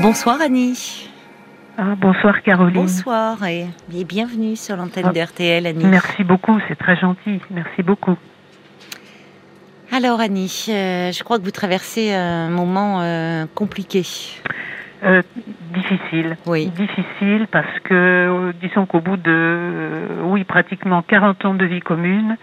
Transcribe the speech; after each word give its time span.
Bonsoir 0.00 0.40
Annie. 0.40 1.10
Ah, 1.76 1.96
bonsoir 1.96 2.42
Caroline. 2.42 2.82
Bonsoir 2.82 3.44
et, 3.44 3.66
bienvenue 4.04 4.54
sur 4.54 4.76
l'antenne 4.76 5.06
ah, 5.08 5.12
d'RTL 5.12 5.66
Annie. 5.66 5.84
Merci 5.84 6.22
beaucoup, 6.22 6.56
c'est 6.68 6.76
très 6.76 6.96
gentil. 6.96 7.40
Merci 7.50 7.82
beaucoup. 7.82 8.16
Alors 9.90 10.20
Annie, 10.20 10.66
euh, 10.68 11.10
je 11.10 11.24
crois 11.24 11.38
que 11.38 11.42
vous 11.42 11.50
traversez 11.50 12.14
un 12.14 12.48
moment 12.48 13.00
euh, 13.00 13.46
compliqué. 13.56 14.02
Euh, 15.02 15.22
difficile. 15.74 16.36
Oui. 16.46 16.66
Difficile 16.66 17.48
parce 17.50 17.80
que, 17.80 18.52
disons 18.60 18.86
qu'au 18.86 19.00
bout 19.00 19.16
de, 19.16 20.22
oui, 20.26 20.44
pratiquement 20.44 21.02
40 21.02 21.44
ans 21.44 21.54
de 21.54 21.64
vie 21.64 21.80
commune, 21.80 22.36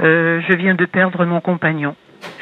je 0.00 0.54
viens 0.54 0.74
de 0.74 0.84
perdre 0.84 1.24
mon 1.24 1.40
compagnon. 1.40 1.96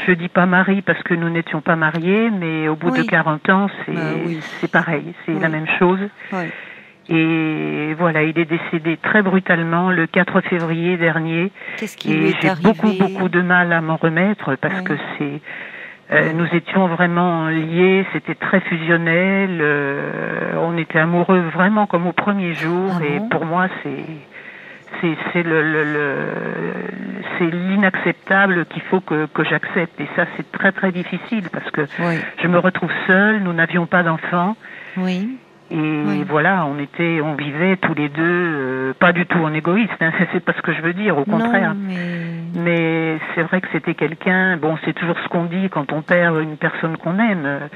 Je 0.07 0.13
dis 0.13 0.29
pas 0.29 0.47
mari 0.47 0.83
parce 0.83 1.03
que 1.03 1.15
nous 1.15 1.29
n'étions 1.29 1.61
pas 1.61 1.77
mariés, 1.77 2.31
mais 2.31 2.69
au 2.69 2.77
bout 2.77 2.91
de 2.91 3.03
40 3.03 3.49
ans, 3.51 3.69
c'est 3.85 3.93
bah 3.93 4.01
c'est 4.61 4.71
pareil, 4.71 5.15
c'est 5.25 5.39
la 5.39 5.49
même 5.49 5.67
chose. 5.79 6.01
Et 7.11 7.95
voilà, 7.99 8.23
il 8.23 8.39
est 8.39 8.45
décédé 8.45 8.99
très 8.99 9.23
brutalement 9.23 9.91
le 9.91 10.07
4 10.07 10.43
février 10.43 10.97
dernier. 10.99 11.51
Qu'est-ce 11.79 11.97
qui 11.97 12.13
Et 12.13 12.35
j'ai 12.41 12.51
beaucoup 12.63 12.93
beaucoup 12.93 13.29
de 13.29 13.41
mal 13.41 13.73
à 13.73 13.81
m'en 13.81 13.97
remettre 13.97 14.57
parce 14.57 14.83
que 14.83 14.95
c'est 15.17 15.41
euh, 16.11 16.33
nous 16.33 16.47
étions 16.55 16.87
vraiment 16.87 17.49
liés, 17.49 18.07
c'était 18.15 18.35
très 18.35 18.61
fusionnel, 18.61 19.59
euh, 19.61 20.55
on 20.57 20.79
était 20.79 20.99
amoureux 20.99 21.41
vraiment 21.53 21.87
comme 21.87 22.07
au 22.07 22.13
premier 22.13 22.55
jour 22.55 22.93
ah 22.99 23.05
et 23.05 23.21
pour 23.31 23.45
moi 23.45 23.69
c'est 23.83 24.05
c'est 25.33 25.43
le, 25.43 25.63
le, 25.63 25.85
le 25.85 26.17
c'est 27.39 27.51
l'inacceptable 27.51 28.67
qu'il 28.67 28.83
faut 28.83 29.01
que, 29.01 29.27
que 29.27 29.45
j'accepte 29.45 30.01
et 30.01 30.09
ça 30.17 30.25
c'est 30.37 30.51
très 30.53 30.73
très 30.73 30.93
difficile 30.93 31.49
parce 31.53 31.71
que 31.71 31.87
je 32.43 32.49
me 32.49 32.59
retrouve 32.59 32.91
seule, 33.07 33.41
nous 33.41 33.53
n'avions 33.53 33.87
pas 33.87 34.03
d'enfants. 34.03 34.57
Oui. 34.97 35.39
Et 35.71 36.25
voilà, 36.27 36.65
on 36.65 36.79
était, 36.79 37.21
on 37.21 37.35
vivait 37.35 37.77
tous 37.77 37.93
les 37.93 38.09
deux, 38.09 38.23
euh, 38.23 38.95
pas 38.99 39.13
du 39.13 39.27
tout 39.27 39.39
en 39.39 39.53
égoïste, 39.53 39.93
hein, 40.01 40.13
c'est 40.33 40.43
pas 40.43 40.55
ce 40.55 40.63
que 40.63 40.73
je 40.73 40.81
veux 40.81 40.95
dire, 40.95 41.19
au 41.19 41.27
contraire. 41.27 41.75
mais, 41.77 42.55
mais 42.55 43.19
c'est 43.35 43.43
vrai 43.43 43.61
que 43.61 43.69
c'était 43.73 43.93
quelqu'un, 43.93 44.57
bon, 44.57 44.79
c'est 44.87 44.95
toujours 44.95 45.19
ce 45.23 45.29
qu'on 45.29 45.45
dit 45.45 45.69
quand 45.69 45.93
on 45.93 46.01
perd 46.01 46.41
une 46.41 46.57
personne 46.57 46.97
qu'on 46.97 47.19
aime, 47.19 47.69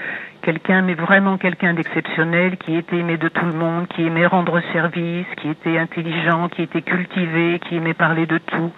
quelqu'un, 0.43 0.83
mais 0.83 0.95
vraiment 0.95 1.39
quelqu'un 1.39 1.75
d'exceptionnel, 1.75 2.57
qui 2.59 2.77
était 2.77 2.97
aimé 2.97 3.17
de 3.17 3.29
tout 3.29 3.47
le 3.47 3.53
monde, 3.53 3.87
qui 3.89 4.05
aimait 4.07 4.27
rendre 4.27 4.61
service, 4.73 5.27
qui 5.41 5.49
était 5.49 5.79
intelligent, 5.79 6.49
qui 6.49 6.63
était 6.63 6.83
cultivé, 6.83 7.61
qui 7.61 7.77
aimait 7.77 7.95
parler 7.95 8.27
de 8.27 8.39
tout 8.39 8.73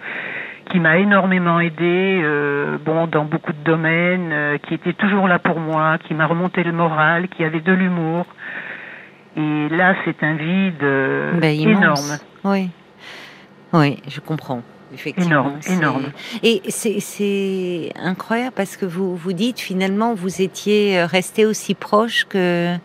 qui 0.71 0.79
m'a 0.79 0.97
énormément 0.97 1.59
aidé, 1.59 2.21
euh, 2.23 2.79
bon, 2.83 3.05
dans 3.05 3.23
beaucoup 3.23 3.53
de 3.53 3.63
domaines, 3.63 4.57
qui 4.63 4.73
était 4.73 4.93
toujours 4.93 5.27
là 5.27 5.37
pour 5.37 5.59
moi, 5.59 5.99
qui 5.99 6.15
m'a 6.15 6.25
remonté 6.25 6.63
le 6.63 6.71
moral, 6.71 7.27
qui 7.29 7.43
avait 7.43 7.59
de 7.59 7.71
l'humour. 7.71 8.25
Et 9.37 9.69
là, 9.69 9.95
c'est 10.05 10.23
un 10.23 10.35
vide 10.35 10.83
euh, 10.83 11.33
ben, 11.39 11.59
énorme. 11.59 12.17
Oui, 12.43 12.69
oui, 13.73 14.01
je 14.07 14.19
comprends. 14.21 14.61
Effectivement, 14.93 15.29
énorme, 15.29 15.59
énorme. 15.67 16.11
Et 16.43 16.61
c'est 16.69 17.91
incroyable 17.95 18.53
parce 18.55 18.77
que 18.77 18.85
vous 18.85 19.15
vous 19.15 19.33
dites 19.33 19.59
finalement 19.59 20.13
vous 20.13 20.41
étiez 20.41 21.03
resté 21.03 21.45
aussi 21.45 21.73
proche 21.73 22.25
que 22.29 22.77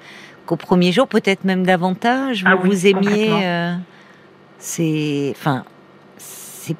qu'au 0.50 0.56
premier 0.56 0.90
jour, 0.90 1.06
peut-être 1.06 1.44
même 1.44 1.64
davantage. 1.64 2.42
Vous 2.42 2.50
ah 2.50 2.56
vous 2.56 2.86
aimiez. 2.86 3.28
Euh, 3.44 3.74
c'est, 4.58 5.32
enfin, 5.36 5.64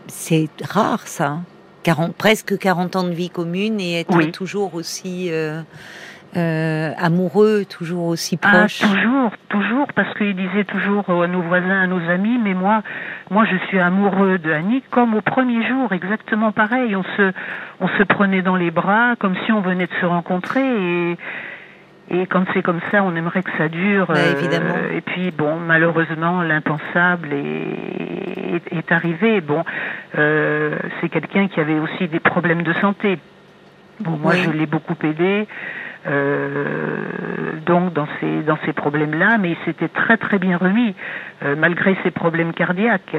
c'est 0.08 0.48
rare 0.62 1.06
ça. 1.06 1.38
40, 1.84 2.14
presque 2.14 2.58
40 2.58 2.96
ans 2.96 3.04
de 3.04 3.12
vie 3.12 3.30
commune 3.30 3.80
et 3.80 4.00
être 4.00 4.30
toujours 4.32 4.74
aussi. 4.74 5.28
Euh, 5.30 5.62
euh, 6.36 6.92
amoureux, 6.96 7.64
toujours 7.64 8.06
aussi 8.06 8.38
ah, 8.42 8.48
proche 8.48 8.78
Toujours, 8.78 9.32
toujours, 9.48 9.86
parce 9.94 10.12
qu'il 10.14 10.36
disait 10.36 10.64
toujours 10.64 11.08
à 11.10 11.26
nos 11.26 11.42
voisins, 11.42 11.82
à 11.82 11.86
nos 11.86 12.08
amis, 12.08 12.38
mais 12.38 12.54
moi, 12.54 12.82
moi 13.30 13.44
je 13.50 13.56
suis 13.66 13.80
amoureux 13.80 14.38
de 14.38 14.52
Annie 14.52 14.82
comme 14.90 15.14
au 15.14 15.20
premier 15.20 15.66
jour, 15.66 15.92
exactement 15.92 16.52
pareil. 16.52 16.94
On 16.94 17.02
se, 17.02 17.32
on 17.80 17.88
se 17.88 18.02
prenait 18.04 18.42
dans 18.42 18.56
les 18.56 18.70
bras 18.70 19.16
comme 19.18 19.34
si 19.44 19.52
on 19.52 19.60
venait 19.60 19.86
de 19.86 19.94
se 20.00 20.06
rencontrer 20.06 20.62
et, 21.10 21.18
et 22.10 22.26
quand 22.26 22.44
c'est 22.52 22.62
comme 22.62 22.80
ça, 22.90 23.04
on 23.04 23.14
aimerait 23.14 23.42
que 23.42 23.56
ça 23.56 23.68
dure. 23.68 24.06
Bah, 24.06 24.20
évidemment. 24.36 24.74
Euh, 24.76 24.96
et 24.96 25.00
puis 25.00 25.30
bon, 25.30 25.56
malheureusement, 25.56 26.42
l'impensable 26.42 27.32
est, 27.32 28.62
est, 28.76 28.92
arrivé. 28.92 29.40
Bon, 29.40 29.64
euh, 30.18 30.76
c'est 31.00 31.08
quelqu'un 31.08 31.46
qui 31.46 31.60
avait 31.60 31.78
aussi 31.78 32.08
des 32.08 32.18
problèmes 32.18 32.62
de 32.62 32.72
santé. 32.74 33.18
Bon, 34.00 34.16
moi, 34.16 34.34
je 34.34 34.50
l'ai 34.50 34.66
beaucoup 34.66 34.96
aidé. 35.04 35.46
Euh, 36.06 37.52
donc 37.66 37.92
dans 37.92 38.06
ces 38.20 38.42
dans 38.42 38.58
ces 38.64 38.72
problèmes-là, 38.72 39.38
mais 39.38 39.50
il 39.50 39.56
s'était 39.64 39.88
très 39.88 40.16
très 40.16 40.38
bien 40.38 40.56
remis 40.56 40.94
euh, 41.44 41.54
malgré 41.56 41.96
ses 42.02 42.10
problèmes 42.10 42.52
cardiaques. 42.52 43.16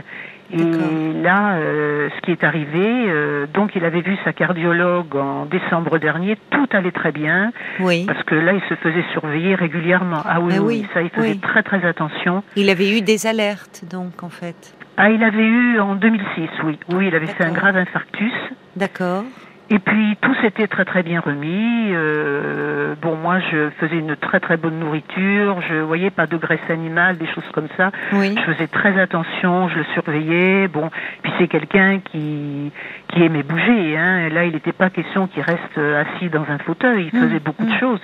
Et 0.53 1.21
là, 1.23 1.53
euh, 1.53 2.09
ce 2.13 2.21
qui 2.23 2.31
est 2.31 2.43
arrivé, 2.43 3.09
donc 3.53 3.73
il 3.73 3.85
avait 3.85 4.01
vu 4.01 4.17
sa 4.25 4.33
cardiologue 4.33 5.15
en 5.15 5.45
décembre 5.45 5.97
dernier, 5.97 6.37
tout 6.49 6.67
allait 6.73 6.91
très 6.91 7.13
bien, 7.13 7.53
oui. 7.79 8.05
parce 8.05 8.21
que 8.23 8.35
là 8.35 8.51
il 8.51 8.61
se 8.67 8.75
faisait 8.75 9.05
surveiller 9.13 9.55
régulièrement. 9.55 10.21
Ah 10.25 10.41
oui, 10.41 10.55
oui, 10.59 10.85
ça 10.93 11.03
il 11.03 11.09
faisait 11.09 11.35
très 11.35 11.63
très 11.63 11.85
attention. 11.87 12.43
Il 12.57 12.69
avait 12.69 12.97
eu 12.97 13.01
des 13.01 13.27
alertes 13.27 13.85
donc 13.89 14.23
en 14.23 14.29
fait. 14.29 14.75
Ah, 14.97 15.09
il 15.09 15.23
avait 15.23 15.45
eu 15.45 15.79
en 15.79 15.95
2006, 15.95 16.49
oui, 16.65 16.77
oui, 16.89 17.07
il 17.07 17.15
avait 17.15 17.27
fait 17.27 17.45
un 17.45 17.53
grave 17.53 17.77
infarctus. 17.77 18.33
D'accord. 18.75 19.23
Et 19.71 19.79
puis 19.79 20.17
tout 20.19 20.35
s'était 20.41 20.67
très 20.67 20.83
très 20.83 21.01
bien 21.01 21.21
remis. 21.21 21.91
Euh, 21.93 22.93
bon, 23.01 23.15
moi 23.15 23.39
je 23.39 23.69
faisais 23.79 23.99
une 23.99 24.17
très 24.17 24.41
très 24.41 24.57
bonne 24.57 24.77
nourriture. 24.77 25.61
Je 25.69 25.75
voyais 25.75 26.09
pas 26.09 26.27
de 26.27 26.35
graisse 26.35 26.69
animale, 26.69 27.17
des 27.17 27.27
choses 27.27 27.49
comme 27.53 27.69
ça. 27.77 27.91
Oui. 28.11 28.35
Je 28.37 28.51
faisais 28.51 28.67
très 28.67 28.99
attention, 28.99 29.69
je 29.69 29.77
le 29.77 29.85
surveillais. 29.93 30.67
Bon, 30.67 30.89
puis 31.23 31.31
c'est 31.39 31.47
quelqu'un 31.47 31.99
qui 31.99 32.73
qui 33.13 33.23
aimait 33.23 33.43
bouger. 33.43 33.97
Hein. 33.97 34.27
Là, 34.27 34.43
il 34.43 34.51
n'était 34.51 34.73
pas 34.73 34.89
question 34.89 35.27
qu'il 35.27 35.41
reste 35.41 35.77
assis 35.77 36.27
dans 36.29 36.45
un 36.49 36.57
fauteuil. 36.57 37.09
Il 37.13 37.17
faisait 37.17 37.35
mmh. 37.35 37.39
beaucoup 37.39 37.63
de 37.63 37.71
mmh. 37.71 37.79
choses. 37.79 38.01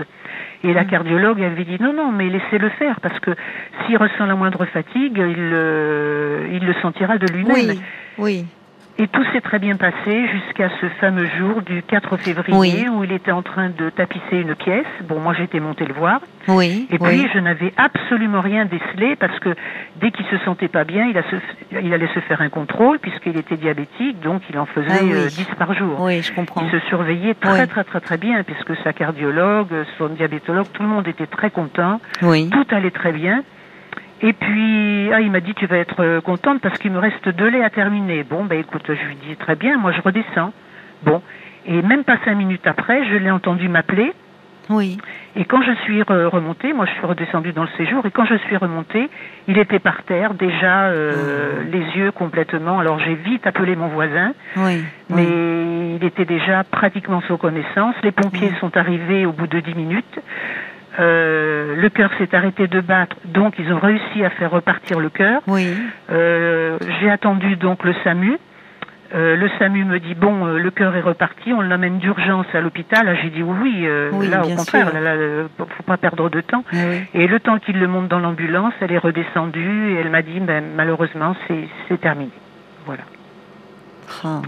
Et 0.64 0.74
la 0.74 0.86
mmh. 0.86 0.88
cardiologue 0.88 1.42
avait 1.44 1.66
dit 1.66 1.78
non, 1.82 1.92
non, 1.92 2.14
mais 2.14 2.30
laissez-le 2.30 2.70
faire 2.70 3.02
parce 3.02 3.20
que 3.20 3.32
s'il 3.86 3.98
ressent 3.98 4.26
la 4.26 4.36
moindre 4.36 4.64
fatigue, 4.64 5.18
il, 5.18 5.52
euh, 5.54 6.48
il 6.50 6.66
le 6.66 6.74
sentira 6.82 7.18
de 7.18 7.28
lui-même. 7.28 7.78
Oui, 7.78 7.82
oui. 8.18 8.46
Et 9.00 9.08
tout 9.08 9.24
s'est 9.32 9.42
très 9.42 9.60
bien 9.60 9.76
passé 9.76 10.28
jusqu'à 10.28 10.70
ce 10.82 10.88
fameux 11.00 11.28
jour 11.38 11.62
du 11.62 11.84
4 11.84 12.18
février 12.18 12.90
où 12.90 13.04
il 13.04 13.12
était 13.12 13.32
en 13.32 13.44
train 13.44 13.70
de 13.70 13.92
tapisser 13.92 14.38
une 14.38 14.56
pièce. 14.56 14.88
Bon, 15.08 15.20
moi 15.20 15.36
j'étais 15.38 15.60
montée 15.60 15.86
le 15.86 15.94
voir. 15.94 16.20
Oui. 16.48 16.88
Et 16.90 16.98
puis 16.98 17.28
je 17.32 17.38
n'avais 17.38 17.74
absolument 17.78 18.42
rien 18.42 18.66
décelé 18.66 19.16
parce 19.16 19.38
que 19.40 19.50
dès 20.02 20.10
qu'il 20.10 20.26
se 20.26 20.38
sentait 20.46 20.68
pas 20.68 20.84
bien, 20.84 21.06
il, 21.06 21.18
a 21.18 21.22
il 21.80 21.94
allait 21.94 22.10
se 22.16 22.22
faire 22.22 22.42
un 22.42 22.50
contrôle 22.50 22.98
puisqu'il 22.98 23.38
était 23.38 23.58
diabétique, 23.58 24.20
donc 24.22 24.42
il 24.50 24.58
en 24.58 24.66
faisait 24.66 24.88
ah 24.90 25.28
10 25.30 25.40
euh, 25.42 25.56
par 25.60 25.74
jour. 25.76 26.00
Oui, 26.02 26.24
je 26.24 26.34
comprends. 26.34 26.64
Il 26.66 26.72
se 26.72 26.86
surveillait 26.88 27.36
très 27.36 27.68
très 27.68 27.84
très 27.84 28.00
très 28.00 28.18
bien 28.18 28.44
puisque 28.44 28.76
sa 28.84 28.94
cardiologue, 28.94 29.86
son 30.00 30.08
diabétologue, 30.08 30.68
tout 30.74 30.82
le 30.82 30.90
monde 30.90 31.08
était 31.08 31.28
très 31.28 31.52
content. 31.52 32.02
Oui. 32.24 32.50
Tout 32.50 32.66
allait 32.76 32.90
très 32.90 33.12
bien. 33.12 33.44
Et 34.22 34.34
puis, 34.34 35.12
ah, 35.14 35.22
il 35.22 35.32
m'a 35.32 35.40
dit, 35.40 35.54
tu 35.54 35.68
vas 35.68 35.78
être 35.78 36.02
euh, 36.04 36.22
contente 36.22 36.60
parce 36.62 36.78
qu'il 36.80 36.92
me 36.92 37.00
reste 37.00 37.30
deux 37.30 37.50
laits 37.50 37.64
à 37.64 37.70
terminer. 37.70 38.24
Bon, 38.24 38.46
ben 38.46 38.60
écoute, 38.60 38.84
je 38.88 39.08
lui 39.08 39.16
dis, 39.16 39.36
très 39.36 39.56
bien, 39.56 39.78
moi 39.78 39.92
je 39.92 40.02
redescends. 40.02 40.54
Bon, 41.04 41.22
et 41.66 41.82
même 41.82 42.04
pas 42.04 42.18
cinq 42.26 42.36
minutes 42.36 42.66
après, 42.66 43.06
je 43.06 43.16
l'ai 43.16 43.30
entendu 43.30 43.70
m'appeler. 43.70 44.14
Oui. 44.70 44.98
Et 45.36 45.46
quand 45.46 45.62
je 45.62 45.72
suis 45.84 46.02
remontée, 46.02 46.74
moi 46.74 46.86
je 46.86 46.92
suis 46.92 47.06
redescendue 47.06 47.54
dans 47.54 47.64
le 47.64 47.70
séjour, 47.78 48.06
et 48.06 48.12
quand 48.12 48.26
je 48.26 48.36
suis 48.36 48.58
remontée, 48.58 49.10
il 49.48 49.58
était 49.58 49.80
par 49.80 50.04
terre, 50.04 50.34
déjà 50.34 50.88
euh, 50.88 51.14
oh. 51.14 51.64
les 51.72 51.84
yeux 51.98 52.12
complètement. 52.12 52.80
Alors 52.80 53.00
j'ai 53.00 53.16
vite 53.16 53.46
appelé 53.48 53.76
mon 53.76 53.88
voisin, 53.88 54.34
oui, 54.58 54.84
mais 55.10 55.96
il 55.96 56.04
était 56.04 56.26
déjà 56.26 56.64
pratiquement 56.64 57.22
sans 57.28 57.38
connaissance. 57.38 57.96
Les 58.04 58.12
pompiers 58.12 58.52
sont 58.60 58.76
arrivés 58.76 59.26
au 59.26 59.32
bout 59.32 59.48
de 59.48 59.60
dix 59.60 59.76
minutes. 59.76 60.20
Euh, 61.00 61.76
le 61.76 61.90
cœur 61.90 62.10
s'est 62.18 62.34
arrêté 62.36 62.68
de 62.68 62.82
battre, 62.82 63.18
donc 63.26 63.54
ils 63.60 63.72
ont 63.72 63.80
réussi 63.80 64.24
à 64.24 64.30
faire 64.32 64.52
repartir 64.52 65.00
le 65.00 65.10
cœur. 65.10 65.42
Oui. 65.48 65.68
Euh, 66.12 66.78
j'ai 67.00 67.10
attendu 67.10 67.56
donc 67.56 67.84
le 67.84 67.94
SAMU. 68.04 68.38
Euh, 69.16 69.38
le 69.38 69.48
SAMU 69.58 69.86
me 69.86 70.00
dit 70.00 70.16
bon, 70.16 70.46
euh, 70.46 70.58
le 70.58 70.70
cœur 70.70 70.96
est 70.96 71.02
reparti, 71.02 71.54
on 71.54 71.62
l'amène 71.62 71.98
d'urgence 72.00 72.48
à 72.54 72.60
l'hôpital. 72.60 73.16
J'ai 73.22 73.30
dit 73.30 73.44
oui, 73.44 73.84
euh, 73.86 74.10
oui 74.12 74.28
là 74.28 74.44
au 74.46 74.50
contraire, 74.50 74.92
là, 74.94 75.16
faut 75.58 75.84
pas 75.84 75.98
perdre 75.98 76.30
de 76.30 76.42
temps. 76.42 76.64
Et 77.14 77.28
le 77.28 77.40
temps 77.40 77.60
qu'il 77.60 77.80
le 77.80 77.88
monte 77.88 78.08
dans 78.10 78.20
l'ambulance, 78.20 78.74
elle 78.82 78.92
est 78.92 78.98
redescendue 78.98 79.92
et 79.92 80.00
elle 80.02 80.10
m'a 80.10 80.24
dit 80.24 80.40
ben, 80.40 80.64
malheureusement 80.76 81.36
c'est 81.48 82.02
terminé. 82.02 82.32
Voilà. 82.86 83.04
Oh. 84.26 84.42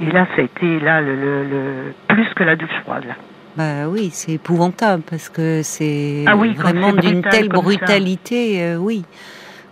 Et 0.00 0.10
là, 0.10 0.26
ça 0.34 0.42
a 0.42 0.44
été 0.44 0.80
là 0.80 1.00
le, 1.00 1.14
le, 1.14 1.44
le 1.44 1.94
plus 2.08 2.26
que 2.34 2.42
la 2.44 2.56
douche 2.56 2.74
froide 2.82 3.04
là. 3.06 3.14
Bah 3.56 3.86
oui, 3.88 4.10
c'est 4.12 4.32
épouvantable 4.32 5.02
parce 5.08 5.28
que 5.28 5.60
c'est 5.62 6.24
ah 6.26 6.36
oui, 6.36 6.54
vraiment 6.54 6.92
d'une 6.92 7.22
telle 7.22 7.48
brutalité, 7.48 8.62
euh, 8.62 8.76
oui. 8.76 9.04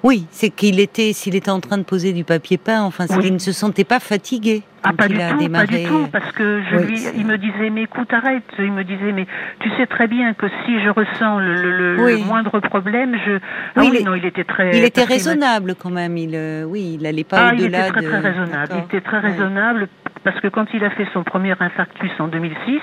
Oui, 0.02 0.26
c'est 0.30 0.48
qu'il 0.48 0.80
était, 0.80 1.12
s'il 1.12 1.34
était 1.34 1.50
en 1.50 1.60
train 1.60 1.76
de 1.76 1.82
poser 1.82 2.14
du 2.14 2.24
papier 2.24 2.56
peint, 2.56 2.82
enfin, 2.82 3.04
il 3.22 3.34
ne 3.34 3.38
se 3.38 3.52
sentait 3.52 3.84
pas 3.84 4.00
fatigué. 4.00 4.62
Ah, 4.82 4.94
pas 4.94 5.08
du 5.08 5.14
tout, 5.14 5.36
démarré. 5.38 5.66
pas 5.66 5.76
du 5.76 5.84
tout, 5.84 6.06
parce 6.10 6.32
que 6.32 6.62
je 6.70 6.76
lui, 6.76 6.98
il 7.14 7.26
me 7.26 7.36
disait, 7.36 7.68
mais 7.68 7.82
écoute, 7.82 8.10
arrête. 8.14 8.44
Il 8.58 8.72
me 8.72 8.82
disait, 8.82 9.12
mais 9.12 9.26
tu 9.60 9.68
sais 9.76 9.86
très 9.86 10.08
bien 10.08 10.32
que 10.32 10.46
si 10.64 10.82
je 10.82 10.88
ressens 10.88 11.38
le, 11.38 11.96
le, 11.96 12.16
moindre 12.24 12.60
problème, 12.60 13.14
je. 13.26 13.38
Ah 13.76 13.80
oui, 13.80 14.02
non, 14.02 14.14
il 14.14 14.24
était 14.24 14.44
très. 14.44 14.78
Il 14.78 14.84
était 14.84 15.04
raisonnable 15.04 15.74
quand 15.74 15.90
même. 15.90 16.16
Il, 16.16 16.34
euh, 16.34 16.64
oui, 16.64 16.92
il 16.94 17.02
n'allait 17.02 17.24
pas 17.24 17.52
au-delà 17.52 17.90
de. 17.90 17.98
Il 17.98 17.98
était 17.98 18.08
très, 18.08 18.20
très 18.20 18.30
raisonnable. 18.30 18.72
Il 18.72 18.84
était 18.84 19.00
très 19.02 19.18
raisonnable 19.18 19.88
parce 20.24 20.38
que 20.40 20.48
quand 20.48 20.66
il 20.74 20.84
a 20.84 20.90
fait 20.90 21.06
son 21.12 21.22
premier 21.22 21.54
infarctus 21.58 22.10
en 22.18 22.28
2006, 22.28 22.80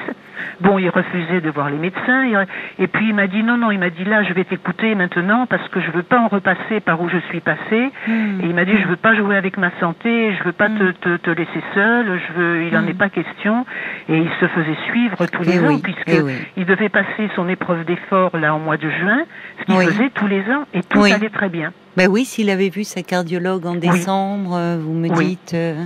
bon, 0.61 0.79
il 0.79 0.89
refusait 0.89 1.41
de 1.41 1.49
voir 1.49 1.69
les 1.69 1.77
médecins, 1.77 2.45
et 2.79 2.87
puis 2.87 3.09
il 3.09 3.15
m'a 3.15 3.27
dit 3.27 3.43
non, 3.43 3.57
non, 3.57 3.71
il 3.71 3.79
m'a 3.79 3.89
dit 3.89 4.03
là, 4.03 4.23
je 4.23 4.33
vais 4.33 4.43
t'écouter 4.43 4.95
maintenant 4.95 5.45
parce 5.45 5.67
que 5.69 5.79
je 5.79 5.91
veux 5.91 6.03
pas 6.03 6.19
en 6.19 6.27
repasser 6.27 6.79
par 6.79 7.01
où 7.01 7.09
je 7.09 7.17
suis 7.29 7.39
passé, 7.39 7.91
hmm. 8.07 8.41
et 8.41 8.45
il 8.45 8.55
m'a 8.55 8.65
dit 8.65 8.73
je 8.81 8.87
veux 8.87 8.95
pas 8.95 9.15
jouer 9.15 9.35
avec 9.35 9.57
ma 9.57 9.71
santé, 9.79 10.33
je 10.37 10.43
veux 10.43 10.51
pas 10.51 10.69
te, 10.69 10.83
hmm. 10.83 10.93
te, 10.93 11.17
te, 11.17 11.29
laisser 11.29 11.63
seul, 11.73 12.19
je 12.27 12.33
veux, 12.33 12.63
il 12.63 12.75
en 12.75 12.81
hmm. 12.81 12.89
est 12.89 12.97
pas 12.97 13.09
question, 13.09 13.65
et 14.09 14.17
il 14.17 14.29
se 14.39 14.47
faisait 14.47 14.77
suivre 14.89 15.25
tous 15.25 15.43
les 15.43 15.59
ans 15.59 15.79
puisque 15.79 16.23
il 16.57 16.65
devait 16.65 16.89
passer 16.89 17.29
son 17.35 17.47
épreuve 17.49 17.85
d'effort 17.85 18.35
là 18.37 18.53
en 18.55 18.59
mois 18.59 18.77
de 18.77 18.89
juin, 18.89 19.23
ce 19.59 19.65
qu'il 19.65 19.75
faisait 19.75 20.09
tous 20.09 20.27
les 20.27 20.41
ans, 20.41 20.65
et 20.73 20.81
tout 20.83 21.03
allait 21.03 21.29
très 21.29 21.49
bien. 21.49 21.71
Ben 21.95 22.07
oui, 22.07 22.25
s'il 22.25 22.49
avait 22.51 22.69
vu 22.69 22.83
sa 22.83 23.01
cardiologue 23.01 23.65
en 23.65 23.75
décembre, 23.75 24.55
euh, 24.55 24.77
vous 24.79 24.93
me 24.93 25.09
dites. 25.09 25.53
Euh, 25.55 25.83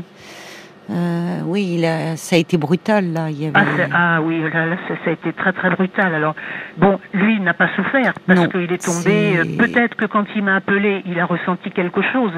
euh, 0.91 1.41
oui, 1.45 1.83
ça 2.15 2.35
a 2.35 2.39
été 2.39 2.57
brutal 2.57 3.13
là. 3.13 3.29
Il 3.29 3.41
y 3.41 3.47
avait... 3.47 3.87
ah, 3.91 4.15
ah, 4.15 4.21
oui, 4.21 4.41
là, 4.41 4.75
ça, 4.87 5.09
a 5.09 5.13
été 5.13 5.31
très 5.33 5.53
très 5.53 5.69
brutal. 5.69 6.13
Alors 6.13 6.35
bon, 6.77 6.99
lui 7.13 7.35
il 7.35 7.43
n'a 7.43 7.53
pas 7.53 7.69
souffert 7.75 8.13
parce 8.27 8.47
qu'il 8.47 8.71
est 8.71 8.83
tombé. 8.83 9.37
Euh, 9.37 9.57
peut-être 9.57 9.95
que 9.95 10.05
quand 10.05 10.25
il 10.35 10.43
m'a 10.43 10.55
appelé, 10.55 11.01
il 11.05 11.19
a 11.19 11.25
ressenti 11.25 11.71
quelque 11.71 12.01
chose, 12.11 12.33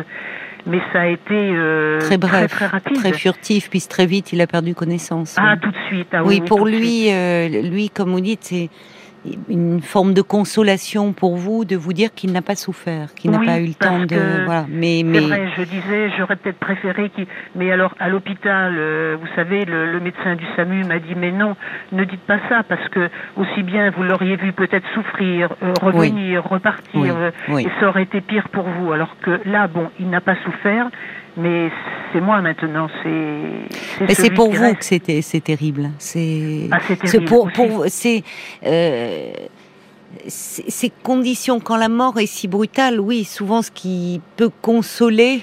mais 0.68 0.80
ça 0.92 1.02
a 1.02 1.08
été 1.08 1.34
euh, 1.34 2.00
très 2.00 2.18
bref, 2.18 2.52
très, 2.52 2.68
rapide, 2.68 2.98
très 2.98 3.14
furtif, 3.14 3.70
puis 3.70 3.82
très 3.82 4.06
vite 4.06 4.34
il 4.34 4.42
a 4.42 4.48
perdu 4.48 4.76
connaissance. 4.76 5.36
Ah 5.40 5.56
tout 5.60 5.72
de 5.72 5.78
suite. 5.88 6.10
Ah, 6.12 6.24
oui, 6.24 6.40
oui, 6.40 6.48
pour 6.48 6.66
lui, 6.66 7.10
lui 7.70 7.90
comme 7.90 8.12
vous 8.12 8.22
dites, 8.22 8.44
c'est 8.44 8.70
une 9.50 9.82
forme 9.82 10.14
de 10.14 10.22
consolation 10.22 11.14
pour 11.14 11.36
vous 11.36 11.66
de 11.66 11.76
vous 11.76 11.94
dire 11.94 12.14
qu'il 12.14 12.32
n'a 12.32 12.42
pas 12.42 12.56
souffert, 12.56 13.14
qu'il 13.16 13.32
n'a 13.32 13.40
pas 13.40 13.60
eu 13.60 13.68
le 13.68 13.74
temps 13.74 14.00
de. 14.00 14.46
Voilà. 14.46 14.66
Mais, 14.70 15.02
mais... 15.06 15.20
Vrai, 15.20 15.50
je 15.58 15.64
disais, 15.64 16.12
j'aurais 16.18 16.36
peut-être 16.36 16.60
préféré 16.60 17.10
qu'il. 17.10 17.26
Mais 17.56 17.72
alors, 17.72 17.96
à 18.00 18.10
l'hôpital, 18.10 18.76
euh, 18.78 19.18
vous 19.20 19.28
savez, 19.36 19.66
le, 19.66 20.00
médecin 20.00 20.36
du 20.36 20.46
SAMU 20.56 20.84
m'a 20.84 21.00
dit 21.00 21.16
mais 21.16 21.32
non, 21.32 21.56
ne 21.92 22.04
dites 22.04 22.22
pas 22.22 22.40
ça 22.50 22.64
parce 22.64 22.88
que 22.90 23.10
aussi 23.38 23.64
bien 23.64 23.90
vous 23.92 24.04
l'auriez 24.04 24.36
vu 24.36 24.52
peut-être 24.52 24.86
souffrir, 24.94 25.54
euh, 25.64 25.74
revenir, 25.82 26.44
repartir, 26.44 27.16
euh, 27.16 27.32
et 27.58 27.68
ça 27.80 27.88
aurait 27.88 28.04
été 28.04 28.22
pire 28.22 28.50
pour 28.50 28.66
vous. 28.66 28.92
Alors 28.92 29.16
que 29.22 29.40
là, 29.46 29.68
bon, 29.68 29.90
il 30.00 30.10
n'a 30.10 30.22
pas 30.22 30.36
souffert, 30.44 30.90
mais 31.38 31.70
c'est 32.12 32.22
moi 32.22 32.42
maintenant. 32.42 32.88
C'est. 33.02 34.06
Mais 34.06 34.14
c'est 34.14 34.30
pour 34.30 34.52
vous 34.52 34.76
que 34.76 34.86
c'était 34.86 35.22
c'est 35.22 35.42
terrible. 35.42 35.92
C'est. 35.98 36.68
Ah, 36.72 36.80
c'est 37.04 37.22
pour, 37.22 37.52
pour 37.52 37.86
c'est. 37.88 38.24
Euh, 38.66 39.32
ces 40.28 40.92
conditions, 41.02 41.60
quand 41.60 41.76
la 41.76 41.90
mort 41.90 42.20
est 42.20 42.28
si 42.28 42.48
brutale, 42.48 43.00
oui, 43.00 43.24
souvent 43.24 43.64
ce 43.64 43.72
qui 43.72 44.22
peut 44.38 44.52
consoler, 44.62 45.42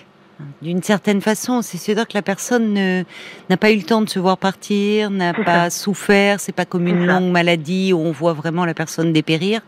d'une 0.63 0.83
certaine 0.83 1.21
façon, 1.21 1.61
c'est 1.63 1.95
dire 1.95 2.07
que 2.07 2.15
la 2.15 2.23
personne 2.23 2.75
n'a 2.75 3.57
pas 3.57 3.73
eu 3.73 3.77
le 3.77 3.83
temps 3.83 4.01
de 4.01 4.09
se 4.09 4.19
voir 4.19 4.39
partir, 4.39 5.11
n'a 5.11 5.35
pas 5.35 5.71
souffert, 5.71 6.41
c'est 6.41 6.53
pas 6.53 6.65
comme 6.65 6.87
une 6.87 7.05
longue 7.05 7.31
maladie 7.31 7.93
où 7.93 7.99
on 7.99 8.13
voit 8.13 8.33
vraiment 8.33 8.65
la 8.65 8.75
personne 8.75 9.13
dépérir. 9.13 9.61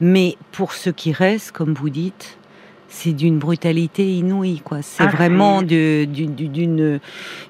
Mais 0.00 0.36
pour 0.52 0.74
ceux 0.74 0.92
qui 0.92 1.12
restent, 1.12 1.52
comme 1.52 1.74
vous 1.74 1.90
dites, 1.90 2.38
c'est 2.92 3.14
d'une 3.14 3.38
brutalité 3.38 4.04
inouïe, 4.04 4.60
quoi. 4.60 4.82
C'est 4.82 5.04
ah, 5.04 5.06
vraiment 5.06 5.62
d'une 5.62 7.00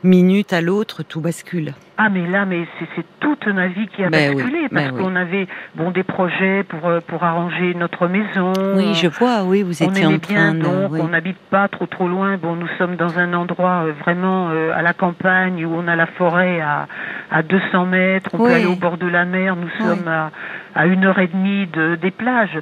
minute 0.04 0.52
à 0.52 0.60
l'autre, 0.60 1.02
tout 1.02 1.20
bascule. 1.20 1.74
Ah 1.98 2.08
mais 2.08 2.26
là, 2.26 2.46
mais 2.46 2.66
c'est 2.96 3.04
toute 3.20 3.46
ma 3.46 3.68
vie 3.68 3.86
qui 3.88 4.02
a 4.02 4.08
ben 4.08 4.34
basculé 4.34 4.68
parce 4.70 4.86
ben 4.86 4.96
qu'on 4.96 5.14
avait 5.14 5.46
bon 5.74 5.90
des 5.90 6.02
projets 6.02 6.64
pour 6.64 6.88
euh, 6.88 7.00
pour 7.06 7.22
arranger 7.22 7.74
notre 7.74 8.08
maison. 8.08 8.52
Oui, 8.74 8.94
je 8.94 9.08
vois. 9.08 9.44
Oui, 9.44 9.62
vous 9.62 9.82
étiez 9.82 10.06
en 10.06 10.18
train 10.18 10.52
bien, 10.52 10.54
donc 10.54 10.92
on 10.92 11.08
n'habite 11.08 11.38
pas 11.50 11.68
trop 11.68 11.86
trop 11.86 12.08
loin. 12.08 12.38
Bon, 12.38 12.56
nous 12.56 12.68
sommes 12.78 12.96
dans 12.96 13.18
un 13.18 13.34
endroit 13.34 13.84
euh, 13.84 13.92
vraiment 14.00 14.48
euh, 14.50 14.72
à 14.74 14.82
la 14.82 14.94
campagne 14.94 15.64
où 15.66 15.74
on 15.74 15.86
a 15.86 15.94
la 15.94 16.06
forêt 16.06 16.60
à 16.60 16.88
à 17.30 17.42
200 17.42 17.86
mètres. 17.86 18.30
On 18.32 18.38
peut 18.38 18.52
aller 18.52 18.66
au 18.66 18.76
bord 18.76 18.96
de 18.96 19.06
la 19.06 19.24
mer. 19.24 19.54
Nous 19.54 19.70
sommes 19.78 20.08
à 20.08 20.30
à 20.74 20.86
une 20.86 21.04
heure 21.04 21.18
et 21.18 21.26
demie 21.26 21.66
de, 21.66 21.96
des 21.96 22.10
plages. 22.10 22.58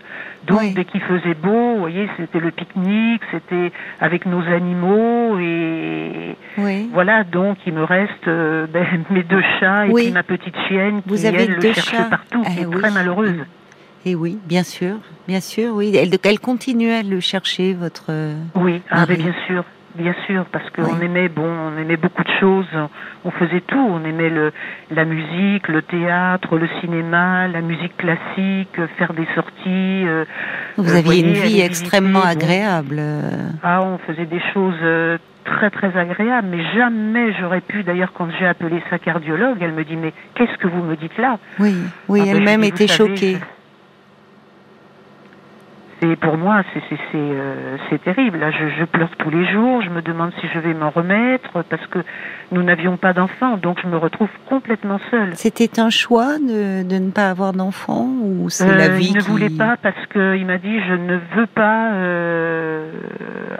Donc 0.46 0.74
dès 0.74 0.84
qu'il 0.84 1.00
faisait 1.00 1.34
beau, 1.34 1.74
vous 1.74 1.80
voyez, 1.80 2.08
c'était 2.16 2.40
le 2.40 2.50
pique-nique, 2.50 3.22
c'était 3.30 3.72
avec 4.00 4.26
nos 4.26 4.42
animaux 4.42 5.38
et 5.38 6.36
voilà. 6.92 7.24
Donc 7.24 7.58
il 7.66 7.74
me 7.74 7.84
reste 7.84 8.28
euh, 8.28 8.66
ben, 8.72 9.04
mes 9.10 9.22
deux 9.22 9.42
chats 9.58 9.86
et 9.86 9.92
puis 9.92 10.10
ma 10.10 10.22
petite 10.22 10.56
chienne 10.68 11.02
qui 11.02 11.26
elle 11.26 11.54
le 11.54 11.60
cherche 11.60 12.08
partout, 12.08 12.42
qui 12.42 12.58
eh 12.58 12.62
est 12.62 12.70
très 12.70 12.90
malheureuse. 12.90 13.44
Et 14.06 14.14
oui, 14.14 14.38
bien 14.46 14.62
sûr, 14.62 14.96
bien 15.28 15.40
sûr, 15.40 15.74
oui. 15.74 15.94
Elle, 15.94 16.16
elle 16.24 16.40
continue 16.40 16.90
à 16.90 17.02
le 17.02 17.20
chercher, 17.20 17.74
votre. 17.74 18.10
Oui, 18.54 18.80
ah, 18.90 19.04
bien 19.04 19.34
sûr. 19.46 19.62
Bien 19.96 20.14
sûr, 20.26 20.44
parce 20.52 20.68
qu'on 20.70 21.00
aimait 21.00 21.28
bon, 21.28 21.42
on 21.48 21.76
aimait 21.76 21.96
beaucoup 21.96 22.22
de 22.22 22.30
choses. 22.38 22.66
On 23.24 23.30
faisait 23.32 23.60
tout. 23.60 23.76
On 23.76 24.04
aimait 24.04 24.30
le, 24.30 24.52
la 24.90 25.04
musique, 25.04 25.66
le 25.68 25.82
théâtre, 25.82 26.56
le 26.56 26.68
cinéma, 26.80 27.48
la 27.48 27.60
musique 27.60 27.96
classique, 27.96 28.80
faire 28.98 29.12
des 29.14 29.26
sorties. 29.34 30.06
Euh, 30.06 30.24
vous 30.76 30.94
aviez 30.94 31.20
une 31.20 31.32
vie 31.32 31.60
extrêmement 31.60 32.22
agréable. 32.22 33.02
Ah, 33.62 33.82
on 33.82 33.98
faisait 33.98 34.26
des 34.26 34.40
choses 34.54 34.78
euh, 34.82 35.18
très 35.44 35.70
très 35.70 35.96
agréables, 35.96 36.48
mais 36.50 36.62
jamais 36.74 37.32
j'aurais 37.40 37.60
pu. 37.60 37.82
D'ailleurs, 37.82 38.12
quand 38.12 38.28
j'ai 38.38 38.46
appelé 38.46 38.80
sa 38.90 38.98
cardiologue, 38.98 39.58
elle 39.60 39.72
me 39.72 39.84
dit 39.84 39.96
mais 39.96 40.12
qu'est-ce 40.34 40.56
que 40.58 40.68
vous 40.68 40.82
me 40.82 40.94
dites 40.96 41.18
là? 41.18 41.38
Oui, 41.58 41.74
oui, 42.08 42.20
ah, 42.22 42.26
ben, 42.26 42.36
elle-même 42.36 42.64
était 42.64 42.86
choquée. 42.86 43.38
Et 46.02 46.16
pour 46.16 46.38
moi, 46.38 46.62
c'est 46.72 46.98
euh, 47.14 47.76
terrible. 48.04 48.38
Là, 48.38 48.50
je, 48.50 48.68
je, 48.78 48.84
pleure 48.84 49.10
tous 49.18 49.28
les 49.28 49.44
jours. 49.52 49.82
Je 49.82 49.90
me 49.90 50.00
demande 50.00 50.32
si 50.40 50.46
je 50.52 50.58
vais 50.58 50.72
m'en 50.72 50.88
remettre 50.88 51.62
parce 51.64 51.86
que 51.88 51.98
nous 52.52 52.62
n'avions 52.62 52.96
pas 52.96 53.12
d'enfants, 53.12 53.58
donc 53.58 53.78
je 53.82 53.86
me 53.86 53.98
retrouve 53.98 54.30
complètement 54.48 54.98
seule. 55.10 55.36
C'était 55.36 55.78
un 55.78 55.90
choix 55.90 56.38
de, 56.38 56.82
de, 56.88 56.98
ne 56.98 57.10
pas 57.10 57.28
avoir 57.28 57.52
d'enfants 57.52 58.08
ou 58.22 58.48
c'est 58.48 58.74
la 58.74 58.84
euh, 58.84 58.96
vie 58.96 59.10
Il 59.10 59.16
ne 59.16 59.22
voulait 59.22 59.50
pas 59.50 59.76
parce 59.76 60.06
qu'il 60.06 60.46
m'a 60.46 60.56
dit 60.56 60.80
je 60.88 60.94
ne 60.94 61.18
veux 61.36 61.46
pas 61.46 61.92
euh, 61.92 62.90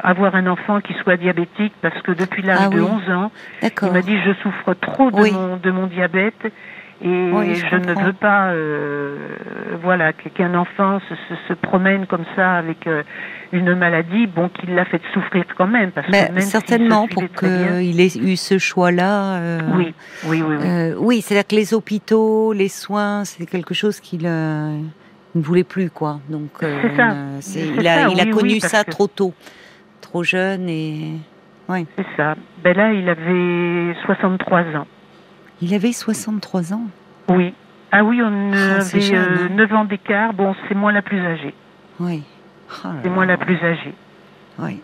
avoir 0.03 0.35
un 0.35 0.47
enfant 0.47 0.81
qui 0.81 0.95
soit 1.03 1.19
diabétique 1.19 1.75
parce 1.83 2.01
que 2.03 2.13
depuis 2.13 2.43
l'âge 2.43 2.59
ah 2.67 2.69
de 2.69 2.81
11 2.81 3.11
ans, 3.11 3.33
il 3.63 3.93
m'a 3.93 4.03
dit 4.03 4.17
je 4.25 4.33
souffre 4.43 4.75
trop 4.75 5.11
de, 5.11 5.31
mon, 5.31 5.57
de 5.59 5.71
mon 5.71 5.87
diabète 5.89 6.51
et 7.03 7.55
je, 7.55 7.77
ne 7.77 8.05
veux 8.05 8.13
pas, 8.13 8.51
euh, 8.51 9.17
voilà, 9.83 10.13
qu'un 10.13 10.55
enfant 10.55 11.01
se, 11.09 11.15
se, 11.15 11.41
se, 11.49 11.55
promène 11.55 12.07
comme 12.07 12.25
ça 12.37 12.57
avec 12.57 12.87
euh, 12.87 13.03
une 13.53 13.75
maladie, 13.75 14.27
bon, 14.27 14.51
qu'il 14.51 14.75
l'a 14.75 14.85
fait 14.85 15.01
souffrir 15.15 15.45
quand 15.57 15.67
même, 15.67 15.93
parce 15.93 16.07
que 16.07 16.13
même 16.13 16.41
certainement 16.41 17.09
pour 17.09 17.23
qu'il 17.33 18.01
ait 18.01 18.19
eu 18.19 18.37
ce 18.37 18.59
choix-là. 18.59 19.37
Euh, 19.37 19.61
oui, 19.75 19.95
oui, 20.27 20.43
oui, 20.43 20.57
oui. 20.61 20.93
Oui, 20.99 21.21
c'est-à-dire 21.23 21.47
que 21.47 21.57
les 21.57 21.73
hôpitaux, 21.73 22.53
les 22.53 22.69
soins, 22.69 23.25
c'est 23.25 23.47
quelque 23.47 23.73
chose 23.73 23.99
qu'il 23.99 24.25
ne 24.25 24.83
voulait 25.35 25.65
plus, 25.65 25.89
quoi. 25.89 26.21
Donc, 26.29 26.51
ça. 26.61 27.15
il 27.57 27.89
a, 27.89 28.09
il 28.09 28.21
a 28.21 28.27
connu 28.27 28.61
ça 28.61 28.85
trop 28.85 29.07
tôt, 29.07 29.33
trop 30.03 30.23
jeune 30.23 30.69
et. 30.69 31.13
Oui. 31.71 31.87
C'est 31.97 32.07
ça. 32.17 32.35
Ben 32.65 32.77
là, 32.77 32.93
il 32.93 33.09
avait 33.09 33.95
63 34.05 34.61
ans. 34.77 34.87
Il 35.63 35.75
avait 35.75 35.93
63 35.93 36.73
ans 36.73 36.85
Oui. 37.29 37.55
Ah 37.93 38.05
oui, 38.05 38.21
on 38.23 38.53
ah, 38.55 38.81
avait 38.81 39.49
9 39.51 39.73
euh, 39.73 39.75
ans 39.75 39.85
d'écart. 39.85 40.33
Bon, 40.33 40.55
c'est 40.69 40.75
moi 40.75 40.93
la 40.93 41.03
plus 41.03 41.21
âgée. 41.21 41.55
Oui. 41.99 42.23
Oh 42.85 42.89
c'est 43.03 43.11
moi 43.11 43.27
la 43.27 43.37
plus 43.37 43.57
âgée. 43.57 43.95
Oui. 44.61 44.81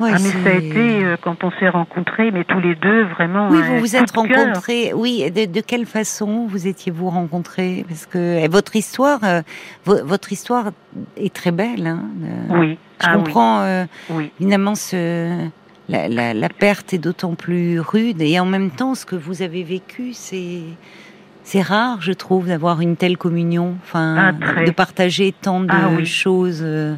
ah, 0.00 0.12
mais 0.12 0.18
ça 0.18 0.48
a 0.48 0.52
été 0.52 1.04
euh, 1.04 1.16
quand 1.20 1.44
on 1.44 1.50
s'est 1.52 1.68
rencontrés, 1.68 2.30
mais 2.30 2.44
tous 2.44 2.60
les 2.60 2.74
deux 2.76 3.04
vraiment. 3.04 3.50
Oui, 3.50 3.60
vous 3.60 3.78
vous 3.78 3.94
êtes 3.94 4.10
rencontrés. 4.10 4.92
Oui, 4.94 5.30
de, 5.30 5.60
quelle 5.60 5.84
façon 5.84 6.46
vous 6.46 6.66
étiez-vous 6.66 7.10
rencontrés? 7.10 7.84
Parce 7.86 8.06
que 8.06 8.38
eh, 8.42 8.48
votre 8.48 8.74
histoire, 8.74 9.20
euh, 9.22 9.42
votre 9.84 10.32
histoire 10.32 10.70
est 11.18 11.34
très 11.34 11.52
belle. 11.52 11.86
Hein, 11.86 12.04
oui. 12.50 12.78
Je 13.02 13.06
ah 13.06 13.16
comprends 13.16 13.86
oui. 14.08 14.32
évidemment 14.40 14.74
ce 14.74 15.46
la, 15.88 16.48
perte 16.48 16.94
est 16.94 16.98
d'autant 16.98 17.34
plus 17.34 17.80
rude. 17.80 18.20
Et 18.22 18.38
en 18.40 18.46
même 18.46 18.70
temps, 18.70 18.94
ce 18.94 19.06
que 19.06 19.16
vous 19.16 19.42
avez 19.42 19.62
vécu, 19.62 20.12
c'est 20.12 20.60
c'est 21.42 21.62
rare, 21.62 22.02
je 22.02 22.12
trouve, 22.12 22.48
d'avoir 22.48 22.80
une 22.80 22.96
telle 22.96 23.16
communion, 23.16 23.76
enfin, 23.84 24.34
ah, 24.42 24.64
de 24.64 24.70
partager 24.72 25.32
tant 25.32 25.60
de 25.60 25.68
ah 25.70 26.04
choses, 26.04 26.58
euh, 26.60 26.96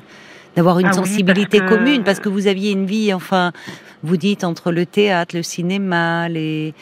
d'avoir 0.57 0.79
une 0.79 0.87
ah 0.87 0.93
sensibilité 0.95 1.61
commune, 1.61 2.03
parce 2.03 2.19
que 2.19 2.31
vous 2.31 2.47
aviez 2.47 2.73
une 2.73 2.87
vie, 2.87 3.13
enfin, 3.13 3.53
vous 4.03 4.17
dites 4.17 4.45
entre 4.45 4.73
le 4.73 4.87
théâtre, 4.87 5.37
le 5.37 5.43
cinéma, 5.43 6.31
les, 6.31 6.73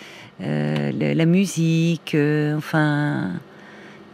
euh, 0.42 0.92
la 0.92 1.26
musique, 1.26 2.14
euh, 2.14 2.56
enfin, 2.56 3.30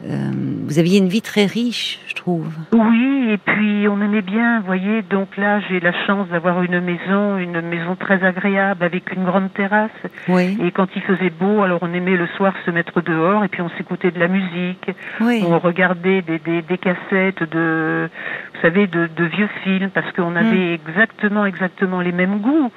vous 0.05 0.79
aviez 0.79 0.99
une 0.99 1.09
vie 1.09 1.23
très 1.23 1.47
riche, 1.47 2.01
je 2.09 2.15
trouve. 2.15 2.49
Oui, 2.73 3.31
et 3.31 3.39
puis 3.39 3.87
on 3.89 4.01
aimait 4.01 4.23
bien, 4.23 4.61
vous 4.61 4.67
voyez. 4.67 5.03
Donc 5.03 5.37
là, 5.37 5.61
j'ai 5.69 5.81
la 5.81 5.93
chance 6.07 6.29
d'avoir 6.29 6.63
une 6.63 6.81
maison, 6.81 7.39
une 7.39 7.61
maison 7.61 7.95
très 7.95 8.25
agréable 8.25 8.83
avec 8.85 9.13
une 9.13 9.25
grande 9.25 9.53
terrasse. 9.55 9.91
Oui. 10.29 10.59
Et 10.63 10.71
quand 10.73 10.89
il 10.97 11.03
faisait 11.03 11.31
beau, 11.31 11.63
alors 11.63 11.79
on 11.83 11.93
aimait 11.95 12.17
le 12.17 12.27
soir 12.37 12.53
se 12.67 12.71
mettre 12.71 13.01
dehors 13.01 13.45
et 13.45 13.49
puis 13.49 13.63
on 13.63 13.71
s'écoutait 13.71 14.11
de 14.11 14.19
la 14.19 14.29
musique. 14.29 14.91
Oui. 15.21 15.45
On 15.47 15.59
regardait 15.59 16.23
des, 16.23 16.39
des, 16.39 16.63
des, 16.63 16.79
cassettes 16.79 17.43
de, 17.51 18.09
vous 18.55 18.61
savez, 18.61 18.87
de, 18.89 19.09
de 19.15 19.25
vieux 19.25 19.49
films 19.63 19.91
parce 19.91 20.11
qu'on 20.13 20.35
avait 20.35 20.77
hmm. 20.77 20.81
exactement, 20.89 21.47
exactement 21.47 22.01
les 22.01 22.13
mêmes 22.13 22.39
goûts 22.39 22.73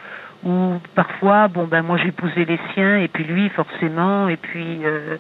ou 0.46 0.74
parfois, 0.94 1.48
bon 1.48 1.66
ben 1.66 1.82
moi 1.82 1.98
j'épousais 1.98 2.46
les 2.46 2.60
siens 2.74 2.98
et 2.98 3.08
puis 3.08 3.24
lui 3.24 3.50
forcément 3.50 4.30
et 4.30 4.38
puis 4.38 4.86
euh, 4.86 5.18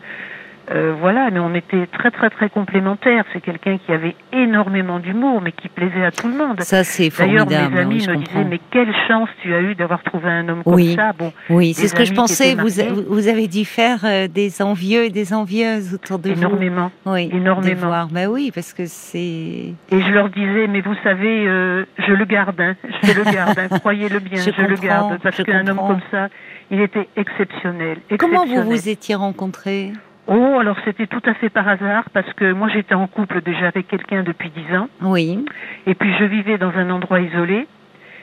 euh, 0.72 0.95
voilà, 1.00 1.29
mais 1.31 1.39
on 1.39 1.53
était 1.53 1.86
très 1.88 2.10
très 2.10 2.29
très 2.29 2.50
complémentaires. 2.50 3.24
C'est 3.34 3.41
quelqu'un 3.41 3.77
qui 3.77 3.91
avait 3.91 4.15
énormément 4.34 5.00
d'humour, 5.00 5.41
mais 5.41 5.51
qui 5.51 5.69
plaisait 5.69 6.03
à 6.03 6.12
tout 6.12 6.27
le 6.27 6.36
monde. 6.36 6.62
Ça 6.62 6.84
c'est 6.84 7.10
formidable. 7.10 7.51
D'ailleurs, 7.51 7.72
mes 7.72 7.79
amis 7.79 8.07
me 8.07 8.15
disaient 8.15 8.43
mais 8.43 8.60
quelle 8.72 8.93
chance 9.07 9.29
tu 9.43 9.53
as 9.53 9.62
eu 9.62 9.75
d'avoir 9.75 10.01
trouvé 10.03 10.29
un 10.29 10.50
homme 10.50 10.63
comme 10.63 10.81
ça. 10.95 11.13
Bon, 11.13 11.31
oui, 11.50 11.74
c'est 11.74 11.88
ce 11.88 11.93
que 11.93 12.05
je 12.05 12.13
pensais. 12.13 12.55
Vous, 12.55 13.03
vous 13.07 13.27
avez 13.27 13.48
dû 13.48 13.63
faire 13.63 14.00
euh, 14.03 14.27
des 14.27 14.62
envieux 14.62 15.05
et 15.05 15.10
des 15.12 15.34
envieuses 15.34 15.93
autour 15.93 16.17
de 16.19 16.31
énormément, 16.31 16.91
vous. 17.05 17.13
Oui, 17.13 17.29
énormément. 17.31 17.88
Voir. 17.88 18.07
Bah 18.07 18.27
oui, 18.27 18.51
parce 18.53 18.74
que 18.74 18.86
c'est. 18.86 19.19
Et 19.19 19.75
je 19.91 20.12
leur 20.12 20.29
disais 20.29 20.67
mais 20.67 20.81
vous 20.81 20.95
savez, 21.03 21.48
euh, 21.48 21.86
je 22.00 22.13
le 22.13 22.25
garde, 22.25 22.60
hein, 22.60 22.75
je 23.03 23.13
le 23.13 23.24
garde, 23.24 23.60
hein, 23.60 23.67
croyez-le 23.79 24.19
bien, 24.19 24.41
je, 24.41 24.62
le 24.62 24.75
garde 24.75 25.19
parce 25.22 25.43
qu'un 25.43 25.67
homme 25.67 25.77
comme 25.77 26.01
ça, 26.10 26.29
il 26.72 26.81
était 26.81 27.07
exceptionnel. 27.15 27.98
exceptionnel. 28.10 28.17
Comment 28.17 28.45
vous 28.45 28.63
vous 28.63 28.89
étiez 28.89 29.15
rencontrés? 29.15 29.91
Oh, 30.27 30.58
alors 30.60 30.77
c'était 30.86 31.08
tout 31.08 31.22
à 31.25 31.34
fait 31.36 31.50
par 31.50 31.67
hasard 31.67 32.05
parce 32.12 32.32
que 32.34 32.51
moi 32.51 32.67
j'étais 32.70 32.96
en 32.96 33.08
couple 33.08 33.41
déjà 33.41 33.67
avec 33.67 33.88
quelqu'un 33.88 34.24
depuis 34.24 34.50
dix 34.50 34.75
ans. 34.75 34.89
Oui. 35.01 35.46
Et 35.86 35.94
puis 35.94 36.12
je 36.20 36.24
vivais 36.25 36.58
dans 36.58 36.72
un 36.75 36.89
endroit 36.89 37.20
isolé. 37.20 37.67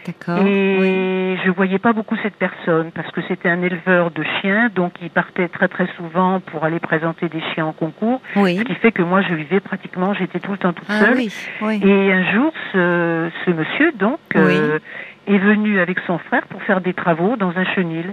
D'accord. 0.05 0.45
Et 0.45 0.77
oui. 0.81 1.39
je 1.45 1.51
voyais 1.51 1.79
pas 1.79 1.93
beaucoup 1.93 2.17
cette 2.25 2.35
personne 2.35 2.91
parce 2.91 3.09
que 3.13 3.21
c'était 3.29 3.49
un 3.49 3.63
éleveur 3.63 4.11
de 4.11 4.25
chiens, 4.41 4.69
donc 4.75 4.95
il 5.01 5.11
partait 5.11 5.47
très 5.47 5.69
très 5.69 5.87
souvent 5.97 6.41
pour 6.41 6.65
aller 6.65 6.81
présenter 6.81 7.29
des 7.29 7.41
chiens 7.55 7.67
en 7.67 7.73
concours. 7.73 8.21
Oui. 8.35 8.57
Ce 8.57 8.65
qui 8.65 8.75
fait 8.75 8.91
que 8.91 9.03
moi 9.03 9.23
je 9.23 9.35
vivais 9.35 9.61
pratiquement, 9.61 10.13
j'étais 10.13 10.41
tout 10.41 10.51
le 10.51 10.59
temps 10.59 10.73
toute 10.73 10.89
ah, 10.89 11.05
seule. 11.05 11.17
Oui, 11.17 11.33
oui. 11.61 11.81
Et 11.85 12.13
un 12.13 12.33
jour, 12.33 12.53
ce, 12.73 13.31
ce 13.45 13.51
monsieur 13.53 13.93
donc 13.93 14.19
euh, 14.35 14.81
est 15.29 15.39
venu 15.39 15.79
avec 15.79 15.99
son 16.07 16.19
frère 16.19 16.49
pour 16.49 16.63
faire 16.65 16.81
des 16.81 16.95
travaux 16.95 17.37
dans 17.37 17.57
un 17.57 17.65
chenil. 17.65 18.13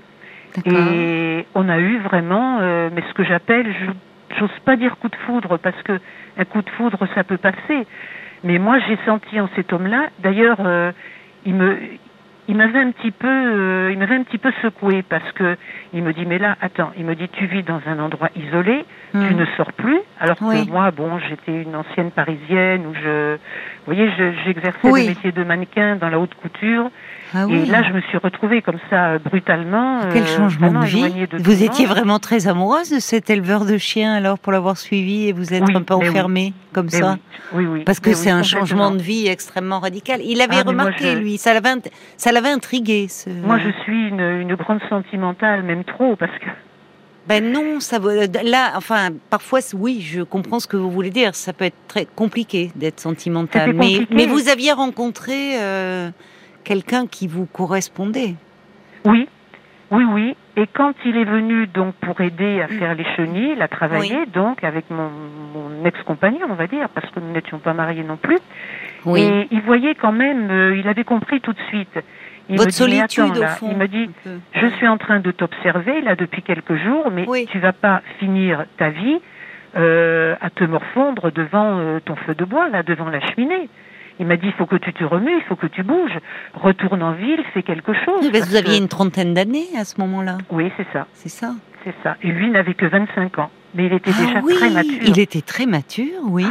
Et 0.65 1.45
on 1.55 1.69
a 1.69 1.79
eu 1.79 1.97
vraiment, 1.99 2.59
euh, 2.61 2.89
mais 2.93 3.03
ce 3.07 3.13
que 3.13 3.23
j'appelle, 3.23 3.67
j'ose 4.37 4.59
pas 4.65 4.75
dire 4.75 4.97
coup 4.97 5.09
de 5.09 5.15
foudre 5.25 5.57
parce 5.57 5.81
que 5.83 5.99
un 6.37 6.45
coup 6.45 6.61
de 6.61 6.69
foudre 6.71 6.99
ça 7.15 7.23
peut 7.23 7.37
passer. 7.37 7.87
Mais 8.43 8.57
moi 8.59 8.77
j'ai 8.87 8.97
senti 9.05 9.39
en 9.39 9.49
cet 9.55 9.73
homme-là, 9.73 10.09
d'ailleurs, 10.19 10.57
euh, 10.65 10.91
il 11.45 11.55
me, 11.55 11.77
il 12.47 12.55
m'avait 12.55 12.79
un 12.79 12.91
petit 12.91 13.11
peu, 13.11 13.27
euh, 13.27 13.89
il 13.91 13.99
m'avait 13.99 14.15
un 14.15 14.23
petit 14.23 14.37
peu 14.37 14.51
secoué 14.61 15.03
parce 15.03 15.29
que 15.33 15.57
il 15.93 16.03
me 16.03 16.13
dit 16.13 16.25
mais 16.25 16.37
là, 16.39 16.55
attends, 16.61 16.91
il 16.97 17.05
me 17.05 17.15
dit 17.15 17.27
tu 17.29 17.45
vis 17.47 17.63
dans 17.63 17.81
un 17.85 17.99
endroit 17.99 18.29
isolé, 18.35 18.85
tu 19.11 19.17
Hmm. 19.17 19.37
ne 19.37 19.45
sors 19.57 19.73
plus, 19.73 19.99
alors 20.19 20.37
Oui. 20.41 20.65
que 20.65 20.71
moi, 20.71 20.91
bon, 20.91 21.19
j'étais 21.27 21.61
une 21.63 21.75
ancienne 21.75 22.11
parisienne 22.11 22.85
où 22.85 22.93
je, 22.93 23.37
vous 23.87 23.93
voyez, 23.93 24.09
je- 24.17 24.33
j'exerçais 24.45 24.77
Oui. 24.83 25.03
le 25.03 25.09
métier 25.09 25.31
de 25.31 25.43
mannequin 25.43 25.95
dans 25.95 26.09
la 26.09 26.19
haute 26.19 26.33
couture. 26.35 26.89
Ah 27.33 27.43
Et 27.43 27.45
oui. 27.45 27.65
là, 27.67 27.83
je 27.83 27.93
me 27.93 28.01
suis 28.01 28.17
retrouvée 28.17 28.61
comme 28.63 28.79
ça, 28.89 29.19
brutalement. 29.19 29.99
Quel 30.11 30.23
euh, 30.23 30.25
changement 30.25 30.71
de 30.81 30.85
vie 30.85 31.27
de 31.27 31.37
Vous 31.37 31.63
étiez 31.63 31.85
monde. 31.85 31.95
vraiment 31.95 32.19
très 32.19 32.47
amoureuse 32.47 32.89
de 32.91 32.99
cet 32.99 33.29
éleveur 33.29 33.65
de 33.65 33.77
chiens 33.77 34.13
alors 34.15 34.39
pour 34.39 34.51
l'avoir 34.51 34.77
suivi 34.77 35.27
et 35.27 35.31
vous 35.33 35.53
êtes 35.53 35.63
Oui, 35.67 35.75
un 35.75 35.83
peu 35.83 35.93
oui. 35.93 36.09
enfermée 36.09 36.53
comme 36.73 36.85
Mais 36.91 36.97
ça 36.99 37.17
oui, 37.53 37.65
oui, 37.65 37.69
oui. 37.71 37.83
Parce 37.83 37.99
que 37.99 38.13
c'est 38.13 38.31
un 38.31 38.43
changement 38.43 38.91
de 38.91 38.97
vie 39.01 39.27
extrêmement 39.27 39.79
radical. 39.79 40.19
Il 40.23 40.41
avait 40.41 40.55
Ah, 40.59 40.67
remarqué, 40.67 41.13
je- 41.13 41.17
lui, 41.19 41.37
ça 41.37 41.53
l'avait, 41.53 41.69
int- 41.69 41.91
ça 42.17 42.31
l'avait 42.31 42.49
intrigué. 42.49 43.07
Ce... 43.07 43.29
Moi, 43.29 43.59
je 43.59 43.69
suis 43.83 44.07
une, 44.09 44.19
une 44.21 44.55
grande 44.55 44.81
sentimentale, 44.89 45.61
même 45.63 45.83
trop, 45.83 46.15
parce 46.15 46.31
que 46.39 46.47
Ben 47.29 47.51
non, 47.53 47.79
ça 47.79 47.99
vaut- 47.99 48.09
là, 48.09 48.71
enfin, 48.75 49.09
parfois, 49.29 49.59
oui, 49.75 50.01
je 50.01 50.21
comprends 50.21 50.59
ce 50.59 50.67
que 50.67 50.77
vous 50.77 50.89
voulez 50.89 51.11
dire. 51.11 51.35
Ça 51.35 51.53
peut 51.53 51.65
être 51.65 51.77
très 51.87 52.05
compliqué 52.05 52.71
d'être 52.75 52.99
sentimental, 52.99 53.73
mais, 53.73 54.25
vous 54.25 54.49
aviez 54.49 54.71
rencontré 54.71 55.61
euh, 55.61 56.09
quelqu'un 56.63 57.05
qui 57.05 57.27
vous 57.27 57.45
correspondait. 57.45 58.33
oui, 59.05 59.27
oui, 59.91 60.03
oui. 60.11 60.35
Et 60.57 60.67
quand 60.73 60.93
il 61.05 61.15
est 61.15 61.23
venu 61.23 61.67
donc 61.67 61.95
pour 61.95 62.19
aider 62.19 62.61
à 62.61 62.67
faire 62.67 62.93
les 62.93 63.05
chenilles, 63.15 63.61
à 63.61 63.67
travailler, 63.67 64.25
donc 64.33 64.63
avec 64.63 64.89
mon, 64.89 65.09
mon 65.53 65.85
ex-compagnon, 65.85 66.47
on 66.49 66.55
va 66.55 66.67
dire, 66.67 66.89
parce 66.89 67.09
que 67.11 67.19
nous 67.19 67.31
n'étions 67.31 67.59
pas 67.59 67.73
mariés 67.73 68.03
non 68.03 68.17
plus. 68.17 68.37
Oui. 69.05 69.21
Et 69.21 69.47
il 69.51 69.61
voyait 69.61 69.95
quand 69.95 70.11
même, 70.11 70.49
euh, 70.51 70.75
il 70.75 70.87
avait 70.87 71.05
compris 71.05 71.39
tout 71.41 71.53
de 71.53 71.61
suite. 71.69 71.97
Il 72.49 72.57
Votre 72.57 72.67
me 72.67 72.71
dit, 72.71 72.77
solitude, 72.77 73.23
attends, 73.37 73.43
au 73.43 73.47
fond. 73.57 73.67
Il 73.71 73.77
me 73.77 73.87
dit, 73.87 74.09
je 74.53 74.67
suis 74.77 74.87
en 74.87 74.97
train 74.97 75.19
de 75.19 75.31
t'observer 75.31 76.01
là 76.01 76.15
depuis 76.15 76.41
quelques 76.41 76.75
jours, 76.75 77.11
mais 77.11 77.25
Oui. 77.27 77.47
tu 77.51 77.59
vas 77.59 77.73
pas 77.73 78.01
finir 78.19 78.65
ta 78.77 78.89
vie 78.89 79.19
euh, 79.75 80.35
à 80.41 80.49
te 80.49 80.63
morfondre 80.63 81.31
devant 81.31 81.77
euh, 81.79 81.99
ton 82.03 82.15
feu 82.15 82.33
de 82.33 82.43
bois 82.45 82.69
là, 82.69 82.81
devant 82.83 83.09
la 83.09 83.19
cheminée. 83.19 83.69
Il 84.19 84.25
m'a 84.25 84.35
dit, 84.35 84.47
il 84.47 84.53
faut 84.53 84.65
que 84.65 84.75
tu 84.75 84.91
te 84.91 85.03
remues, 85.03 85.37
il 85.37 85.43
faut 85.43 85.55
que 85.55 85.67
tu 85.67 85.83
bouges. 85.83 86.17
Retourne 86.55 87.03
en 87.03 87.13
ville, 87.13 87.39
fais 87.53 87.63
quelque 87.63 87.93
chose. 87.93 88.19
Oui, 88.21 88.31
vous 88.33 88.55
aviez 88.55 88.77
que- 88.77 88.81
une 88.81 88.87
trentaine 88.89 89.33
d'années 89.33 89.67
à 89.79 89.85
ce 89.85 90.01
moment-là, 90.01 90.39
Oui, 90.49 90.71
c'est 90.75 90.87
ça, 90.91 91.05
c'est 91.13 91.29
ça 91.29 91.53
c'est 91.85 91.93
ça. 92.03 92.17
Et 92.23 92.27
lui 92.27 92.49
n'avait 92.49 92.73
que 92.73 92.85
25 92.85 93.39
ans, 93.39 93.49
mais 93.75 93.85
il 93.87 93.93
était 93.93 94.11
Ah 94.13 94.25
déjà 94.25 94.39
oui, 94.43 94.55
très 94.55 94.69
mature. 94.69 94.99
il 95.05 95.19
était 95.19 95.41
très 95.41 95.65
mature, 95.65 96.21
oui. 96.25 96.45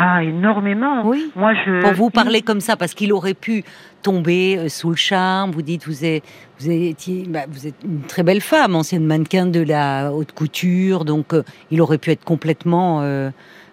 Ah, 0.00 0.22
énormément. 0.22 1.02
Oui. 1.04 1.32
Moi, 1.34 1.54
je. 1.66 1.82
Pour 1.82 1.92
vous 1.92 2.10
parler 2.10 2.40
comme 2.42 2.60
ça, 2.60 2.76
parce 2.76 2.94
qu'il 2.94 3.12
aurait 3.12 3.34
pu 3.34 3.64
tomber 4.02 4.56
euh, 4.56 4.68
sous 4.68 4.90
le 4.90 4.96
charme. 4.96 5.50
Vous 5.50 5.62
dites, 5.62 5.86
vous 5.88 6.04
êtes, 6.04 6.22
vous 6.60 6.70
étiez, 6.70 7.24
bah, 7.28 7.46
vous 7.50 7.66
êtes 7.66 7.74
une 7.84 8.02
très 8.02 8.22
belle 8.22 8.40
femme, 8.40 8.76
ancienne 8.76 9.04
mannequin 9.04 9.46
de 9.46 9.60
la 9.60 10.12
haute 10.12 10.30
couture, 10.32 11.04
donc 11.04 11.34
euh, 11.34 11.42
il 11.72 11.80
aurait 11.80 11.98
pu 11.98 12.10
être 12.12 12.22
complètement 12.24 13.00
euh, 13.02 13.30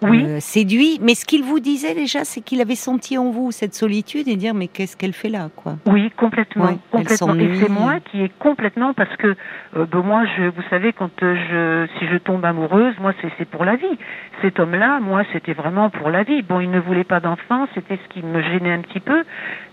Oui. 0.09 0.23
euh, 0.25 0.39
séduit. 0.39 0.99
Mais 1.01 1.15
ce 1.15 1.25
qu'il 1.25 1.43
vous 1.43 1.59
disait 1.59 1.93
déjà, 1.93 2.23
c'est 2.23 2.41
qu'il 2.41 2.61
avait 2.61 2.75
senti 2.75 3.17
en 3.17 3.29
vous 3.31 3.51
cette 3.51 3.73
solitude 3.73 4.27
et 4.27 4.35
dire, 4.35 4.53
mais 4.53 4.67
qu'est-ce 4.67 4.95
qu'elle 4.97 5.13
fait 5.13 5.29
là, 5.29 5.49
quoi? 5.55 5.77
Oui, 5.85 6.11
complètement, 6.17 6.65
Oui, 6.65 6.77
complètement. 6.91 7.35
Et 7.35 7.55
c'est 7.55 7.69
moi 7.69 7.99
qui 8.11 8.21
est 8.21 8.31
complètement 8.39 8.93
parce 8.93 9.15
que 9.17 9.35
euh, 9.75 9.85
ben, 9.85 10.01
moi, 10.01 10.23
je, 10.37 10.43
vous 10.43 10.63
savez, 10.69 10.93
quand 10.93 11.11
euh, 11.23 11.35
je, 11.89 11.99
si 11.99 12.07
je 12.11 12.17
tombe 12.17 12.43
amoureuse, 12.45 12.93
moi, 12.99 13.13
c'est 13.21 13.29
c'est 13.37 13.45
pour 13.49 13.65
la 13.65 13.75
vie. 13.75 13.97
Cet 14.41 14.59
homme-là, 14.59 14.99
moi, 14.99 15.23
c'était 15.33 15.53
vraiment 15.53 15.89
pour 15.89 16.09
la 16.09 16.23
vie. 16.23 16.41
Bon, 16.41 16.59
il 16.59 16.69
ne 16.71 16.79
voulait 16.79 17.03
pas 17.03 17.19
d'enfant, 17.19 17.67
c'était 17.73 17.97
ce 18.03 18.13
qui 18.13 18.25
me 18.25 18.41
gênait 18.41 18.73
un 18.73 18.81
petit 18.81 18.99
peu. 18.99 19.23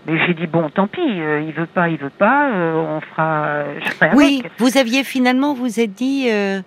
Mais 0.07 0.17
j'ai 0.25 0.33
dit 0.33 0.47
bon, 0.47 0.69
tant 0.69 0.87
pis, 0.87 0.99
euh, 1.01 1.41
il 1.45 1.53
veut 1.53 1.65
pas, 1.65 1.89
il 1.89 1.97
veut 1.97 2.09
pas, 2.09 2.49
on 2.53 2.99
fera, 3.01 3.63
je 3.83 3.89
ferai 3.91 4.09
Oui, 4.15 4.39
avec. 4.41 4.51
vous 4.57 4.77
aviez 4.77 5.03
finalement, 5.03 5.53
vous 5.53 5.79
êtes 5.79 5.93
dit 5.93 6.27
euh, 6.29 6.61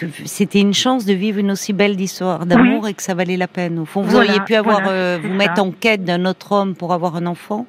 que 0.00 0.06
c'était 0.24 0.60
une 0.60 0.74
chance 0.74 1.04
de 1.04 1.12
vivre 1.12 1.38
une 1.38 1.50
aussi 1.50 1.72
belle 1.72 2.00
histoire 2.00 2.46
d'amour 2.46 2.88
et 2.88 2.94
que 2.94 3.02
ça 3.02 3.14
valait 3.14 3.36
la 3.36 3.48
peine. 3.48 3.78
Au 3.78 3.84
fond, 3.84 4.02
vous 4.02 4.10
Voilà, 4.10 4.30
auriez 4.30 4.40
pu 4.44 4.54
avoir 4.54 4.80
voilà, 4.82 4.92
euh, 4.96 5.18
vous 5.22 5.28
ça. 5.28 5.34
mettre 5.34 5.62
en 5.62 5.70
quête 5.72 6.04
d'un 6.04 6.24
autre 6.24 6.52
homme 6.52 6.74
pour 6.74 6.92
avoir 6.92 7.16
un 7.16 7.26
enfant, 7.26 7.66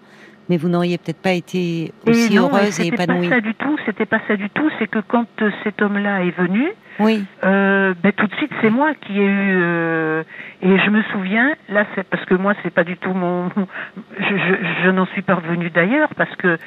mais 0.50 0.58
vous 0.58 0.68
n'auriez 0.70 0.98
peut-être 0.98 1.22
pas 1.22 1.32
été 1.32 1.94
aussi 2.06 2.34
et 2.34 2.36
non, 2.38 2.48
heureuse 2.50 2.80
et 2.80 2.88
épanouie. 2.88 3.30
pas 3.30 3.36
ça 3.36 3.42
du 3.42 3.54
tout. 3.56 3.78
C'était 3.86 4.06
pas 4.06 4.20
ça 4.28 4.36
du 4.36 4.50
tout. 4.50 4.70
C'est 4.80 4.88
que 4.88 5.00
quand 5.00 5.26
euh, 5.42 5.50
cet 5.64 5.82
homme-là 5.82 6.24
est 6.24 6.38
venu, 6.38 6.68
Oui, 7.00 7.24
Euh, 7.46 7.94
ben, 8.04 8.12
tout 8.12 8.28
de 8.28 8.36
suite, 8.36 8.52
c'est 8.62 8.70
moi 8.70 8.92
qui 9.02 9.14
ai 9.20 9.26
eu 9.26 9.60
euh, 9.62 10.24
et 10.62 10.78
je 10.78 10.90
me 10.90 11.02
souviens 11.14 11.54
là, 11.70 11.86
c'est 11.96 12.04
parce 12.04 12.24
que 12.26 12.36
moi, 12.36 12.54
c'est 12.64 12.74
pas 12.74 12.84
du 12.84 12.98
tout 12.98 13.14
mon, 13.14 13.50
je, 14.20 14.24
je, 14.38 14.56
je 14.84 14.90
n'en 14.90 15.06
suis 15.08 15.22
pas 15.22 15.36
revenue 15.36 15.70
d'ailleurs 15.70 16.10
parce 16.16 16.36
que 16.36 16.58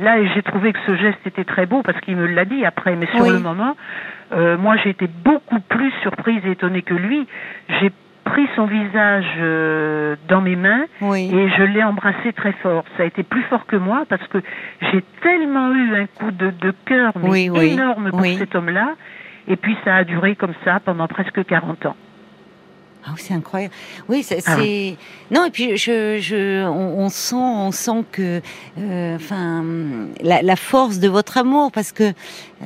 là, 0.00 0.24
j'ai 0.34 0.42
trouvé 0.42 0.72
que 0.72 0.78
ce 0.86 0.96
geste 0.96 1.24
était 1.26 1.44
très 1.44 1.66
beau 1.66 1.82
parce 1.82 2.00
qu'il 2.00 2.16
me 2.16 2.26
l'a 2.26 2.44
dit 2.46 2.64
après, 2.64 2.96
mais 2.96 3.06
sur 3.08 3.20
Oui. 3.20 3.30
le 3.30 3.40
moment, 3.40 3.76
euh, 4.32 4.56
moi, 4.56 4.76
j'ai 4.82 4.90
été 4.90 5.06
beaucoup 5.06 5.60
plus 5.60 5.92
surprise 6.02 6.40
et 6.46 6.52
étonnée 6.52 6.82
que 6.82 6.94
lui. 6.94 7.26
J'ai 7.80 7.90
pris 8.24 8.48
son 8.56 8.66
visage 8.66 9.26
euh, 9.38 10.16
dans 10.28 10.40
mes 10.40 10.56
mains 10.56 10.84
oui. 11.00 11.30
et 11.32 11.48
je 11.50 11.62
l'ai 11.62 11.82
embrassé 11.82 12.32
très 12.32 12.52
fort. 12.52 12.84
Ça 12.96 13.02
a 13.02 13.06
été 13.06 13.22
plus 13.22 13.42
fort 13.44 13.66
que 13.66 13.76
moi 13.76 14.04
parce 14.08 14.26
que 14.28 14.38
j'ai 14.90 15.02
tellement 15.22 15.72
eu 15.72 15.94
un 15.94 16.06
coup 16.06 16.30
de, 16.30 16.50
de 16.50 16.74
cœur 16.86 17.12
mais 17.16 17.28
Oui, 17.28 17.50
oui, 17.50 17.72
énorme 17.72 18.10
pour 18.10 18.20
oui. 18.20 18.36
cet 18.38 18.54
homme-là. 18.54 18.94
Et 19.46 19.56
puis 19.56 19.76
ça 19.84 19.96
a 19.96 20.04
duré 20.04 20.36
comme 20.36 20.54
ça 20.64 20.80
pendant 20.80 21.06
presque 21.06 21.44
40 21.44 21.86
ans. 21.86 21.96
Ah 23.06 23.10
oui, 23.14 23.20
c'est 23.22 23.34
incroyable. 23.34 23.74
Oui, 24.08 24.22
c'est. 24.22 24.42
Ah 24.46 24.56
c'est- 24.58 24.96
Non, 25.30 25.44
et 25.44 25.50
puis 25.50 25.76
je, 25.76 26.18
je, 26.20 26.64
on, 26.66 27.00
on 27.04 27.08
sent, 27.10 27.34
on 27.36 27.70
sent 27.70 28.02
que, 28.10 28.40
euh, 28.78 29.16
enfin, 29.16 29.62
la, 30.22 30.40
la 30.40 30.56
force 30.56 30.98
de 31.00 31.08
votre 31.08 31.36
amour, 31.36 31.70
parce 31.70 31.92
que 31.92 32.12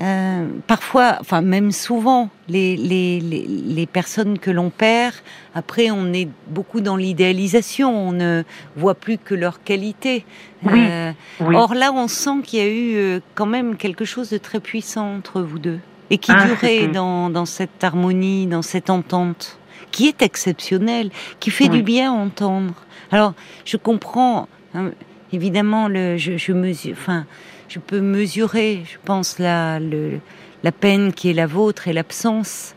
euh, 0.01 0.47
parfois, 0.69 1.17
enfin 1.21 1.41
même 1.43 1.73
souvent, 1.73 2.31
les, 2.49 2.77
les, 2.77 3.19
les, 3.19 3.47
les 3.49 3.87
personnes 3.87 4.39
que 4.39 4.53
l'on 4.53 4.71
perd, 4.71 5.15
après, 5.57 5.91
on 5.91 6.13
est 6.13 6.29
beaucoup 6.47 6.81
dans 6.81 6.95
l'idéalisation, 6.97 7.91
on 8.09 8.13
ne 8.13 8.45
voit 8.77 8.95
plus 8.95 9.19
que 9.19 9.35
leur 9.35 9.63
qualité. 9.65 10.25
Oui, 10.65 10.87
Euh, 10.89 11.13
Oui. 11.41 11.57
Or 11.57 11.75
là, 11.75 11.91
on 11.93 12.07
sent 12.07 12.43
qu'il 12.45 12.59
y 12.61 12.63
a 12.63 12.69
eu 12.69 12.95
euh, 12.97 13.21
quand 13.35 13.47
même 13.47 13.77
quelque 13.77 14.05
chose 14.05 14.31
de 14.31 14.39
très 14.39 14.61
puissant 14.61 15.17
entre 15.17 15.41
vous 15.43 15.59
deux. 15.59 15.81
et 16.11 16.19
qui 16.19 16.31
ah, 16.33 16.47
durait 16.47 16.87
dans, 16.89 17.29
dans, 17.29 17.45
cette 17.45 17.83
harmonie, 17.85 18.47
dans 18.47 18.63
cette 18.63 18.89
entente, 18.89 19.58
qui 19.91 20.09
est 20.09 20.23
exceptionnelle, 20.23 21.11
qui 21.41 21.51
fait 21.51 21.69
du 21.69 21.83
bien 21.83 22.13
à 22.13 22.15
entendre. 22.15 22.75
Alors, 23.11 23.35
je 23.65 23.77
comprends, 23.77 24.49
hein, 24.75 24.91
évidemment, 25.33 25.89
le, 25.89 26.17
je, 26.17 26.37
je 26.37 26.53
mesure, 26.53 26.93
enfin, 26.93 27.25
je 27.69 27.79
peux 27.79 28.01
mesurer, 28.01 28.83
je 28.85 28.99
pense, 29.05 29.39
la, 29.39 29.81
le, 29.81 30.21
la 30.63 30.73
peine 30.73 31.13
qui 31.13 31.31
est 31.31 31.35
la 31.35 31.47
vôtre 31.47 31.89
et 31.89 31.93
l'absence. 31.93 32.75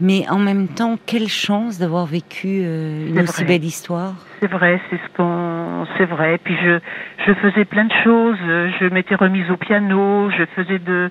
Mais 0.00 0.28
en 0.28 0.38
même 0.38 0.66
temps, 0.66 0.98
quelle 1.06 1.28
chance 1.28 1.78
d'avoir 1.78 2.06
vécu 2.06 2.62
euh, 2.64 3.08
une 3.08 3.20
aussi 3.20 3.44
belle 3.44 3.62
histoire. 3.62 4.14
C'est 4.40 4.50
vrai, 4.50 4.80
c'est 4.90 4.96
ce 4.96 5.16
qu'on, 5.16 5.86
c'est 5.96 6.06
vrai. 6.06 6.38
Puis 6.42 6.56
je, 6.60 6.80
je 7.24 7.32
faisais 7.34 7.64
plein 7.64 7.84
de 7.84 7.92
choses. 8.02 8.36
Je 8.80 8.88
m'étais 8.92 9.14
remise 9.14 9.48
au 9.48 9.56
piano. 9.56 10.28
Je 10.30 10.44
faisais 10.56 10.80
de, 10.80 11.08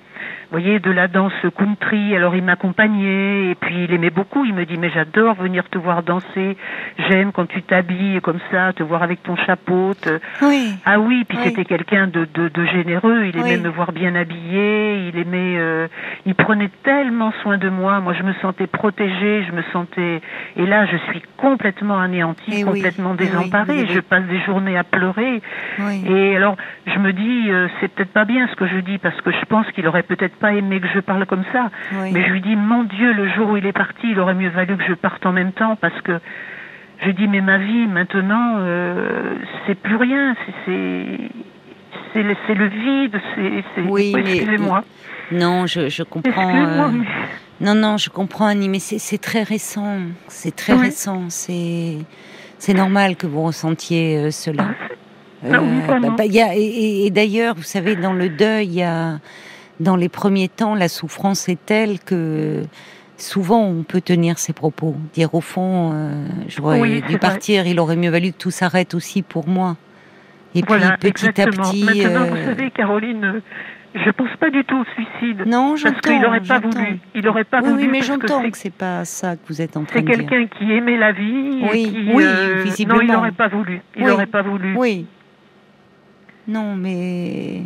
voyez, 0.51 0.79
de 0.79 0.91
la 0.91 1.07
danse 1.07 1.33
country. 1.57 2.15
Alors 2.15 2.35
il 2.35 2.43
m'accompagnait 2.43 3.51
et 3.51 3.55
puis 3.55 3.85
il 3.85 3.93
aimait 3.93 4.09
beaucoup. 4.09 4.45
Il 4.45 4.53
me 4.53 4.65
dit 4.65 4.77
mais 4.77 4.89
j'adore 4.89 5.35
venir 5.35 5.67
te 5.69 5.77
voir 5.77 6.03
danser. 6.03 6.57
J'aime 7.09 7.31
quand 7.31 7.47
tu 7.47 7.63
t'habilles 7.63 8.19
comme 8.21 8.39
ça, 8.51 8.73
te 8.73 8.83
voir 8.83 9.03
avec 9.03 9.23
ton 9.23 9.35
chapeau. 9.35 9.91
Oui. 10.41 10.73
Ah 10.85 10.99
oui. 10.99 11.23
Puis 11.27 11.37
c'était 11.43 11.65
quelqu'un 11.65 12.07
de, 12.07 12.27
de, 12.33 12.49
de, 12.49 12.65
généreux. 12.65 13.25
Il 13.25 13.39
aimait 13.39 13.57
me 13.57 13.69
voir 13.69 13.91
bien 13.91 14.15
habillée. 14.15 15.07
Il 15.07 15.17
aimait, 15.17 15.57
euh, 15.57 15.87
il 16.25 16.35
prenait 16.35 16.69
tellement 16.83 17.31
soin 17.41 17.57
de 17.57 17.69
moi. 17.69 17.99
Moi 18.01 18.13
je 18.13 18.23
me 18.23 18.33
sentais 18.41 18.67
protégée. 18.67 19.45
Je 19.47 19.51
me 19.53 19.63
sentais. 19.71 20.21
Et 20.57 20.65
là 20.65 20.85
je 20.85 20.97
suis 21.09 21.21
complètement 21.37 21.99
anéantie, 21.99 22.57
eh 22.57 22.63
complètement 22.63 23.15
désemparée. 23.15 23.87
Je 23.87 23.99
passe 23.99 24.25
des 24.25 24.41
journées 24.41 24.77
à 24.77 24.83
pleurer. 24.83 25.41
Et 25.79 26.35
alors 26.35 26.57
je 26.87 26.99
me 26.99 27.13
dis 27.13 27.49
euh, 27.49 27.67
c'est 27.79 27.87
peut-être 27.87 28.11
pas 28.11 28.25
bien 28.25 28.47
ce 28.47 28.55
que 28.55 28.67
je 28.67 28.79
dis 28.79 28.97
parce 28.97 29.19
que 29.21 29.31
je 29.31 29.45
pense 29.45 29.65
qu'il 29.71 29.87
aurait 29.87 30.03
peut-être 30.03 30.35
pas 30.41 30.53
aimé 30.53 30.81
que 30.81 30.87
je 30.93 30.99
parle 30.99 31.25
comme 31.25 31.43
ça. 31.53 31.69
Mais 31.91 32.23
je 32.23 32.31
lui 32.31 32.41
dis, 32.41 32.55
mon 32.55 32.83
Dieu, 32.83 33.13
le 33.13 33.29
jour 33.29 33.51
où 33.51 33.57
il 33.57 33.65
est 33.65 33.71
parti, 33.71 34.11
il 34.11 34.19
aurait 34.19 34.33
mieux 34.33 34.49
valu 34.49 34.75
que 34.75 34.83
je 34.87 34.93
parte 34.93 35.25
en 35.25 35.31
même 35.31 35.51
temps 35.53 35.77
parce 35.79 35.99
que 36.01 36.19
je 37.05 37.11
dis, 37.11 37.27
mais 37.27 37.41
ma 37.41 37.57
vie 37.57 37.87
maintenant, 37.87 38.55
euh, 38.57 39.35
c'est 39.65 39.75
plus 39.75 39.95
rien, 39.95 40.35
c'est 40.65 41.17
c'est 42.13 42.23
le, 42.23 42.67
vide, 42.67 43.21
c'est. 43.35 43.81
Oui, 43.87 44.13
excusez-moi. 44.17 44.83
Non, 45.31 45.65
je, 45.65 45.87
je 45.87 46.03
comprends. 46.03 46.49
Euh, 46.49 46.89
non, 47.61 47.75
non, 47.75 47.97
je 47.97 48.09
comprends, 48.09 48.47
Annie, 48.47 48.67
mais 48.67 48.79
c'est 48.79 49.17
très 49.17 49.43
récent. 49.43 49.99
C'est 50.27 50.55
très 50.55 50.73
récent. 50.73 51.25
C'est 51.29 51.97
c'est 52.57 52.73
normal 52.73 53.15
que 53.15 53.27
vous 53.27 53.43
ressentiez 53.43 54.17
euh, 54.17 54.31
cela. 54.31 54.75
Ah, 55.43 55.57
bah, 55.99 56.09
bah, 56.17 56.25
y 56.25 56.39
a, 56.39 56.55
et, 56.55 57.05
et 57.05 57.09
d'ailleurs, 57.09 57.55
vous 57.55 57.63
savez, 57.63 57.95
dans 57.95 58.13
le 58.13 58.29
deuil, 58.29 58.67
il 58.67 58.73
y 58.73 58.83
a 58.83 59.19
dans 59.81 59.95
les 59.95 60.09
premiers 60.09 60.47
temps, 60.47 60.75
la 60.75 60.87
souffrance 60.87 61.49
est 61.49 61.63
telle 61.65 61.99
que 61.99 62.61
souvent 63.17 63.63
on 63.65 63.83
peut 63.83 64.01
tenir 64.01 64.39
ses 64.39 64.53
propos, 64.53 64.95
dire 65.13 65.33
au 65.35 65.41
fond, 65.41 65.91
euh, 65.93 66.25
j'aurais 66.47 67.01
dû 67.01 67.17
partir, 67.17 67.67
il 67.67 67.79
aurait 67.79 67.95
mieux 67.95 68.09
valu 68.09 68.31
que 68.31 68.37
tout 68.37 68.51
s'arrête 68.51 68.93
aussi 68.93 69.21
pour 69.21 69.47
moi. 69.47 69.77
Et 70.53 70.63
puis 70.63 70.75
petit 70.99 71.41
à 71.41 71.45
petit. 71.45 71.83
Maintenant, 71.83 72.25
vous 72.25 72.35
euh, 72.35 72.45
savez, 72.45 72.71
Caroline, 72.71 73.41
je 73.95 74.09
pense 74.11 74.35
pas 74.37 74.49
du 74.49 74.63
tout 74.65 74.79
au 74.79 74.85
suicide. 74.95 75.43
Non, 75.45 75.77
j'entends. 75.77 75.93
Parce 75.93 76.13
qu'il 76.13 76.21
n'aurait 76.21 76.41
pas 76.41 76.59
voulu. 76.59 76.99
Il 77.15 77.27
aurait 77.27 77.43
pas 77.45 77.61
oui, 77.61 77.69
voulu. 77.69 77.83
Oui, 77.83 77.89
mais 77.89 78.01
j'entends 78.01 78.49
que, 78.49 78.57
c'est 78.57 78.73
pas 78.73 79.05
ça 79.05 79.37
que 79.37 79.41
vous 79.47 79.61
êtes 79.61 79.77
en 79.77 79.85
train 79.85 80.01
de 80.01 80.05
dire. 80.05 80.15
C'est 80.17 80.25
quelqu'un 80.25 80.47
qui 80.57 80.71
aimait 80.71 80.97
la 80.97 81.13
vie. 81.13 81.61
Oui, 81.71 81.91
qui, 81.91 82.11
oui, 82.13 82.23
euh, 82.25 82.63
visiblement. 82.63 82.99
Non, 82.99 83.05
il 83.05 83.11
n'aurait 83.11 83.31
pas 83.31 83.47
voulu. 83.47 83.81
Il 83.95 84.05
n'aurait 84.05 84.25
pas 84.25 84.41
voulu. 84.41 84.75
Oui. 84.75 85.05
Non, 86.47 86.75
mais 86.75 87.61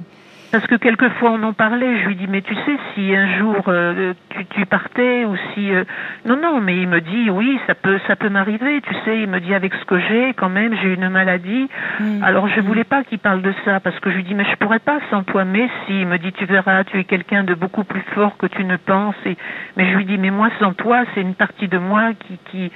parce 0.55 0.67
que 0.67 0.75
quelquefois 0.75 1.31
on 1.31 1.43
en 1.43 1.51
parlait, 1.51 1.99
je 1.99 2.07
lui 2.07 2.15
dis 2.15 2.27
mais 2.29 2.41
tu 2.41 2.55
sais 2.55 2.77
si 2.93 3.13
un 3.13 3.39
jour 3.39 3.57
euh, 3.67 4.13
tu, 4.29 4.45
tu, 4.45 4.65
partais 4.65 5.25
ou 5.25 5.35
si 5.53 5.69
euh, 5.69 5.83
non 6.25 6.37
non 6.37 6.61
mais 6.61 6.77
il 6.77 6.87
me 6.87 7.01
dit 7.01 7.29
oui 7.29 7.59
ça 7.67 7.75
peut 7.75 7.99
ça 8.07 8.15
peut 8.15 8.29
m'arriver 8.29 8.79
tu 8.79 8.93
sais 9.03 9.19
il 9.19 9.27
me 9.27 9.41
dit 9.41 9.53
avec 9.53 9.73
ce 9.73 9.83
que 9.83 9.99
j'ai 9.99 10.33
quand 10.33 10.47
même 10.47 10.73
j'ai 10.81 10.93
une 10.93 11.09
maladie 11.09 11.67
alors 12.21 12.47
je 12.47 12.61
voulais 12.61 12.85
pas 12.85 13.03
qu'il 13.03 13.19
parle 13.19 13.41
de 13.41 13.53
ça 13.65 13.81
parce 13.81 13.99
que 13.99 14.09
je 14.09 14.15
lui 14.15 14.23
dis 14.23 14.33
mais 14.33 14.45
je 14.45 14.55
pourrais 14.55 14.79
pas 14.79 14.99
sans 15.09 15.23
toi 15.23 15.43
mais 15.43 15.67
si 15.85 15.99
il 15.99 16.07
me 16.07 16.17
dit 16.17 16.31
tu 16.31 16.45
verras 16.45 16.85
tu 16.85 16.99
es 16.99 17.03
quelqu'un 17.03 17.43
de 17.43 17.53
beaucoup 17.53 17.83
plus 17.83 18.03
fort 18.13 18.37
que 18.37 18.45
tu 18.45 18.63
ne 18.63 18.77
penses 18.77 19.15
et 19.25 19.35
mais 19.75 19.91
je 19.91 19.97
lui 19.97 20.05
dis 20.05 20.17
mais 20.17 20.31
moi 20.31 20.51
sans 20.61 20.71
toi 20.71 21.03
c'est 21.13 21.21
une 21.21 21.35
partie 21.35 21.67
de 21.67 21.79
moi 21.79 22.13
qui 22.13 22.39
qui 22.49 22.71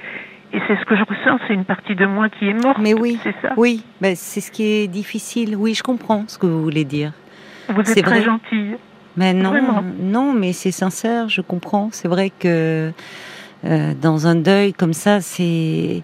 et 0.52 0.58
c'est 0.66 0.76
ce 0.78 0.84
que 0.84 0.96
je 0.96 1.04
ressens, 1.04 1.38
c'est 1.46 1.54
une 1.54 1.64
partie 1.64 1.94
de 1.94 2.06
moi 2.06 2.28
qui 2.28 2.48
est 2.48 2.60
morte. 2.64 2.78
Mais 2.82 2.92
oui, 2.92 3.20
c'est 3.22 3.34
ça. 3.40 3.54
Oui, 3.56 3.84
ben, 4.00 4.16
c'est 4.16 4.40
ce 4.40 4.50
qui 4.50 4.64
est 4.64 4.88
difficile. 4.88 5.54
Oui, 5.56 5.74
je 5.74 5.82
comprends 5.84 6.24
ce 6.26 6.38
que 6.38 6.46
vous 6.46 6.60
voulez 6.60 6.84
dire. 6.84 7.12
Vous 7.72 7.80
êtes 7.80 8.04
très 8.04 8.22
gentille. 8.22 8.76
Mais 9.16 9.34
non, 9.34 9.54
non, 9.98 10.32
mais 10.32 10.52
c'est 10.52 10.70
sincère, 10.70 11.28
je 11.28 11.40
comprends. 11.40 11.88
C'est 11.92 12.08
vrai 12.08 12.30
que 12.30 12.92
euh, 13.64 13.92
dans 14.00 14.26
un 14.26 14.36
deuil 14.36 14.72
comme 14.72 14.92
ça, 14.92 15.20
c'est 15.20 16.02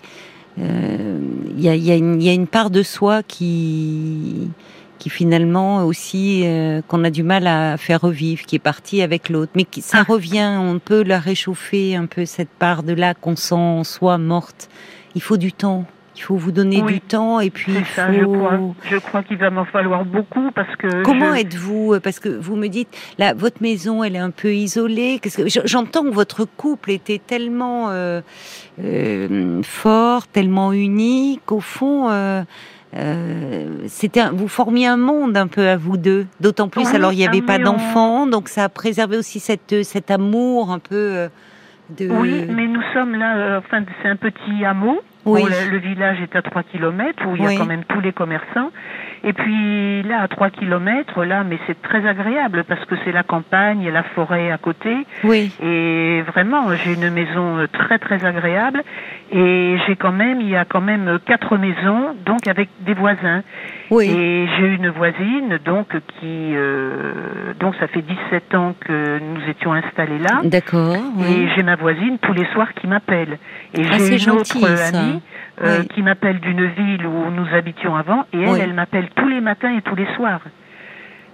il 0.59 0.65
euh, 0.65 1.19
y, 1.57 1.69
a, 1.69 1.77
y, 1.77 1.85
y, 1.85 2.29
a, 2.31 2.33
une 2.33 2.47
part 2.47 2.71
de 2.71 2.83
soi 2.83 3.23
qui 3.23 4.51
qui 4.99 5.11
finalement 5.11 5.85
aussi 5.85 6.43
euh, 6.45 6.81
qu'on 6.89 7.05
a 7.05 7.11
du 7.11 7.23
mal 7.23 7.47
à 7.47 7.77
faire 7.77 8.01
revivre, 8.01 8.43
qui 8.47 8.57
est 8.57 8.61
partie 8.61 9.03
avec 9.03 9.29
l'autre, 9.29 9.53
mais 9.55 9.65
qui, 9.65 9.83
ça 9.83 9.99
ah. 10.01 10.05
revient, 10.09 10.57
on 10.59 10.79
peut 10.79 11.03
la 11.03 11.19
réchauffer 11.19 11.97
un 11.97 12.07
peu 12.07 12.25
cette 12.25 12.49
part 12.49 12.83
de 12.83 12.93
là 12.93 13.15
qu'on 13.15 13.37
sent 13.37 13.55
en 13.55 13.85
soi 13.85 14.19
morte. 14.19 14.69
Il 15.15 15.23
faut 15.23 15.37
du 15.37 15.53
temps. 15.53 15.85
Il 16.17 16.23
faut 16.23 16.37
vous 16.37 16.53
donner 16.53 16.81
du 16.83 17.01
temps 17.01 17.41
et 17.41 17.51
puis 17.51 17.73
il 17.75 17.85
faut... 17.85 18.01
je 18.13 18.25
crois, 18.25 18.61
je 18.91 18.97
crois 18.97 19.23
qu'il 19.23 19.37
va 19.37 19.51
m'en 19.51 19.65
falloir 19.67 20.05
beaucoup 20.05 20.51
parce 20.55 20.75
que. 20.77 21.03
Comment 21.03 21.35
êtes-vous 21.35 21.95
euh, 21.95 22.01
Parce 22.01 22.21
que 22.21 22.29
vous 22.29 22.57
me 22.57 22.69
dites, 22.69 22.89
là, 23.19 23.35
votre 23.35 23.63
maison, 23.63 24.03
elle 24.03 24.17
est 24.17 24.21
un 24.21 24.31
peu 24.31 24.55
isolée. 24.55 25.19
Qu'est-ce 25.21 25.43
que 25.43 25.69
j'entends 25.69 26.05
que 26.05 26.15
votre 26.15 26.45
couple 26.45 26.91
était 26.91 27.21
tellement 27.25 27.91
euh, 27.91 28.21
euh, 28.83 29.63
fort, 29.63 30.27
tellement 30.27 30.73
uni 30.73 31.41
qu'au 31.45 31.61
fond. 31.61 32.09
Euh, 32.95 33.79
c'était 33.89 34.31
vous 34.33 34.49
formiez 34.49 34.87
un 34.87 34.97
monde 34.97 35.37
un 35.37 35.49
peu 35.49 35.69
à 35.69 35.77
vous 35.77 35.97
deux 35.97 36.27
d'autant 36.41 36.69
plus 36.69 36.87
alors 36.95 37.13
il 37.13 37.17
n'y 37.17 37.27
avait 37.27 37.43
pas 37.43 37.59
d'enfants 37.59 38.27
donc 38.27 38.49
ça 38.49 38.65
a 38.65 38.69
préservé 38.69 39.19
aussi 39.19 39.41
cette 39.41 39.83
cet 39.83 40.11
amour 40.11 40.71
un 40.71 40.79
peu 40.79 41.29
de 41.91 42.09
oui 42.09 42.47
mais 42.49 42.67
nous 42.67 42.83
sommes 42.93 43.15
là 43.15 43.59
enfin 43.59 43.85
c'est 44.03 44.09
un 44.09 44.17
petit 44.17 44.65
hameau 44.65 45.01
oui. 45.27 45.43
le, 45.71 45.79
village 45.79 46.21
est 46.21 46.37
à 46.37 46.43
3 46.43 46.63
km 46.63 47.27
où 47.27 47.37
il 47.37 47.43
y 47.43 47.47
a 47.47 47.59
quand 47.59 47.67
même 47.67 47.85
tous 47.85 48.01
les 48.01 48.13
commerçants. 48.13 48.71
Et 49.27 49.33
puis 49.33 50.05
là, 50.05 50.23
à 50.23 50.29
3 50.29 50.51
km, 50.51 51.25
là, 51.25 51.43
mais 51.43 51.59
c'est 51.67 51.83
très 51.83 52.07
agréable 52.07 52.63
parce 52.69 52.85
que 52.85 52.95
c'est 53.05 53.11
la 53.11 53.25
campagne, 53.25 53.83
et 53.83 53.91
la 53.91 54.05
forêt 54.05 54.53
à 54.53 54.59
côté. 54.59 55.05
Oui. 55.25 55.53
Et 55.61 56.23
vraiment, 56.23 56.73
j'ai 56.77 56.95
une 56.95 57.11
maison 57.11 57.59
euh, 57.59 57.67
très 57.67 57.99
très 57.99 58.25
agréable. 58.25 58.85
Et 59.33 59.77
j'ai 59.87 59.97
quand 59.97 60.13
même, 60.13 60.41
il 60.41 60.49
y 60.49 60.57
a 60.57 60.65
quand 60.65 60.81
même 60.81 61.19
quatre 61.27 61.57
maisons, 61.57 62.15
donc 62.25 62.47
avec 62.47 62.69
des 62.81 62.95
voisins. 62.95 63.43
Oui. 63.91 64.07
Et 64.09 64.49
j'ai 64.57 64.75
une 64.75 64.91
voisine, 64.91 65.59
donc 65.65 65.89
qui, 65.89 66.53
euh, 66.55 67.53
donc 67.59 67.75
ça 67.81 67.89
fait 67.89 68.03
17 68.03 68.55
ans 68.55 68.75
que 68.79 69.19
nous 69.19 69.51
étions 69.51 69.73
installés 69.73 70.19
là. 70.19 70.43
D'accord. 70.45 70.97
Et 71.29 71.49
j'ai 71.55 71.65
ma 71.65 71.75
voisine 71.75 72.19
tous 72.23 72.33
les 72.33 72.47
soirs 72.53 72.73
qui 72.75 72.87
m'appelle. 72.87 73.39
Et 73.75 73.83
ah, 73.91 73.99
j'ai 73.99 74.23
une 74.23 74.31
autre 74.31 74.57
amie 74.65 75.21
euh, 75.63 75.83
qui 75.95 76.03
m'appelle 76.03 76.39
d'une 76.41 76.67
ville 76.67 77.07
où 77.07 77.31
nous 77.31 77.47
habitions 77.55 77.97
avant, 77.97 78.27
et 78.33 78.41
elle, 78.43 78.61
elle 78.61 78.75
m'appelle 78.75 79.09
tous 79.17 79.29
les 79.29 79.41
matins 79.41 79.77
et 79.77 79.83
tous 79.83 79.97
les 79.97 80.07
soirs. 80.15 80.41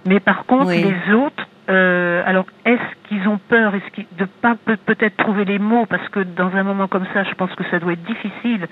Mais 0.05 0.19
par 0.19 0.45
contre, 0.45 0.71
les 0.71 1.13
autres, 1.13 1.47
euh, 1.69 2.21
alors 2.25 2.45
est-ce 2.65 3.07
qu'ils 3.07 3.27
ont 3.27 3.37
peur? 3.37 3.73
Est-ce 3.75 3.89
qu'ils, 3.93 4.05
de 4.17 4.25
pas 4.25 4.55
peut-être 4.85 5.15
trouver 5.17 5.45
les 5.45 5.59
mots? 5.59 5.85
Parce 5.85 6.07
que 6.09 6.19
dans 6.19 6.53
un 6.55 6.63
moment 6.63 6.87
comme 6.87 7.05
ça, 7.13 7.23
je 7.23 7.33
pense 7.35 7.53
que 7.55 7.63
ça 7.71 7.79
doit 7.79 7.93
être 7.93 8.03
difficile 8.03 8.67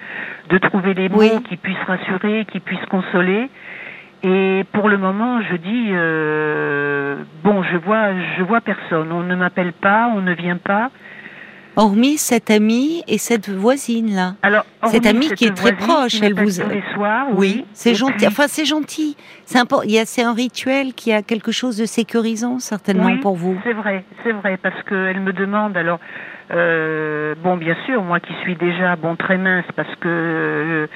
de 0.50 0.58
trouver 0.58 0.94
les 0.94 1.08
mots 1.08 1.40
qui 1.48 1.56
puissent 1.58 1.88
rassurer, 1.88 2.46
qui 2.52 2.60
puissent 2.60 2.86
consoler. 2.88 3.50
Et 4.24 4.66
pour 4.74 4.90
le 4.90 4.98
moment, 4.98 5.42
je 5.42 5.56
dis 5.56 5.88
euh, 5.92 7.24
bon, 7.44 7.64
je 7.64 7.78
vois, 7.78 8.10
je 8.38 8.44
vois 8.44 8.62
personne. 8.62 9.12
On 9.12 9.24
ne 9.24 9.36
m'appelle 9.36 9.74
pas, 9.74 10.12
on 10.14 10.22
ne 10.22 10.34
vient 10.34 10.58
pas. 10.58 10.92
Hormis 11.76 12.18
cette 12.18 12.52
amie 12.52 13.04
et 13.08 13.18
cette 13.18 13.50
voisine 13.50 14.14
là. 14.16 14.34
Alors, 14.42 14.66
cette 14.88 15.06
amie 15.06 15.30
qui 15.32 15.46
est 15.46 15.56
très 15.56 15.74
proche, 15.74 16.22
elle 16.22 16.34
vous. 16.34 16.62
Les 16.70 16.84
soirs, 16.94 17.28
oui. 17.36 17.66
c'est 17.74 17.96
gentil. 17.96 18.28
Enfin, 18.28 18.46
c'est 18.48 18.66
gentil. 18.66 19.16
C'est 19.46 20.22
un 20.22 20.34
rituel 20.34 20.94
qui 20.94 21.14
a 21.14 21.22
quelque 21.22 21.52
chose 21.52 21.78
de 21.78 21.86
sécurisant 21.86 22.60
certainement 22.60 23.18
pour 23.20 23.36
vous. 23.36 23.58
C'est 23.64 23.74
vrai, 23.74 24.04
c'est 24.24 24.34
vrai, 24.34 24.58
parce 24.58 24.82
qu'elle 24.84 25.22
me 25.22 25.34
demande 25.34 25.78
alors. 25.78 26.00
Euh, 26.54 27.34
bon, 27.42 27.56
bien 27.56 27.78
sûr, 27.86 28.04
moi 28.04 28.20
qui 28.20 28.34
suis 28.42 28.56
déjà 28.56 28.98
bon 28.98 29.16
très 29.16 29.38
mince 29.38 29.64
parce 29.76 29.96
que 30.02 30.08
euh, 30.08 30.88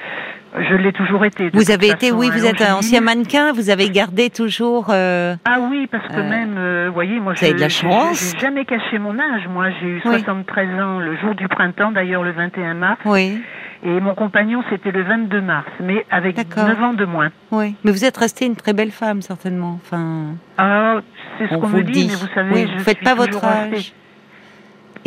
je 0.54 0.74
l'ai 0.74 0.92
toujours 0.92 1.24
été. 1.24 1.50
Vous 1.52 1.70
avez 1.70 1.88
été, 1.88 2.12
oui, 2.12 2.30
vous 2.30 2.46
êtes 2.46 2.60
un 2.62 2.76
ancien 2.76 3.00
mannequin, 3.00 3.52
vous 3.52 3.70
avez 3.70 3.90
gardé 3.90 4.30
toujours. 4.30 4.86
Euh, 4.90 5.36
ah 5.44 5.58
oui, 5.70 5.86
parce 5.90 6.06
que 6.08 6.20
même, 6.20 6.86
vous 6.88 6.94
voyez, 6.94 7.20
moi, 7.20 7.34
je 7.34 7.46
n'ai 7.46 8.38
jamais 8.40 8.64
caché 8.64 8.98
mon 8.98 9.18
âge. 9.18 9.48
Moi, 9.48 9.70
j'ai 9.80 9.86
eu 9.86 10.00
73 10.00 10.68
ans 10.80 10.98
le 10.98 11.16
jour 11.16 11.34
du 11.34 11.48
printemps, 11.48 11.92
d'ailleurs 11.92 12.22
le 12.22 12.32
21 12.32 12.74
mars. 12.74 13.00
Oui. 13.04 13.40
Et 13.82 14.00
mon 14.00 14.14
compagnon, 14.14 14.62
c'était 14.70 14.90
le 14.90 15.02
22 15.02 15.40
mars, 15.40 15.68
mais 15.80 16.04
avec 16.10 16.36
9 16.56 16.82
ans 16.82 16.94
de 16.94 17.04
moins. 17.04 17.30
Oui, 17.50 17.74
mais 17.84 17.92
vous 17.92 18.04
êtes 18.04 18.16
restée 18.16 18.46
une 18.46 18.56
très 18.56 18.72
belle 18.72 18.90
femme, 18.90 19.22
certainement. 19.22 19.78
Enfin. 19.82 20.34
Ah, 20.58 21.00
c'est 21.38 21.48
ce 21.48 21.54
qu'on 21.54 21.68
me 21.68 21.82
dit, 21.82 22.08
mais 22.08 22.14
vous 22.14 22.34
savez, 22.34 22.66
je 22.66 22.78
vous 22.78 22.84
faites 22.84 23.02
pas 23.02 23.14
votre 23.14 23.44
âge. 23.44 23.92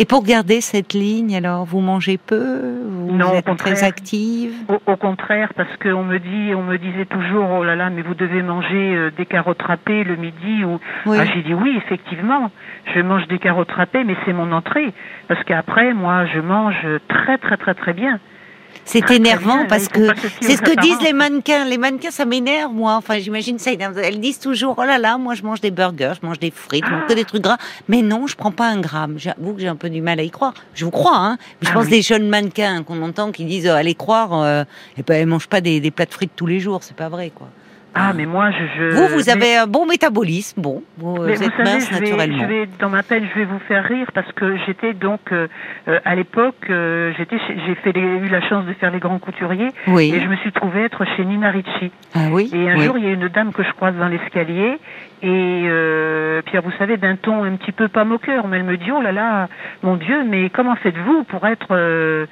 Et 0.01 0.05
pour 0.05 0.23
garder 0.23 0.62
cette 0.62 0.93
ligne, 0.93 1.35
alors, 1.35 1.65
vous 1.65 1.81
mangez 1.81 2.17
peu 2.17 2.73
Vous 2.88 3.17
Non, 3.17 3.33
êtes 3.33 3.53
très 3.57 3.83
active? 3.83 4.53
Au, 4.69 4.93
au 4.93 4.95
contraire, 4.95 5.51
parce 5.57 5.75
qu'on 5.75 6.05
me 6.05 6.19
dit, 6.19 6.55
on 6.55 6.63
me 6.63 6.77
disait 6.77 7.05
toujours, 7.05 7.49
oh 7.51 7.65
là 7.65 7.75
là, 7.75 7.89
mais 7.89 8.01
vous 8.01 8.13
devez 8.13 8.41
manger 8.41 8.95
euh, 8.95 9.12
des 9.17 9.25
carottes 9.25 9.62
râpées 9.62 10.05
le 10.05 10.15
midi. 10.15 10.63
Ou 10.63 10.79
Oui. 11.05 11.17
ah, 11.19 11.25
j'ai 11.25 11.41
dit 11.43 11.53
oui, 11.53 11.73
effectivement, 11.75 12.49
je 12.95 13.01
mange 13.01 13.27
des 13.27 13.39
carottes 13.39 13.73
râpées, 13.73 14.05
mais 14.05 14.15
c'est 14.23 14.31
mon 14.31 14.53
entrée, 14.53 14.93
parce 15.27 15.43
qu'après, 15.43 15.93
moi, 15.93 16.25
je 16.33 16.39
mange 16.39 16.88
très 17.09 17.38
très 17.38 17.57
très 17.57 17.73
très 17.73 17.91
bien. 17.91 18.19
C'est 18.91 19.02
très 19.02 19.17
énervant 19.17 19.67
parce 19.67 19.88
que 19.88 20.08
c'est 20.41 20.56
ce 20.56 20.62
que 20.63 20.80
disent 20.82 21.02
les 21.04 21.13
mannequins. 21.13 21.63
Les 21.65 21.78
mannequins, 21.78 22.10
ça 22.10 22.25
m'énerve, 22.25 22.73
moi. 22.73 22.95
Enfin, 22.95 23.19
j'imagine 23.19 23.60
ça. 23.60 23.71
Elles 23.71 24.19
disent 24.19 24.39
toujours, 24.39 24.75
oh 24.80 24.84
là 24.84 24.97
là, 24.97 25.19
moi 25.19 25.36
je 25.36 25.43
mange 25.43 25.62
des 25.62 25.69
burgers, 25.69 26.13
je 26.19 26.25
mange 26.25 26.39
des 26.39 26.49
frites, 26.49 26.84
je 26.86 26.91
mange 26.91 27.06
que 27.08 27.13
des 27.13 27.23
trucs 27.23 27.43
gras. 27.43 27.58
Mais 27.88 28.02
non, 28.02 28.25
je 28.25 28.36
prends 28.36 28.52
pas 28.52 28.67
un 28.67 28.82
gramme. 28.82 29.15
J'avoue 29.17 29.54
que 29.54 29.62
j'ai 29.62 29.67
un 29.67 29.75
peu 29.75 29.91
du 29.91 30.02
mal 30.02 30.19
à 30.19 30.23
y 30.23 30.32
croire. 30.32 30.56
Je 30.73 30.86
vous 30.86 30.91
crois, 30.91 31.17
hein. 31.17 31.38
Mais 31.62 31.67
je 31.67 31.69
Ah 31.71 31.75
pense 31.75 31.88
des 31.88 32.02
jeunes 32.02 32.28
mannequins 32.28 32.82
qu'on 32.82 33.02
entend 33.04 33.32
qui 33.32 33.45
disent, 33.45 33.69
oh, 33.71 33.75
allez 33.75 33.93
croire, 33.93 34.34
euh, 34.34 34.63
et 34.97 35.04
ben, 35.04 35.21
elles 35.21 35.28
mangent 35.28 35.49
pas 35.49 35.62
des, 35.62 35.80
des 35.80 35.91
plats 35.91 36.06
de 36.06 36.13
frites 36.13 36.32
tous 36.36 36.47
les 36.47 36.60
jours. 36.60 36.82
C'est 36.82 36.95
pas 36.95 37.10
vrai, 37.10 37.32
quoi. 37.34 37.47
Ah, 37.95 38.13
mais 38.15 38.25
moi, 38.25 38.52
je. 38.52 38.58
je 38.78 38.95
Vous, 38.95 39.08
vous 39.08 39.23
mais- 39.25 39.30
avez 39.32 39.58
un 39.58 39.67
bon 39.67 39.86
métabolisme. 39.86 40.62
Bon, 40.62 40.84
vous, 40.97 41.13
Mais 41.23 41.34
vous 41.34 41.39
vous 41.39 41.43
êtes 41.43 41.52
savez, 41.58 41.63
mince 41.63 41.89
je 41.89 41.95
vais, 41.95 41.99
naturellement. 42.12 42.38
je 42.43 42.45
vais, 42.45 42.69
dans 42.80 42.89
ma 42.89 43.04
peine, 43.04 43.25
je 43.34 43.39
vais 43.39 43.45
vous 43.45 43.60
faire 43.67 43.84
rire 43.84 44.08
parce 44.13 44.32
que 44.34 44.58
j'étais 44.65 44.93
donc 44.93 45.19
euh, 45.32 45.47
euh, 45.88 45.99
à 46.06 46.15
l'époque, 46.15 46.56
euh, 46.69 47.12
j'étais, 47.17 47.38
j'ai 47.65 47.75
fait 47.75 47.91
les- 47.91 48.02
eu 48.02 48.28
la 48.30 48.41
chance 48.47 48.65
de 48.65 48.73
faire 48.73 48.91
les 48.91 48.99
grands 48.99 49.19
couturiers 49.19 49.69
Oui. 49.88 50.13
et 50.13 50.21
je 50.21 50.28
me 50.28 50.36
suis 50.38 50.52
trouvée 50.52 50.84
être 50.84 51.04
chez 51.15 51.25
Nina 51.25 51.49
Ricci. 51.49 51.91
Ah 52.13 52.28
oui. 52.32 52.49
Et 52.54 52.69
un 52.69 52.78
oui. 52.78 52.86
jour, 52.86 52.97
il 52.97 53.06
y 53.06 53.08
a 53.08 53.12
une 53.12 53.28
dame 53.28 53.52
que 53.54 53.63
je 53.63 53.71
croise 53.71 53.95
dans 53.95 54.08
l'escalier 54.08 54.78
et 55.21 55.63
euh, 55.67 56.41
Pierre, 56.43 56.62
vous 56.62 56.71
savez, 56.78 56.97
d'un 56.97 57.15
ton 57.15 57.43
un 57.43 57.56
petit 57.56 57.71
peu 57.71 57.88
pas 57.88 58.04
moqueur, 58.06 58.47
mais 58.47 58.58
elle 58.58 58.63
me 58.63 58.78
dit 58.78 58.91
oh 58.91 59.02
là 59.02 59.12
là, 59.12 59.47
mon 59.84 59.95
Dieu, 59.95 60.23
mais 60.28 60.49
comment 60.49 60.75
faites-vous 60.75 61.23
pour 61.23 61.45
être 61.47 61.67
euh, 61.71 62.25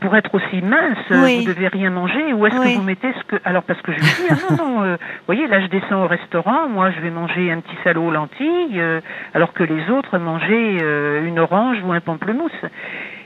pour 0.00 0.14
être 0.16 0.32
aussi 0.34 0.62
mince, 0.62 0.96
euh, 1.10 1.24
Oui. 1.24 1.38
vous 1.44 1.52
devez 1.52 1.68
rien 1.68 1.90
manger 1.90 2.32
ou 2.32 2.46
est-ce 2.46 2.56
Oui. 2.56 2.72
que 2.74 2.78
vous 2.78 2.84
mettez 2.84 3.12
ce 3.12 3.24
que 3.24 3.36
alors 3.44 3.62
parce 3.64 3.80
que 3.82 3.92
je 3.92 3.98
lui 3.98 4.04
dis 4.06 4.28
ah 4.30 4.34
non 4.50 4.56
non 4.56 4.82
euh, 4.84 4.96
vous 4.96 5.26
voyez 5.26 5.46
là 5.48 5.60
je 5.60 5.66
descends 5.66 6.04
au 6.04 6.06
restaurant 6.06 6.68
moi 6.68 6.90
je 6.90 7.00
vais 7.00 7.10
manger 7.10 7.50
un 7.50 7.60
petit 7.60 7.76
salaud 7.84 8.04
aux 8.06 8.10
lentilles 8.10 8.78
euh, 8.80 9.00
alors 9.34 9.52
que 9.52 9.64
les 9.64 9.90
autres 9.90 10.18
mangeaient 10.18 10.78
euh, 10.82 11.26
une 11.26 11.38
orange 11.38 11.78
ou 11.84 11.92
un 11.92 12.00
pamplemousse 12.00 12.52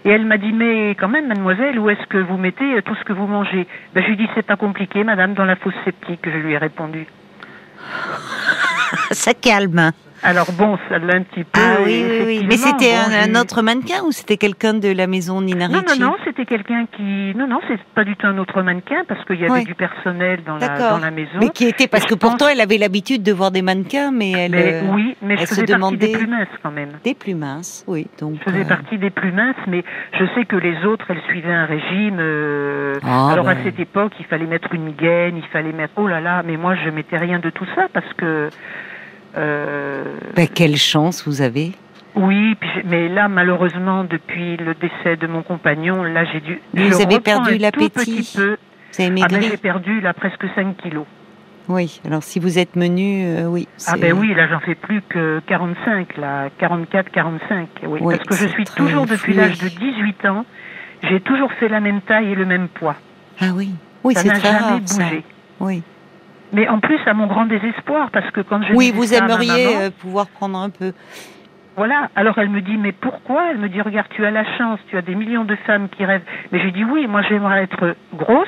et 0.04 0.11
elle 0.11 0.24
m'a 0.24 0.38
dit 0.38 0.52
mais 0.52 0.90
quand 0.98 1.08
même 1.08 1.28
mademoiselle 1.28 1.78
où 1.78 1.90
est-ce 1.90 2.06
que 2.06 2.18
vous 2.18 2.37
mettez 2.38 2.74
euh, 2.76 2.80
tout 2.82 2.94
ce 2.96 3.04
que 3.04 3.12
vous 3.12 3.26
mangez? 3.26 3.66
Ben 3.94 4.02
je 4.02 4.08
lui 4.08 4.16
dis 4.16 4.28
c'est 4.35 4.46
pas 4.46 4.56
compliqué 4.56 5.04
madame 5.04 5.35
dans 5.35 5.44
la 5.44 5.56
fosse 5.56 5.74
sceptique 5.85 6.20
je 6.24 6.38
lui 6.38 6.52
ai 6.54 6.58
répondu 6.58 7.06
Ça 9.12 9.35
calme. 9.35 9.90
Alors 10.22 10.52
bon 10.52 10.78
ça 10.88 10.98
l'a 10.98 11.14
un 11.16 11.22
petit 11.22 11.44
peu 11.44 11.61
Ah 11.61 11.76
oui, 11.85 12.04
oui, 12.08 12.22
oui. 12.26 12.46
Mais 12.48 12.56
c'était 12.56 12.92
bon, 12.92 13.35
un, 13.37 13.40
autre 13.40 13.62
mannequin 13.62 14.02
ou 14.04 14.12
c'était 14.12 14.37
quelqu'un 14.37 14.74
de 14.74 14.92
la 14.92 15.06
maison 15.06 15.40
Nina 15.40 15.68
non, 15.68 15.78
Ricci 15.80 15.98
non, 16.00 16.11
non, 16.11 16.16
c'était 16.24 16.44
quelqu'un 16.44 16.87
qui... 16.96 17.35
Non, 17.37 17.46
non, 17.46 17.61
c'est 17.68 17.80
pas 17.94 18.04
du 18.04 18.14
tout 18.16 18.26
un 18.26 18.38
autre 18.38 18.62
mannequin 18.62 19.02
parce 19.08 19.24
qu'il 19.24 19.40
y 19.40 19.44
avait 19.46 19.64
du 19.64 19.74
personnel 19.74 20.40
dans 20.44 20.56
la, 20.56 20.78
dans 20.78 20.98
la 20.98 21.11
maison. 21.11 21.38
Mais 21.40 21.48
qui 21.50 21.66
était 21.66 21.88
parce 21.88 22.04
que 22.06 22.14
pense- 22.14 22.30
pourtant 22.30 22.48
elle 22.48 22.61
avait 22.61 22.78
l'habitude 22.78 23.22
de 23.22 23.32
voir 23.32 23.50
des 23.50 23.62
mannequins, 23.62 24.11
mais 24.12 24.30
elle 24.32 24.52
Mais 24.52 24.74
euh, 24.74 24.92
oui, 24.94 25.16
mais 25.22 25.37
je 25.37 25.42
elle 25.42 25.48
se 25.48 25.54
faisais 25.54 25.66
partie 25.78 25.96
des 25.96 26.06
demandait- 26.08 26.18
plus 26.18 26.26
minces 26.26 26.48
quand 26.62 26.70
même. 26.70 26.90
des 27.04 27.14
plus 27.14 27.35
minces, 27.35 27.85
oui. 27.88 28.06
Donc 28.20 28.35
Je 28.38 28.50
faisais 28.50 28.64
euh, 28.64 28.68
partie 28.68 28.98
des 28.98 29.11
plus 29.11 29.32
minces, 29.32 29.56
mais 29.66 29.85
je 30.18 30.24
sais 30.35 30.44
que 30.44 30.56
les 30.56 30.85
autres, 30.85 31.06
elles 31.11 31.22
suivaient 31.28 31.52
un 31.52 31.66
régime. 31.66 32.18
euh, 32.20 32.98
Ah, 33.02 33.30
alors 33.32 33.48
à 33.48 33.56
cette 33.64 33.80
époque, 33.80 34.12
il 34.20 34.26
fallait 34.26 34.46
mettre 34.46 34.72
une 34.74 34.92
gaine, 34.92 35.37
il 35.37 35.46
fallait 35.52 35.72
mettre... 35.72 35.94
Oh 35.96 36.06
là 36.06 36.20
là, 36.20 36.42
mais 36.46 36.56
moi, 36.56 36.74
je 36.85 36.90
mettais 36.90 37.16
rien 37.18 37.38
de 37.38 37.50
tout 37.50 37.66
ça 37.74 37.87
parce 37.92 38.12
que... 38.14 38.48
euh, 39.37 40.05
ben, 40.37 40.47
quelle 40.49 40.77
chance 40.77 41.27
vous 41.27 41.42
avez. 41.42 41.73
Oui, 42.14 42.55
mais 42.85 43.09
là, 43.09 43.29
malheureusement, 43.29 44.05
depuis 44.05 44.57
le 44.59 44.75
décès 44.75 45.16
de 45.16 45.27
mon 45.27 45.42
compagnon, 45.42 46.03
là, 46.03 46.25
j'ai 46.27 46.40
dû... 46.40 46.61
Vous 46.75 46.90
je 46.99 47.03
avez 47.03 47.21
perdu 47.21 47.57
l'appétit 47.57 47.90
petit 47.90 48.33
peu. 48.37 48.57
Vous 48.92 49.03
avez 49.03 49.23
Ah 49.23 49.27
ben, 49.29 49.33
maigri. 49.38 49.49
j'ai 49.51 49.57
perdu 49.57 50.01
là 50.03 50.12
presque 50.12 50.45
5 50.55 50.77
kilos. 50.77 51.07
Oui. 51.68 52.01
Alors 52.05 52.23
si 52.25 52.38
vous 52.40 52.59
êtes 52.59 52.77
menu, 52.77 53.25
euh, 53.25 53.47
oui. 53.47 53.66
Ah 53.87 53.95
ben 53.97 54.12
oui, 54.12 54.35
là 54.35 54.49
j'en 54.49 54.59
fais 54.61 54.75
plus 54.75 55.01
que 55.09 55.40
45, 55.47 56.16
là, 56.18 56.49
44, 56.59 57.11
45. 57.11 57.68
Oui, 57.85 58.01
Oui, 58.03 58.16
parce 58.16 58.29
que 58.29 58.35
je 58.47 58.51
suis 58.53 58.64
toujours 58.64 59.07
depuis 59.07 59.33
l'âge 59.33 59.59
de 59.61 59.68
18 59.68 60.25
ans, 60.27 60.45
j'ai 61.09 61.21
toujours 61.21 61.53
fait 61.53 61.68
la 61.68 61.79
même 61.81 62.01
taille 62.03 62.33
et 62.33 62.35
le 62.35 62.45
même 62.47 62.66
poids. 62.68 62.97
Ah 63.40 63.51
oui. 63.55 63.71
Oui, 64.03 64.12
ça 64.14 64.23
c'est 64.23 64.29
très 64.31 64.40
jamais 64.40 64.59
rare 64.59 64.81
ça. 64.85 65.05
bougé. 65.05 65.23
Oui. 65.61 65.83
Mais 66.53 66.69
en 66.69 66.81
plus, 66.81 66.99
à 67.07 67.15
mon 67.15 67.27
grand 67.27 67.47
désespoir, 67.47 68.11
parce 68.11 68.31
que 68.31 68.41
quand 68.43 68.62
je 68.62 68.75
Oui, 68.75 68.93
vous 68.95 69.15
aimeriez 69.15 69.67
maman, 69.67 69.81
euh, 69.85 69.91
pouvoir 69.91 70.27
prendre 70.29 70.59
un 70.59 70.71
peu. 70.71 70.93
Voilà. 71.77 72.11
Alors 72.15 72.37
elle 72.38 72.51
me 72.51 72.61
dit, 72.61 72.77
mais 72.77 72.93
pourquoi? 72.93 73.51
Elle 73.51 73.59
me 73.59 73.69
dit, 73.69 73.81
regarde, 73.81 74.09
tu 74.11 74.25
as 74.27 74.31
la 74.31 74.45
chance, 74.59 74.79
tu 74.91 74.97
as 74.99 75.03
des 75.03 75.15
millions 75.15 75.45
de 75.45 75.57
femmes 75.67 75.88
qui 75.88 76.05
rêvent. 76.05 76.23
Mais 76.51 76.61
j'ai 76.61 76.71
dit, 76.71 76.85
oui, 76.85 77.07
moi 77.07 77.23
j'aimerais 77.29 77.62
être 77.62 77.97
grosse 78.15 78.47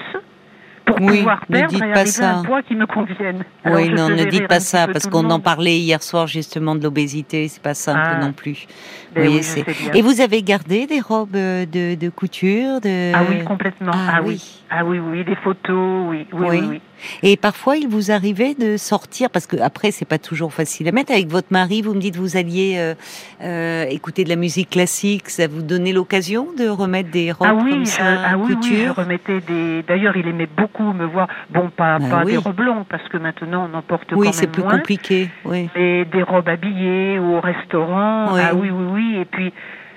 pour 0.85 1.01
Oui, 1.01 1.17
pouvoir 1.21 1.47
perdre 1.47 1.83
et 1.83 1.91
arriver 1.93 2.05
ça. 2.11 2.31
à 2.33 2.35
un 2.41 2.43
poids 2.45 2.61
qui 2.63 2.75
me 2.75 2.85
convienne. 2.87 3.43
Alors, 3.65 3.79
oui, 3.81 3.89
non, 3.89 4.11
ne 4.11 4.25
dites 4.25 4.47
pas 4.47 4.61
ça 4.61 4.87
parce 4.87 5.07
qu'on 5.07 5.31
en 5.31 5.41
parlait 5.41 5.79
hier 5.79 6.03
soir 6.03 6.27
justement 6.27 6.75
de 6.75 6.83
l'obésité. 6.83 7.49
C'est 7.49 7.63
pas 7.63 7.73
simple 7.73 8.01
Ah. 8.05 8.19
non 8.21 8.33
plus. 8.35 8.67
Ben 9.15 9.27
oui, 9.29 9.41
bien. 9.41 9.93
Et 9.95 10.03
vous 10.03 10.21
avez 10.21 10.43
gardé 10.43 10.87
des 10.87 11.01
robes 11.01 11.35
euh, 11.37 11.65
de, 11.65 11.95
de 11.95 12.11
couture 12.11 12.83
de... 12.83 13.15
Ah 13.15 13.23
oui, 13.27 13.43
complètement. 13.45 13.93
Ah 13.95 14.17
Ah, 14.17 14.21
oui. 14.23 14.35
oui. 14.35 14.61
Ah 14.69 14.85
oui, 14.85 14.99
oui, 14.99 15.25
des 15.25 15.37
photos, 15.37 16.05
oui, 16.11 16.27
oui, 16.35 16.61
Oui. 16.69 16.81
Oui. 16.99 17.19
oui. 17.23 17.31
Et 17.33 17.37
parfois, 17.37 17.77
il 17.77 17.89
vous 17.89 18.11
arrivait 18.11 18.55
de 18.55 18.77
sortir, 18.77 19.31
parce 19.31 19.47
que 19.47 19.57
après, 19.57 19.91
c'est 19.91 20.05
pas 20.05 20.19
toujours 20.19 20.53
facile 20.53 20.89
à 20.89 20.93
mettre. 20.93 21.13
Avec 21.13 21.29
votre 21.29 21.49
mari, 21.51 21.83
vous 21.83 21.95
me 21.95 22.01
dites 22.01 22.17
vous 22.17 22.37
alliez 22.37 22.75
euh, 22.77 22.95
euh, 23.43 23.85
écouter 23.91 24.25
de 24.25 24.29
la 24.29 24.37
musique 24.37 24.71
classique. 24.71 25.29
Ça 25.31 25.47
vous 25.47 25.63
donnait 25.63 25.93
l'occasion 25.93 26.49
de 26.57 26.69
remettre 26.69 27.11
des 27.11 27.33
robes 27.33 27.49
Ah 27.51 27.55
oui, 27.55 27.71
comme 27.71 27.85
ça, 27.85 28.03
ah 28.05 28.37
oui, 28.37 28.45
oui, 28.47 28.49
je 28.51 28.55
couture 28.55 28.95
remettais 28.97 29.41
des. 29.41 29.83
D'ailleurs, 29.87 30.17
il 30.17 30.27
aimait 30.29 30.49
beaucoup 30.57 30.93
me 30.93 31.05
voir. 31.05 31.29
Bon, 31.51 31.71
pas, 31.71 31.99
Ah 32.01 32.09
pas 32.09 32.23
oui. 32.25 32.33
des 32.33 32.39
robes 32.39 32.61
longues, 32.61 32.85
parce 32.89 33.07
que 33.09 33.17
maintenant 33.17 33.69
on 33.73 33.77
en 33.77 33.83
porte 33.83 34.13
Oui, 34.13 34.27
quand 34.27 34.33
c'est 34.33 34.47
même 34.47 34.53
plus 34.53 34.63
compliqué. 34.63 35.29
Oui. 35.45 35.69
Et 35.77 36.05
des 36.05 36.23
robes 36.23 36.49
habillées 36.49 37.19
ou 37.19 37.37
au 37.37 37.41
restaurant. 37.41 38.35
Oui. 38.35 38.41
Ah 38.43 38.55
oui, 38.55 38.71
oui, 38.71 38.85
oui. 38.93 39.17
Et 39.21 39.25
puis, 39.25 39.53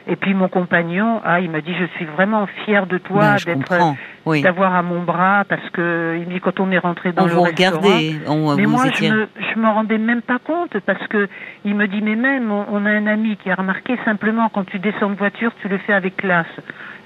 et 0.09 0.15
puis 0.15 0.33
mon 0.33 0.47
compagnon, 0.47 1.21
ah, 1.25 1.39
il 1.41 1.49
m'a 1.51 1.61
dit, 1.61 1.73
je 1.77 1.85
suis 1.97 2.05
vraiment 2.05 2.47
fier 2.65 2.87
de 2.87 2.97
toi 2.97 3.35
Ben, 3.35 3.35
d'être, 3.45 3.67
comprends. 3.69 3.97
Oui. 4.27 4.41
d'avoir 4.41 4.75
à 4.75 4.81
mon 4.83 5.01
bras, 5.03 5.43
parce 5.47 5.69
que 5.71 6.17
il 6.19 6.27
me 6.27 6.33
dit 6.33 6.39
quand 6.39 6.59
on 6.59 6.71
est 6.71 6.77
rentré 6.77 7.11
dans 7.13 7.23
On 7.23 7.27
le 7.27 7.33
vous 7.33 7.41
restaurant. 7.43 7.99
On, 8.27 8.55
Mais 8.55 8.65
vous 8.65 8.71
moi, 8.71 8.87
étiez- 8.87 9.07
je 9.09 9.13
me, 9.13 9.27
je 9.55 9.59
me 9.59 9.67
rendais 9.69 9.97
même 9.97 10.21
pas 10.21 10.39
compte 10.39 10.77
parce 10.85 11.05
que 11.07 11.27
il 11.65 11.75
me 11.75 11.87
dit 11.87 12.01
mais 12.01 12.15
même 12.15 12.51
on, 12.51 12.65
on 12.71 12.85
a 12.85 12.89
un 12.91 13.07
ami 13.07 13.37
qui 13.43 13.49
a 13.49 13.55
remarqué 13.55 13.95
simplement 14.05 14.49
quand 14.53 14.65
tu 14.65 14.79
descends 14.79 15.09
de 15.09 15.15
voiture, 15.15 15.51
tu 15.61 15.67
le 15.67 15.77
fais 15.79 15.93
avec 15.93 16.17
classe. 16.17 16.45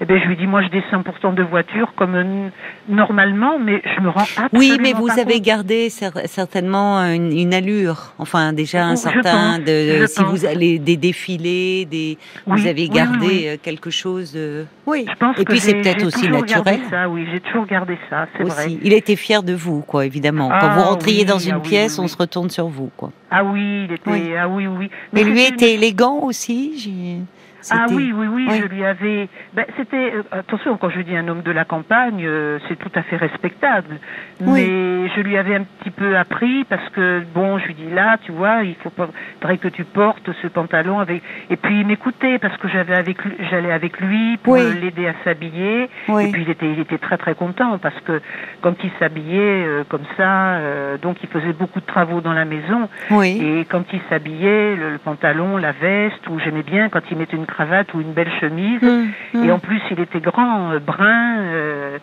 Eh 0.00 0.04
ben 0.04 0.20
je 0.20 0.26
lui 0.26 0.36
dis 0.36 0.46
moi 0.48 0.62
je 0.62 0.68
descends 0.68 1.02
pourtant 1.04 1.32
de 1.32 1.42
voiture 1.44 1.92
comme 1.94 2.50
normalement, 2.88 3.58
mais 3.58 3.80
je 3.96 4.00
me 4.00 4.08
rends 4.08 4.22
absolument 4.22 4.48
Oui, 4.54 4.76
mais 4.80 4.92
vous 4.94 5.06
pas 5.06 5.20
avez 5.20 5.34
compte. 5.34 5.42
gardé 5.44 5.88
cer- 5.88 6.26
certainement 6.26 6.98
une, 7.04 7.30
une 7.32 7.54
allure. 7.54 8.12
Enfin, 8.18 8.52
déjà 8.52 8.84
un 8.86 8.92
Je 8.92 8.96
certain. 8.96 9.20
pense, 9.22 9.58
de, 9.60 10.00
je 10.02 10.06
si 10.06 10.20
pense. 10.22 10.30
vous 10.30 10.44
allez 10.46 10.78
des 10.78 10.96
défilés, 10.96 11.84
des, 11.90 12.18
vous 12.46 12.66
avez 12.66 12.88
gardé 12.88 13.26
oui, 13.26 13.44
euh, 13.48 13.56
quelque 13.62 13.90
chose 13.90 14.32
de. 14.32 14.64
Oui. 14.86 15.06
Je 15.08 15.14
pense 15.16 15.38
Et 15.38 15.44
que 15.44 15.52
puis 15.52 15.60
c'est 15.60 15.74
peut-être 15.74 16.04
aussi 16.04 16.28
naturel. 16.28 16.80
Ça, 16.90 17.08
oui, 17.12 17.26
j'ai 17.30 17.40
toujours 17.40 17.66
gardé 17.66 17.98
ça, 18.10 18.26
c'est 18.36 18.44
vrai. 18.44 18.66
Il 18.82 18.92
était 18.92 19.16
fier 19.16 19.42
de 19.42 19.52
vous, 19.52 19.80
quoi, 19.80 20.06
évidemment. 20.06 20.48
Quand 20.48 20.56
Ah, 20.60 20.74
vous 20.76 20.82
rentriez 20.82 21.20
oui, 21.20 21.24
dans 21.26 21.38
une 21.38 21.56
ah 21.56 21.60
pièce, 21.60 21.98
oui, 21.98 22.04
on 22.04 22.08
se 22.08 22.16
retourne 22.16 22.50
sur 22.50 22.66
vous, 22.68 22.90
quoi. 22.96 23.12
Ah 23.30 23.44
oui, 23.44 23.84
il 23.88 23.92
était 23.92 24.36
ah 24.36 24.48
oui 24.48 24.66
oui. 24.66 24.90
Mais 25.12 25.24
lui 25.24 25.42
était 25.42 25.74
élégant 25.74 26.20
aussi. 26.20 27.22
Ah 27.70 27.86
oui, 27.90 28.12
oui, 28.14 28.26
oui, 28.26 28.46
Oui. 28.48 28.60
je 28.60 28.66
lui 28.66 28.84
avais. 28.84 29.28
Ben, 29.54 29.64
c'était 29.76 30.12
euh, 30.14 30.22
attention 30.32 30.76
quand 30.76 30.90
je 30.90 31.00
dis 31.00 31.16
un 31.16 31.28
homme 31.28 31.42
de 31.42 31.50
la 31.52 31.64
campagne, 31.64 32.22
euh, 32.24 32.58
c'est 32.68 32.76
tout 32.76 32.90
à 32.94 33.02
fait 33.02 33.16
respectable. 33.16 33.98
Oui. 34.40 34.66
Mais 34.66 35.08
je 35.14 35.20
lui 35.20 35.36
avais 35.36 35.54
un 35.56 35.64
petit 35.64 35.90
peu 35.90 36.16
appris 36.16 36.64
parce 36.64 36.88
que 36.90 37.22
bon, 37.34 37.58
je 37.58 37.66
lui 37.66 37.74
dis 37.74 37.90
là, 37.90 38.16
tu 38.24 38.32
vois, 38.32 38.62
il 38.64 38.74
faudrait 38.76 39.58
que 39.58 39.68
tu 39.68 39.84
portes 39.84 40.30
ce 40.42 40.46
pantalon 40.48 40.98
avec. 40.98 41.22
Et 41.50 41.56
puis 41.56 41.80
il 41.80 41.86
m'écoutait 41.86 42.38
parce 42.38 42.56
que 42.56 42.68
j'avais 42.68 42.94
avec, 42.94 43.18
j'allais 43.50 43.72
avec 43.72 44.00
lui 44.00 44.36
pour 44.38 44.54
Oui. 44.54 44.62
l'aider 44.80 45.06
à 45.08 45.14
s'habiller. 45.24 45.88
Oui. 46.08 46.26
Et 46.28 46.32
puis 46.32 46.42
il 46.42 46.50
était, 46.50 46.70
il 46.72 46.80
était 46.80 46.98
très 46.98 47.16
très 47.18 47.34
content 47.34 47.78
parce 47.78 47.98
que 48.00 48.20
quand 48.60 48.74
il 48.82 48.90
s'habillait 48.98 49.64
euh, 49.66 49.84
comme 49.88 50.04
ça, 50.16 50.54
euh, 50.56 50.98
donc 50.98 51.18
il 51.22 51.28
faisait 51.28 51.52
beaucoup 51.52 51.80
de 51.80 51.86
travaux 51.86 52.20
dans 52.20 52.32
la 52.32 52.44
maison. 52.44 52.88
Oui. 53.10 53.40
Et 53.42 53.64
quand 53.66 53.84
il 53.92 54.00
s'habillait, 54.08 54.76
le, 54.76 54.90
le 54.90 54.98
pantalon, 54.98 55.56
la 55.56 55.72
veste, 55.72 56.26
ou 56.28 56.38
j'aimais 56.40 56.62
bien 56.62 56.88
quand 56.88 57.00
il 57.10 57.16
mettait 57.16 57.36
une 57.36 57.46
cravate 57.52 57.92
ou 57.94 58.00
une 58.00 58.12
belle 58.12 58.30
chemise. 58.40 58.82
Hum, 58.82 59.08
hum. 59.34 59.44
Et 59.44 59.50
en 59.52 59.58
plus, 59.58 59.80
il 59.90 60.00
était 60.00 60.20
grand, 60.20 60.72
euh, 60.72 60.78
brun. 60.78 61.36
euh, 61.38 61.98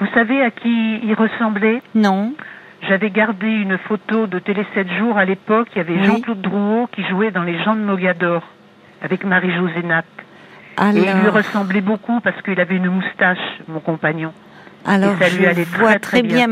Vous 0.00 0.06
savez 0.14 0.42
à 0.42 0.50
qui 0.50 1.00
il 1.04 1.14
ressemblait? 1.14 1.82
Non. 1.94 2.32
J'avais 2.88 3.10
gardé 3.10 3.46
une 3.46 3.78
photo 3.78 4.26
de 4.26 4.38
Télé 4.38 4.64
7 4.74 4.86
jours 4.98 5.16
à 5.16 5.24
l'époque. 5.24 5.68
Il 5.74 5.78
y 5.78 5.80
avait 5.80 5.94
Oui. 5.94 6.04
Jean-Claude 6.06 6.40
Drouot 6.40 6.88
qui 6.92 7.02
jouait 7.04 7.30
dans 7.30 7.42
Les 7.42 7.62
gens 7.62 7.74
de 7.74 7.80
Mogador 7.80 8.42
avec 9.02 9.24
Marie-Josée 9.24 9.82
Nat. 9.84 10.04
Et 10.80 10.98
il 10.98 11.20
lui 11.22 11.28
ressemblait 11.28 11.80
beaucoup 11.80 12.20
parce 12.20 12.40
qu'il 12.42 12.58
avait 12.60 12.76
une 12.76 12.90
moustache, 12.90 13.38
mon 13.68 13.80
compagnon. 13.80 14.32
alors 14.84 15.14
ça 15.20 15.28
lui 15.28 15.44
je 15.44 15.48
allait 15.48 15.64
vois 15.64 15.90
très, 15.92 15.98
très 16.00 16.18
très 16.20 16.22
bien, 16.22 16.48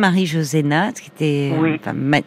Nat, 0.63 0.93
qui 0.93 1.11
était 1.11 1.53
Oui. 1.59 1.79
enfin, 1.81 1.93
ma- 1.93 2.19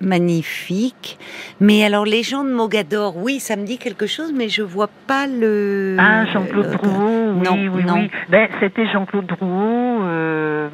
magnifique. 0.00 1.18
Mais 1.60 1.84
alors, 1.84 2.04
les 2.04 2.22
gens 2.22 2.44
de 2.44 2.50
Mogador, 2.52 3.16
oui, 3.16 3.40
ça 3.40 3.56
me 3.56 3.64
dit 3.64 3.78
quelque 3.78 4.06
chose, 4.06 4.32
mais 4.34 4.48
je 4.48 4.62
vois 4.62 4.90
pas 5.06 5.26
le. 5.26 5.96
Ah, 5.98 6.24
Jean-Claude 6.32 6.70
Drouot, 6.72 7.32
oui, 7.36 7.42
non, 7.44 7.74
oui, 7.74 7.84
non. 7.84 7.94
oui. 7.94 8.10
Ben, 8.28 8.48
c'était 8.60 8.86
Jean-Claude 8.92 9.26
Drouot. 9.26 10.02
euh, 10.04 10.68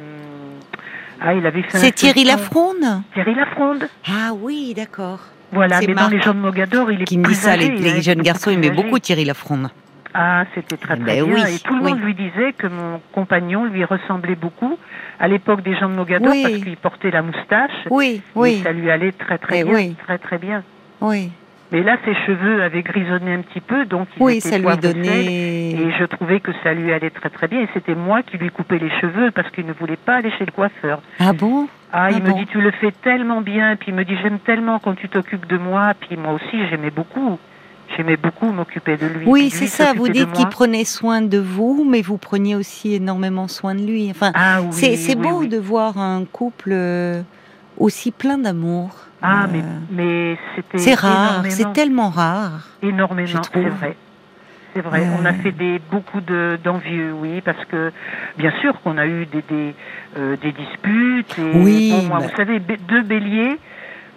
Ah, 1.21 1.33
il 1.33 1.45
avait 1.45 1.61
fait 1.63 1.77
C'est 1.77 1.91
Thierry 1.91 2.25
feuilleton. 2.25 2.37
Lafronde 2.37 3.01
Thierry 3.13 3.35
Lafronde. 3.35 3.87
Ah 4.07 4.31
oui, 4.33 4.73
d'accord. 4.75 5.19
Voilà, 5.51 5.79
mais 5.81 5.87
dans 5.87 5.93
Marc 5.93 6.11
les 6.13 6.21
gens 6.21 6.33
de 6.33 6.39
Mogador, 6.39 6.91
il 6.91 7.01
est 7.03 7.05
Qui 7.05 7.17
me 7.19 7.27
dit 7.27 7.35
ça, 7.35 7.55
les, 7.55 7.65
âgé, 7.69 7.77
les 7.77 8.01
jeunes 8.01 8.21
garçons 8.23 8.49
aimaient 8.49 8.71
beaucoup 8.71 8.97
Thierry 8.99 9.23
Lafronde. 9.23 9.69
Ah, 10.13 10.45
c'était 10.53 10.77
très 10.77 10.95
très 10.95 11.03
Ben 11.05 11.25
bien. 11.25 11.33
oui, 11.33 11.55
et 11.55 11.59
tout 11.59 11.73
le 11.75 11.81
oui. 11.83 11.89
monde 11.91 12.01
lui 12.01 12.13
disait 12.13 12.53
que 12.53 12.67
mon 12.67 13.01
compagnon 13.13 13.65
lui 13.65 13.83
ressemblait 13.83 14.35
beaucoup 14.35 14.77
à 15.19 15.27
l'époque 15.27 15.61
des 15.63 15.75
gens 15.75 15.89
de 15.89 15.95
Mogador 15.95 16.31
Oui. 16.31 16.43
parce 16.43 16.57
qu'il 16.63 16.77
portait 16.77 17.09
la 17.11 17.21
moustache. 17.23 17.71
Oui, 17.89 18.21
Et 18.23 18.29
oui, 18.35 18.61
ça 18.63 18.71
lui 18.71 18.91
allait 18.91 19.11
très 19.11 19.37
très 19.39 19.61
Eh 19.61 19.63
bien, 19.63 19.73
oui. 19.73 19.95
très 20.05 20.17
très 20.19 20.37
bien. 20.37 20.63
oui. 21.01 21.31
Mais 21.71 21.81
là, 21.81 21.97
ses 22.05 22.13
cheveux 22.27 22.61
avaient 22.61 22.83
grisonné 22.83 23.33
un 23.33 23.41
petit 23.41 23.59
peu, 23.59 23.85
donc 23.85 24.07
ils 24.15 24.21
Oui, 24.21 24.37
étaient 24.37 24.49
ça 24.49 24.57
lui 24.59 24.67
et 24.67 24.77
donnait. 24.77 25.25
Et 25.71 25.91
je 25.97 26.03
trouvais 26.05 26.39
que 26.39 26.51
ça 26.63 26.71
lui 26.71 26.93
allait 26.93 27.09
très 27.09 27.31
très 27.31 27.47
bien. 27.47 27.61
Et 27.61 27.67
c'était 27.73 27.95
moi 27.95 28.21
qui 28.21 28.37
lui 28.37 28.51
coupais 28.51 28.77
les 28.77 28.91
cheveux 29.01 29.31
parce 29.31 29.49
qu'il 29.49 29.65
ne 29.65 29.73
voulait 29.73 29.95
pas 29.95 30.17
aller 30.17 30.29
chez 30.37 30.45
le 30.45 30.51
coiffeur. 30.51 31.01
Ah 31.19 31.33
bon? 31.33 31.67
Ah, 31.91 32.09
Ah 32.09 32.11
il 32.11 32.21
bon 32.21 32.29
me 32.37 32.37
dit 32.41 32.45
tu 32.45 32.61
le 32.61 32.69
fais 32.69 32.91
tellement 32.91 33.41
bien. 33.41 33.75
Puis 33.75 33.87
il 33.89 33.95
me 33.95 34.05
dit 34.05 34.15
j'aime 34.21 34.37
tellement 34.37 34.77
quand 34.77 34.93
tu 34.93 35.09
t'occupes 35.09 35.47
de 35.47 35.57
moi. 35.57 35.93
Puis 35.99 36.15
moi 36.15 36.33
aussi 36.33 36.67
j'aimais 36.69 36.91
beaucoup. 36.91 37.39
J'aimais 37.95 38.17
beaucoup 38.17 38.47
m'occuper 38.51 38.97
de 38.97 39.05
lui. 39.07 39.25
Oui, 39.27 39.49
c'est 39.49 39.67
ça. 39.67 39.93
Vous 39.93 40.09
dites 40.09 40.31
qu'il 40.33 40.47
prenait 40.47 40.85
soin 40.85 41.21
de 41.21 41.37
vous, 41.37 41.85
mais 41.89 42.01
vous 42.01 42.17
preniez 42.17 42.55
aussi 42.55 42.95
énormément 42.95 43.47
soin 43.47 43.75
de 43.75 43.81
lui. 43.85 44.09
Enfin, 44.09 44.31
Ah 44.33 44.61
oui, 44.61 44.71
c'est 44.73 45.15
oui, 45.15 45.21
beau 45.21 45.39
oui. 45.41 45.47
de 45.47 45.57
voir 45.59 45.97
un 45.99 46.25
couple 46.25 46.71
euh, 46.73 47.21
aussi 47.77 48.11
plein 48.11 48.37
d'amour. 48.37 48.89
Ah, 49.21 49.43
Euh, 49.43 49.47
mais, 49.51 49.63
mais 49.91 50.37
c'était. 50.55 50.77
c'est 50.79 50.95
rare, 50.95 51.43
c'est 51.49 51.71
tellement 51.73 52.09
rare. 52.09 52.67
Énormément, 52.81 53.41
c'est 53.53 53.61
vrai. 53.69 53.95
C'est 54.73 54.81
vrai. 54.81 55.01
Euh. 55.01 55.15
On 55.21 55.25
a 55.25 55.33
fait 55.33 55.51
des 55.51 55.79
beaucoup 55.91 56.19
de 56.19 56.57
d'envieux, 56.63 57.13
oui, 57.13 57.41
parce 57.41 57.63
que 57.65 57.91
bien 58.39 58.51
sûr 58.61 58.81
qu'on 58.81 58.97
a 58.97 59.05
eu 59.05 59.25
des 59.27 59.43
des, 59.47 59.75
euh, 60.17 60.35
des 60.41 60.51
disputes. 60.51 61.37
Et, 61.37 61.57
Oui, 61.57 61.91
bon, 61.91 62.07
moi, 62.07 62.19
bah. 62.19 62.25
vous 62.27 62.35
savez, 62.35 62.59
deux 62.59 63.03
béliers. 63.03 63.59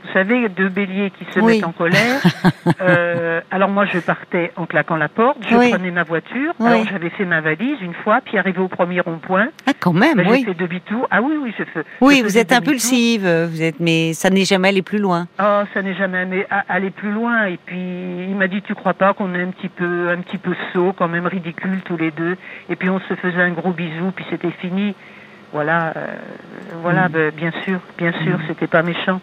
Vous 0.04 0.12
savez, 0.12 0.48
deux 0.50 0.68
béliers 0.68 1.10
qui 1.10 1.24
se 1.32 1.40
Oui. 1.40 1.56
mettent 1.56 1.64
en 1.66 1.72
colère. 1.72 2.20
Euh, 2.80 3.40
alors 3.52 3.68
moi, 3.68 3.84
je 3.86 3.98
partais 4.00 4.52
en 4.56 4.66
claquant 4.66 4.96
la 4.96 5.08
porte. 5.08 5.38
Je 5.48 5.54
Oui. 5.56 5.70
prenais 5.70 5.90
ma 5.92 6.02
voiture. 6.02 6.52
Oui. 6.58 6.66
Alors 6.68 6.84
j'avais 6.90 7.10
fait 7.10 7.24
ma 7.24 7.40
valise 7.40 7.80
une 7.80 7.94
fois, 7.94 8.20
puis 8.24 8.38
arrivé 8.38 8.58
au 8.60 8.66
premier 8.68 9.00
rond-point, 9.00 9.48
Ah, 9.66 9.72
quand 9.78 9.92
même, 9.92 10.16
ben, 10.16 10.24
j'ai 10.24 10.30
oui. 10.32 10.44
fait 10.44 10.54
demi-tour. 10.54 11.06
Ah 11.10 11.22
oui, 11.22 11.34
oui, 11.40 11.54
je 11.56 11.62
fais. 11.64 11.84
Oui, 12.00 12.18
je 12.18 12.24
vous 12.24 12.38
êtes 12.38 12.52
impulsive, 12.52 13.22
vous 13.26 13.62
êtes, 13.62 13.78
mais 13.80 14.12
ça 14.14 14.30
n'est 14.30 14.44
jamais 14.44 14.68
allé 14.68 14.82
plus 14.82 14.98
loin. 14.98 15.28
Oh, 15.40 15.62
ça 15.72 15.80
n'est 15.82 15.94
jamais 15.94 16.18
allé- 16.18 16.46
a- 16.50 16.64
allé 16.68 16.90
plus 16.90 17.12
loin. 17.12 17.44
Et 17.46 17.56
puis 17.64 17.78
il 17.78 18.34
m'a 18.36 18.48
dit, 18.48 18.62
tu 18.62 18.74
crois 18.74 18.94
pas 18.94 19.14
qu'on 19.14 19.32
est 19.34 19.42
un 19.42 19.50
petit 19.50 19.68
peu, 19.68 20.08
un 20.10 20.18
petit 20.18 20.38
peu 20.38 20.54
sot, 20.72 20.92
quand 20.92 21.08
même 21.08 21.26
ridicule 21.26 21.80
tous 21.84 21.96
les 21.96 22.10
deux. 22.10 22.36
Et 22.68 22.74
puis 22.76 22.90
on 22.90 22.98
se 23.00 23.14
faisait 23.14 23.42
un 23.42 23.50
gros 23.52 23.70
bisou, 23.72 24.10
puis 24.14 24.24
c'était 24.28 24.50
fini. 24.50 24.94
Voilà, 25.52 25.92
euh, 25.96 26.06
voilà, 26.82 27.08
Mm. 27.08 27.12
ben, 27.12 27.30
bien 27.30 27.52
sûr, 27.64 27.78
bien 27.96 28.12
sûr, 28.24 28.38
c'était 28.48 28.66
pas 28.66 28.82
méchant. 28.82 29.20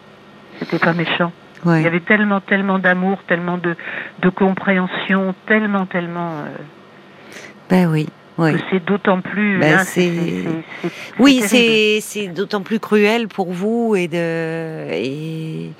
C'était 0.58 0.78
pas 0.78 0.92
méchant. 0.92 1.32
Ouais. 1.64 1.80
Il 1.80 1.84
y 1.84 1.86
avait 1.86 2.00
tellement, 2.00 2.40
tellement 2.40 2.78
d'amour, 2.78 3.18
tellement 3.26 3.56
de, 3.58 3.74
de 4.20 4.28
compréhension, 4.28 5.34
tellement, 5.46 5.86
tellement. 5.86 6.30
euh, 6.32 6.46
Ben 7.70 7.86
oui, 7.86 8.06
c'est 8.70 8.84
d'autant 8.84 9.20
plus. 9.20 9.58
Ben, 9.60 9.76
là, 9.76 9.84
Oui, 11.18 11.40
c'est 11.42 12.00
c'est 12.00 12.28
d'autant 12.28 12.60
plus 12.62 12.80
cruel 12.80 13.28
pour 13.28 13.52
vous 13.52 13.94
et 13.96 14.08
de 14.08 14.90
et 14.92 15.70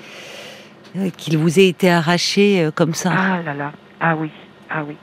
euh, 0.97 1.09
qu'il 1.17 1.37
vous 1.37 1.59
ait 1.59 1.67
été 1.67 1.91
arraché 1.91 2.63
euh, 2.63 2.71
comme 2.71 2.93
ça. 2.93 3.11
Ah 3.15 3.41
là 3.43 3.53
là, 3.53 3.71
ah 3.99 4.15
oui, 4.15 4.31
ah 4.69 4.83
oui. 4.87 4.95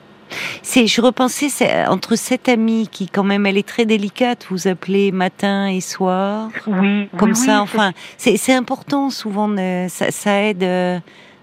C'est, 0.62 0.86
je 0.86 1.00
repensais 1.00 1.48
c'est, 1.48 1.86
entre 1.86 2.16
cette 2.16 2.48
amie 2.48 2.88
qui, 2.90 3.08
quand 3.08 3.24
même, 3.24 3.46
elle 3.46 3.58
est 3.58 3.66
très 3.68 3.84
délicate. 3.84 4.46
Vous 4.50 4.68
appelez 4.68 5.12
matin 5.12 5.66
et 5.66 5.80
soir, 5.80 6.48
Oui, 6.66 7.08
comme 7.16 7.30
oui, 7.30 7.36
ça. 7.36 7.56
oui, 7.56 7.60
enfin, 7.62 7.92
c'est, 8.16 8.36
c'est 8.36 8.54
important 8.54 9.10
souvent. 9.10 9.48
de- 9.48 9.86
ça, 9.88 10.10
ça 10.10 10.42
aide, 10.42 10.62
euh, 10.62 10.98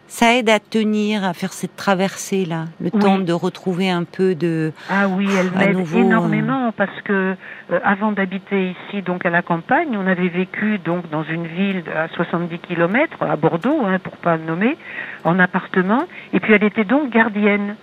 ça 0.07 0.35
aide 0.35 0.49
à 0.49 0.59
tenir, 0.59 1.23
à 1.23 1.33
faire 1.33 1.53
cette 1.53 1.75
traversée 1.75 2.45
là, 2.45 2.65
le 2.81 2.89
Oui. 2.93 2.99
temps 2.99 3.19
de 3.19 3.31
retrouver 3.33 3.89
un 3.91 4.03
peu 4.05 4.33
de. 4.33 4.71
Ah 4.89 5.07
oui, 5.07 5.27
elle 5.39 5.51
m'aide 5.51 5.77
nouveau, 5.77 5.99
énormément 5.99 6.71
parce 6.75 7.01
que 7.03 7.35
euh, 7.71 7.79
avant 7.83 8.11
d'habiter 8.11 8.71
ici, 8.71 9.01
donc 9.03 9.25
à 9.25 9.29
la 9.29 9.41
campagne, 9.43 9.89
on 9.95 10.07
avait 10.07 10.29
vécu 10.29 10.79
donc 10.79 11.09
dans 11.11 11.23
une 11.23 11.45
ville 11.45 11.83
à 11.95 12.07
70 12.15 12.57
km 12.59 13.21
à 13.21 13.35
Bordeaux, 13.35 13.81
hein, 13.85 13.99
pour 13.99 14.17
pas 14.17 14.37
le 14.37 14.43
nommer, 14.45 14.77
en 15.25 15.37
appartement. 15.37 16.03
Et 16.33 16.39
puis 16.39 16.53
elle 16.53 16.63
était 16.63 16.85
donc 16.85 17.11
gardienne. 17.11 17.75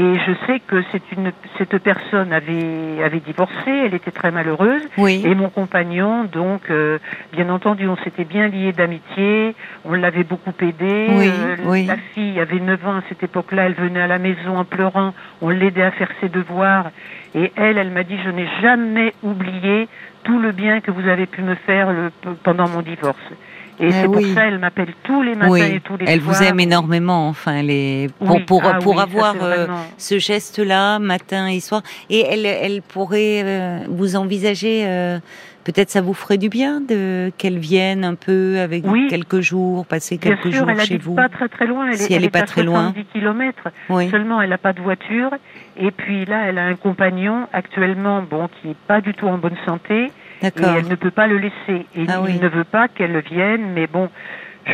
Et 0.00 0.14
je 0.26 0.32
sais 0.46 0.60
que 0.60 0.80
c'est 0.92 1.02
une 1.10 1.32
cette 1.58 1.76
personne 1.78 2.32
avait 2.32 3.02
avait 3.02 3.18
divorcé, 3.18 3.66
elle 3.66 3.94
était 3.94 4.12
très 4.12 4.30
malheureuse. 4.30 4.82
Oui. 4.96 5.22
Et 5.26 5.34
mon 5.34 5.48
compagnon, 5.48 6.22
donc, 6.22 6.70
euh, 6.70 6.98
bien 7.32 7.48
entendu, 7.50 7.88
on 7.88 7.96
s'était 7.96 8.24
bien 8.24 8.46
liés 8.46 8.72
d'amitié, 8.72 9.56
on 9.84 9.94
l'avait 9.94 10.22
beaucoup 10.22 10.52
aidé. 10.60 11.06
Oui, 11.10 11.28
Euh, 11.28 11.56
oui. 11.64 11.86
La 11.86 11.96
fille 12.14 12.38
avait 12.38 12.60
9 12.60 12.86
ans 12.86 12.96
à 12.98 13.02
cette 13.08 13.24
époque-là, 13.24 13.64
elle 13.66 13.74
venait 13.74 14.00
à 14.00 14.06
la 14.06 14.18
maison 14.20 14.56
en 14.56 14.64
pleurant, 14.64 15.14
on 15.42 15.48
l'aidait 15.48 15.82
à 15.82 15.90
faire 15.90 16.10
ses 16.20 16.28
devoirs. 16.28 16.92
Et 17.34 17.50
elle, 17.56 17.76
elle 17.76 17.90
m'a 17.90 18.04
dit, 18.04 18.18
je 18.24 18.30
n'ai 18.30 18.46
jamais 18.62 19.12
oublié 19.24 19.88
tout 20.22 20.38
le 20.38 20.52
bien 20.52 20.80
que 20.80 20.92
vous 20.92 21.08
avez 21.08 21.26
pu 21.26 21.42
me 21.42 21.56
faire 21.56 21.92
le- 21.92 22.12
pendant 22.44 22.68
mon 22.68 22.82
divorce. 22.82 23.18
Et 23.80 23.90
c'est 23.92 24.06
oui. 24.06 24.24
pour 24.24 24.34
ça, 24.34 24.46
elle 24.46 24.58
m'appelle 24.58 24.92
tous 25.04 25.22
les 25.22 25.34
matins 25.34 25.50
oui. 25.50 25.60
et 25.62 25.80
tous 25.80 25.96
les 25.96 26.06
Elle 26.08 26.20
soirs. 26.20 26.36
vous 26.36 26.42
aime 26.42 26.60
énormément. 26.60 27.28
Enfin, 27.28 27.56
elle 27.56 27.70
est 27.70 28.08
pour 28.18 28.36
Oui, 28.36 28.42
pour, 28.44 28.62
ah 28.64 28.78
pour 28.78 28.92
oui, 28.92 28.98
ça, 28.98 29.02
avoir 29.04 29.34
euh, 29.36 29.64
vraiment- 29.64 29.84
ce 29.96 30.18
geste-là, 30.18 30.98
matin 30.98 31.46
et 31.48 31.60
soir. 31.60 31.82
Et 32.10 32.20
elle, 32.20 32.44
elle 32.46 32.82
pourrait 32.82 33.42
euh, 33.44 33.78
vous 33.88 34.16
envisager, 34.16 34.84
euh, 34.86 35.18
peut-être 35.64 35.90
ça 35.90 36.00
vous 36.00 36.14
ferait 36.14 36.38
du 36.38 36.48
bien 36.48 36.80
de 36.80 37.30
qu'elle 37.38 37.58
vienne 37.58 38.04
un 38.04 38.14
peu 38.14 38.58
avec 38.58 38.84
vous 38.84 38.92
Oui. 38.92 39.06
quelques 39.08 39.40
jours, 39.40 39.86
passer 39.86 40.18
Bien 40.18 40.32
quelques 40.32 40.52
sûr, 40.54 40.60
jours 40.64 40.70
elle 40.70 40.80
chez 40.80 40.98
vous. 40.98 41.14
pas 41.14 41.28
très 41.28 41.48
très 41.48 41.66
loin. 41.66 41.88
Elle 41.90 41.98
Si 41.98 42.12
est, 42.12 42.16
elle 42.16 42.24
est 42.24 42.30
pas 42.30 42.40
à 42.40 42.42
très 42.46 42.62
loin. 42.64 42.92
70 42.92 43.04
kilomètres. 43.12 43.68
Oui, 43.90 44.08
Seulement, 44.10 44.40
elle 44.42 44.50
n'a 44.50 44.58
pas 44.58 44.72
de 44.72 44.80
voiture. 44.80 45.30
Et 45.76 45.92
puis 45.92 46.24
là, 46.24 46.46
elle 46.48 46.58
a 46.58 46.64
un 46.64 46.74
compagnon 46.74 47.46
actuellement, 47.52 48.22
bon, 48.22 48.48
qui 48.60 48.68
n'est 48.68 48.76
pas 48.88 49.00
du 49.00 49.14
tout 49.14 49.26
en 49.28 49.38
bonne 49.38 49.56
santé. 49.64 50.10
Et 50.42 50.50
elle 50.62 50.88
ne 50.88 50.94
peut 50.94 51.10
pas 51.10 51.26
le 51.26 51.38
laisser. 51.38 51.86
Et 51.96 52.06
Ah 52.08 52.20
il 52.20 52.34
oui. 52.34 52.40
ne 52.40 52.48
veut 52.48 52.64
pas 52.64 52.88
qu'elle 52.88 53.20
vienne. 53.20 53.72
Mais 53.74 53.86
bon, 53.86 54.08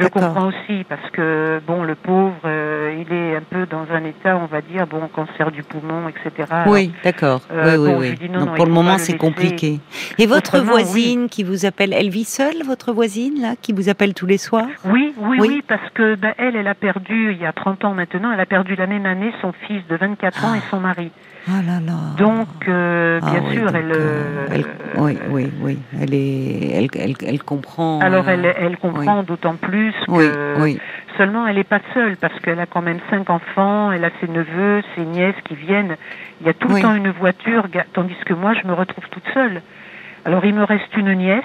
je 0.00 0.09
comprends 0.09 0.48
aussi 0.48 0.85
parce 0.88 1.11
que, 1.12 1.61
bon, 1.66 1.83
le 1.85 1.94
pauvre, 1.94 2.35
euh, 2.44 2.94
il 3.07 3.12
est 3.12 3.37
un 3.37 3.42
peu 3.42 3.66
dans 3.66 3.87
un 3.92 4.04
état, 4.04 4.37
on 4.37 4.46
va 4.46 4.61
dire, 4.61 4.87
bon, 4.87 5.09
cancer 5.09 5.50
du 5.50 5.62
poumon, 5.62 6.09
etc. 6.09 6.48
Oui, 6.66 6.92
d'accord. 7.04 7.40
Euh, 7.52 7.76
oui, 7.76 7.76
bon, 7.76 7.85
oui, 7.85 7.92
je 7.92 7.98
oui. 8.00 8.11
lui 8.11 8.28
dis 8.28 8.28
non, 8.30 8.40
Donc 8.40 8.48
non, 8.50 8.54
pour 8.54 8.66
le 8.66 8.72
moment, 8.72 8.98
c'est 8.98 9.16
compliqué. 9.16 9.80
Et 10.18 10.26
votre 10.26 10.54
Autrement, 10.59 10.72
voisine 10.72 11.28
qui 11.28 11.42
vous 11.44 11.64
appelle, 11.66 11.92
elle 11.92 12.11
vit 12.11 12.24
seule, 12.24 12.62
votre 12.66 12.92
voisine 12.92 13.40
là, 13.40 13.54
qui 13.61 13.72
vous 13.72 13.88
appelle 13.88 14.14
tous 14.14 14.26
les 14.26 14.38
soirs 14.38 14.66
Oui, 14.85 15.14
oui, 15.18 15.62
parce 15.66 15.88
que 15.94 16.14
ben, 16.16 16.35
elle, 16.38 16.57
elle 16.57 16.68
a 16.68 16.74
perdu, 16.74 17.33
il 17.33 17.38
y 17.40 17.46
a 17.46 17.52
30 17.52 17.85
ans 17.85 17.94
maintenant, 17.94 18.30
elle 18.33 18.40
a 18.40 18.46
perdu 18.46 18.74
la 18.76 18.87
même 18.87 19.07
année 19.07 19.33
son 19.40 19.52
fils 19.66 19.87
de 19.88 19.96
24 19.96 20.44
ans 20.44 20.54
et 20.54 20.61
son 20.70 20.80
mari. 20.80 21.11
Ah 21.46 21.61
là 21.66 21.78
là. 21.78 21.92
Donc, 22.16 22.48
euh, 22.68 23.20
Ah 23.22 23.30
bien 23.33 23.42
oui, 23.46 23.54
sûr, 23.54 23.66
donc, 23.66 23.74
elle, 23.76 23.92
euh, 23.92 23.96
euh, 23.98 24.46
elle- 24.50 24.64
oui, 24.96 25.18
oui, 25.28 25.50
oui. 25.61 25.78
Elle 26.00 26.14
est, 26.14 26.70
elle, 26.72 26.88
elle, 26.98 27.14
elle 27.26 27.42
comprend. 27.42 28.00
Alors 28.00 28.26
euh, 28.26 28.33
elle, 28.33 28.54
elle 28.59 28.78
comprend 28.78 29.22
d'autant 29.22 29.57
plus 29.57 29.83
Oui, 30.08 30.28
oui. 30.58 30.78
seulement 31.16 31.46
elle 31.46 31.56
n'est 31.56 31.64
pas 31.64 31.80
seule 31.94 32.16
parce 32.16 32.38
qu'elle 32.40 32.60
a 32.60 32.66
quand 32.66 32.82
même 32.82 32.98
cinq 33.10 33.30
enfants, 33.30 33.92
elle 33.92 34.04
a 34.04 34.10
ses 34.20 34.28
neveux, 34.28 34.82
ses 34.94 35.04
nièces 35.04 35.40
qui 35.44 35.54
viennent. 35.54 35.96
Il 36.40 36.46
y 36.46 36.50
a 36.50 36.54
tout 36.54 36.68
Oui. 36.68 36.76
le 36.76 36.82
temps 36.82 36.94
une 36.94 37.10
voiture, 37.10 37.66
tandis 37.92 38.16
que 38.26 38.34
moi 38.34 38.52
je 38.60 38.66
me 38.66 38.72
retrouve 38.72 39.04
toute 39.10 39.26
seule. 39.32 39.62
Alors 40.24 40.44
il 40.44 40.54
me 40.54 40.64
reste 40.64 40.96
une 40.96 41.12
nièce 41.14 41.42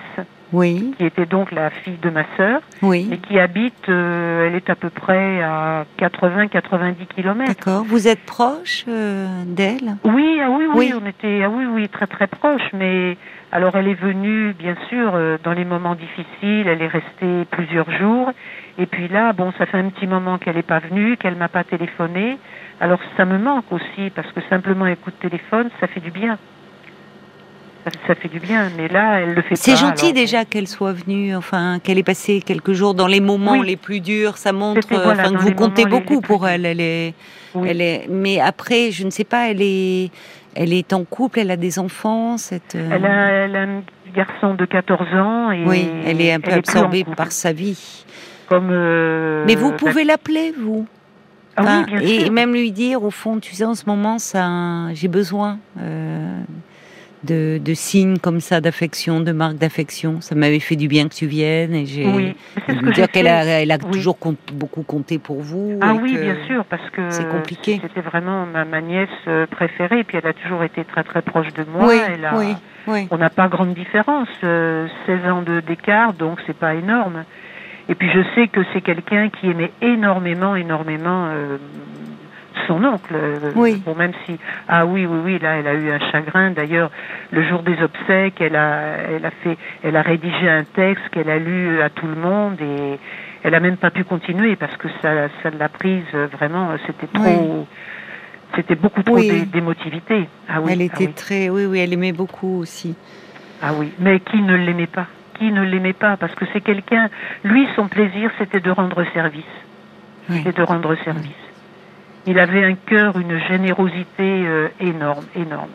Oui, 0.51 0.93
qui 0.97 1.05
était 1.05 1.25
donc 1.25 1.51
la 1.51 1.69
fille 1.69 1.97
de 2.01 2.09
ma 2.09 2.23
sœur 2.37 2.61
et 2.83 3.17
qui 3.17 3.39
habite, 3.39 3.87
euh, 3.89 4.47
elle 4.47 4.55
est 4.55 4.69
à 4.69 4.75
peu 4.75 4.89
près 4.89 5.41
à 5.43 5.85
80-90 5.99 6.95
kilomètres. 7.15 7.53
D'accord. 7.53 7.83
Vous 7.83 8.07
êtes 8.07 8.25
proche 8.25 8.85
euh, 8.87 9.27
d'elle? 9.45 9.97
Oui, 10.03 10.39
ah 10.41 10.49
oui, 10.49 10.65
oui, 10.73 10.75
Oui. 10.75 10.93
on 10.99 11.05
était, 11.05 11.43
ah 11.43 11.49
oui, 11.49 11.65
oui, 11.65 11.87
très 11.89 12.07
très 12.07 12.27
proches. 12.27 12.69
Mais 12.73 13.17
alors, 13.51 13.75
elle 13.75 13.87
est 13.87 13.99
venue, 13.99 14.53
bien 14.53 14.75
sûr, 14.89 15.11
euh, 15.15 15.37
dans 15.43 15.53
les 15.53 15.65
moments 15.65 15.95
difficiles. 15.95 16.67
Elle 16.67 16.81
est 16.81 16.87
restée 16.87 17.45
plusieurs 17.51 17.89
jours. 17.91 18.31
Et 18.77 18.85
puis 18.85 19.07
là, 19.07 19.33
bon, 19.33 19.51
ça 19.57 19.65
fait 19.65 19.77
un 19.77 19.89
petit 19.89 20.07
moment 20.07 20.37
qu'elle 20.37 20.55
n'est 20.55 20.63
pas 20.63 20.79
venue, 20.79 21.17
qu'elle 21.17 21.35
m'a 21.35 21.49
pas 21.49 21.63
téléphoné. 21.63 22.37
Alors, 22.79 22.99
ça 23.17 23.25
me 23.25 23.37
manque 23.37 23.71
aussi 23.71 24.09
parce 24.15 24.31
que 24.31 24.41
simplement 24.49 24.85
un 24.85 24.95
coup 24.95 25.11
de 25.11 25.29
téléphone, 25.29 25.69
ça 25.79 25.87
fait 25.87 25.99
du 25.99 26.11
bien. 26.11 26.37
Ça, 27.85 27.91
ça 28.07 28.15
fait 28.15 28.27
du 28.27 28.39
bien. 28.39 28.69
Mais 28.77 28.87
là, 28.87 29.21
elle 29.21 29.33
le 29.33 29.41
fait 29.41 29.49
pas. 29.49 29.55
C'est 29.55 29.75
gentil 29.77 30.07
alors, 30.07 30.15
déjà 30.15 30.45
qu'elle 30.45 30.67
soit 30.67 30.91
venue, 30.93 31.35
enfin 31.35 31.79
qu'elle 31.81 31.97
ait 31.97 32.03
passé 32.03 32.41
quelques 32.45 32.73
jours 32.73 32.93
dans 32.93 33.07
les 33.07 33.21
moments 33.21 33.53
Oui. 33.59 33.67
les 33.67 33.77
plus 33.77 34.01
durs. 34.01 34.37
Ça 34.37 34.51
montre, 34.51 34.87
voilà, 34.89 35.23
enfin 35.23 35.33
que 35.33 35.41
vous 35.41 35.53
comptez 35.53 35.85
beaucoup 35.85 36.19
pour 36.21 36.47
elle. 36.47 36.65
Elle 36.65 36.81
est, 36.81 37.13
oui. 37.55 37.67
elle 37.71 37.81
est. 37.81 38.07
Mais 38.09 38.39
après, 38.39 38.91
je 38.91 39.05
ne 39.05 39.09
sais 39.09 39.23
pas. 39.23 39.49
Elle 39.49 39.61
est, 39.61 40.11
elle 40.55 40.73
est 40.73 40.91
en 40.93 41.05
couple. 41.05 41.39
Elle 41.39 41.51
a 41.51 41.57
des 41.57 41.79
enfants. 41.79 42.37
Cette. 42.37 42.75
euh, 42.75 42.89
Elle 42.91 43.05
a, 43.05 43.29
elle 43.45 43.55
a 43.55 43.61
un 43.61 43.81
garçon 44.13 44.55
de 44.55 44.65
14 44.65 45.07
ans. 45.15 45.51
Et 45.51 45.63
Oui, 45.65 45.89
elle 46.05 46.19
est 46.21 46.33
un 46.33 46.39
peu 46.41 46.51
absorbée 46.51 47.05
par 47.15 47.31
sa 47.31 47.53
vie. 47.53 48.05
Comme. 48.49 48.67
Mais 49.45 49.55
vous 49.55 49.71
pouvez 49.71 50.03
l'appeler, 50.03 50.53
vous. 50.59 50.85
Ah 51.55 51.83
oui, 51.87 51.93
bien 51.93 51.99
et, 52.01 52.19
sûr. 52.21 52.31
même 52.31 52.53
lui 52.53 52.71
dire, 52.71 53.03
au 53.03 53.09
fond, 53.11 53.39
tu 53.39 53.53
sais, 53.53 53.65
en 53.65 53.75
ce 53.75 53.83
moment, 53.85 54.17
ça, 54.17 54.93
j'ai 54.93 55.07
besoin 55.09 55.59
de, 57.23 57.59
de, 57.63 57.73
signes 57.73 58.17
comme 58.17 58.39
ça 58.39 58.61
d'affection, 58.61 59.19
de 59.19 59.31
marques 59.31 59.57
d'affection. 59.57 60.21
Ça 60.21 60.35
m'avait 60.35 60.59
fait 60.59 60.75
du 60.75 60.87
bien 60.87 61.07
que 61.07 61.13
tu 61.13 61.27
viennes 61.27 61.73
et 61.73 61.85
j'ai 61.85 62.05
oui, 62.07 62.35
ce 62.67 62.91
dire 62.91 63.09
qu'elle 63.09 63.27
a, 63.27 63.43
elle 63.43 63.71
a 63.71 63.77
toujours 63.77 64.17
beaucoup 64.53 64.83
compté 64.83 65.19
pour 65.19 65.41
vous. 65.41 65.77
Ah 65.81 65.93
oui, 65.93 66.17
bien 66.17 66.37
sûr, 66.47 66.65
parce 66.65 66.89
que 66.91 67.09
c'est 67.09 67.27
compliqué. 67.29 67.79
C'était 67.81 68.01
vraiment 68.01 68.45
ma, 68.45 68.65
ma, 68.65 68.81
nièce 68.81 69.09
euh, 69.27 69.45
préférée, 69.47 69.99
et 69.99 70.03
puis 70.03 70.17
elle 70.17 70.27
a 70.27 70.33
toujours 70.33 70.63
été 70.63 70.83
très 70.85 71.03
très 71.03 71.21
proche 71.21 71.53
de 71.53 71.65
moi. 71.71 71.87
Oui, 71.87 71.95
elle 72.07 72.25
a, 72.25 72.37
oui. 72.37 72.55
On 73.11 73.17
n'a 73.17 73.29
pas 73.29 73.47
grande 73.47 73.73
différence, 73.73 74.29
euh, 74.43 74.87
16 75.05 75.31
ans 75.31 75.43
d'écart, 75.67 76.13
donc 76.13 76.39
c'est 76.47 76.57
pas 76.57 76.73
énorme. 76.73 77.23
Et 77.87 77.95
puis 77.95 78.09
je 78.11 78.21
sais 78.35 78.47
que 78.47 78.61
c'est 78.73 78.81
quelqu'un 78.81 79.29
qui 79.29 79.49
aimait 79.49 79.71
énormément, 79.81 80.55
énormément 80.55 81.27
euh, 81.31 81.57
son 82.67 82.83
oncle. 82.83 83.15
Oui. 83.55 83.81
Bon, 83.85 83.95
même 83.95 84.13
si 84.25 84.37
ah 84.67 84.85
oui 84.85 85.05
oui 85.05 85.19
oui 85.23 85.39
là 85.39 85.57
elle 85.57 85.67
a 85.67 85.73
eu 85.73 85.89
un 85.91 85.99
chagrin. 86.11 86.51
D'ailleurs 86.51 86.91
le 87.31 87.43
jour 87.47 87.63
des 87.63 87.81
obsèques 87.81 88.39
elle 88.41 88.55
a 88.55 88.97
elle 89.15 89.25
a 89.25 89.31
fait 89.31 89.57
elle 89.83 89.95
a 89.95 90.01
rédigé 90.01 90.49
un 90.49 90.63
texte 90.63 91.03
qu'elle 91.11 91.29
a 91.29 91.37
lu 91.39 91.81
à 91.81 91.89
tout 91.89 92.07
le 92.07 92.15
monde 92.15 92.59
et 92.61 92.99
elle 93.43 93.55
a 93.55 93.59
même 93.59 93.77
pas 93.77 93.91
pu 93.91 94.03
continuer 94.03 94.55
parce 94.55 94.75
que 94.77 94.87
ça 95.01 95.29
ça 95.43 95.49
l'a 95.49 95.69
prise 95.69 96.03
vraiment 96.37 96.69
c'était 96.85 97.07
trop. 97.07 97.23
Oui. 97.23 97.65
C'était 98.55 98.75
beaucoup 98.75 99.03
trop 99.03 99.15
Oui. 99.15 99.45
d'émotivité. 99.45 100.27
Ah 100.47 100.59
oui. 100.61 100.71
Elle 100.73 100.81
ah 100.81 100.85
était 100.85 101.07
oui. 101.07 101.13
très, 101.13 101.49
oui, 101.49 101.65
oui, 101.65 101.79
elle 101.79 101.93
aimait 101.93 102.11
beaucoup 102.13 102.59
aussi. 102.59 102.95
Ah 103.61 103.73
oui, 103.77 103.91
mais 103.99 104.19
qui 104.21 104.41
ne 104.41 104.55
l'aimait 104.55 104.87
pas? 104.87 105.05
Qui 105.37 105.51
ne 105.51 105.61
l'aimait 105.61 105.93
pas? 105.93 106.17
Parce 106.17 106.33
que 106.33 106.45
c'est 106.51 106.61
quelqu'un. 106.61 107.09
Lui, 107.43 107.67
son 107.75 107.87
plaisir, 107.87 108.31
c'était 108.39 108.59
de 108.59 108.71
rendre 108.71 109.03
service. 109.13 109.43
Oui. 110.29 110.37
C'était 110.43 110.59
de 110.59 110.63
rendre 110.63 110.95
service. 111.03 111.31
Il 112.29 112.37
avait 112.39 112.63
un 112.63 112.75
cœur, 112.75 113.17
une 113.17 113.39
générosité 113.49 114.05
euh, 114.21 114.67
énorme, 114.79 115.25
énorme. 115.35 115.69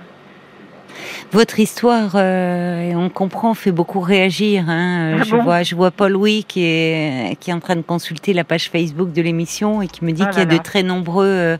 Votre 1.32 1.58
histoire, 1.58 2.12
euh, 2.14 2.92
on 2.94 3.08
comprend, 3.08 3.54
fait 3.54 3.72
beaucoup 3.72 3.98
réagir. 3.98 4.66
Hein. 4.68 5.16
Ah 5.18 5.22
je 5.24 5.30
bon 5.32 5.42
vois, 5.42 5.62
je 5.64 5.74
vois 5.74 5.90
Paul 5.90 6.12
Louis 6.12 6.44
qui 6.46 6.62
est 6.64 7.36
qui 7.40 7.50
est 7.50 7.52
en 7.52 7.58
train 7.58 7.74
de 7.74 7.82
consulter 7.82 8.32
la 8.32 8.44
page 8.44 8.70
Facebook 8.70 9.12
de 9.12 9.20
l'émission 9.20 9.82
et 9.82 9.88
qui 9.88 10.04
me 10.04 10.12
dit 10.12 10.22
Ah 10.24 10.30
qu'il 10.30 10.38
y 10.38 10.42
a 10.42 10.48
là 10.48 10.56
de 10.56 10.62
très 10.62 10.84
nombreux 10.84 11.26
euh, 11.26 11.56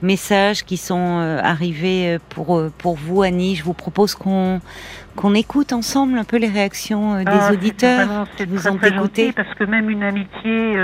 messages 0.00 0.64
qui 0.64 0.78
sont 0.78 1.18
euh, 1.20 1.40
arrivés 1.42 2.16
pour 2.30 2.62
pour 2.78 2.94
vous, 2.96 3.20
Annie. 3.22 3.54
Je 3.56 3.64
vous 3.64 3.74
propose 3.74 4.14
qu'on 4.14 4.62
qu'on 5.16 5.34
écoute 5.34 5.74
ensemble 5.74 6.16
un 6.16 6.24
peu 6.24 6.38
les 6.38 6.48
réactions 6.48 7.18
des 7.18 7.24
Ah, 7.26 7.52
auditeurs 7.52 8.26
qui 8.38 8.46
vous 8.46 8.56
très, 8.56 8.70
ont 8.70 8.78
très 8.78 8.88
écouté. 8.88 9.32
parce 9.32 9.52
que 9.58 9.64
même 9.64 9.90
une 9.90 10.04
amitié, 10.04 10.74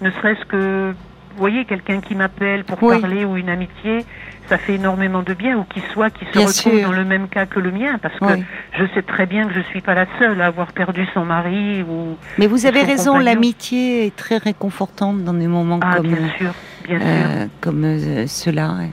ne 0.00 0.10
serait-ce 0.10 0.44
que, 0.46 0.94
vous 1.34 1.38
voyez, 1.38 1.64
quelqu'un 1.64 2.00
qui 2.00 2.14
m'appelle 2.14 2.64
pour 2.64 2.82
Oui. 2.82 3.00
parler 3.00 3.24
ou 3.24 3.36
une 3.36 3.48
amitié, 3.48 4.04
ça 4.48 4.58
fait 4.58 4.74
énormément 4.74 5.22
de 5.22 5.34
bien, 5.34 5.56
ou 5.56 5.64
qui 5.64 5.80
soit, 5.92 6.10
qui 6.10 6.24
se 6.26 6.32
Bien 6.32 6.46
retrouve 6.46 6.52
sûr. 6.78 6.82
dans 6.82 6.92
le 6.92 7.04
même 7.04 7.28
cas 7.28 7.46
que 7.46 7.58
le 7.60 7.70
mien, 7.70 7.98
parce 8.02 8.18
que 8.18 8.24
Oui. 8.24 8.44
je 8.78 8.84
sais 8.94 9.02
très 9.02 9.26
bien 9.26 9.46
que 9.46 9.54
je 9.54 9.60
suis 9.60 9.80
pas 9.80 9.94
la 9.94 10.06
seule 10.18 10.40
à 10.40 10.46
avoir 10.46 10.72
perdu 10.72 11.06
son 11.14 11.24
mari 11.24 11.82
ou. 11.82 12.16
Mais 12.38 12.46
vous 12.46 12.66
avez 12.66 12.80
son 12.80 12.86
raison, 12.86 13.18
l'amitié 13.18 14.06
est 14.06 14.16
très 14.16 14.36
réconfortante 14.38 15.24
dans 15.24 15.34
des 15.34 15.46
moments 15.46 15.78
Ah, 15.82 15.96
comme 15.96 16.08
bien 16.08 16.28
sûr, 16.38 16.52
bien 16.86 16.98
sûr. 16.98 17.06
euh, 17.08 17.46
comme 17.60 17.84
euh, 17.84 18.26
cela. 18.26 18.74
ouais. 18.78 18.90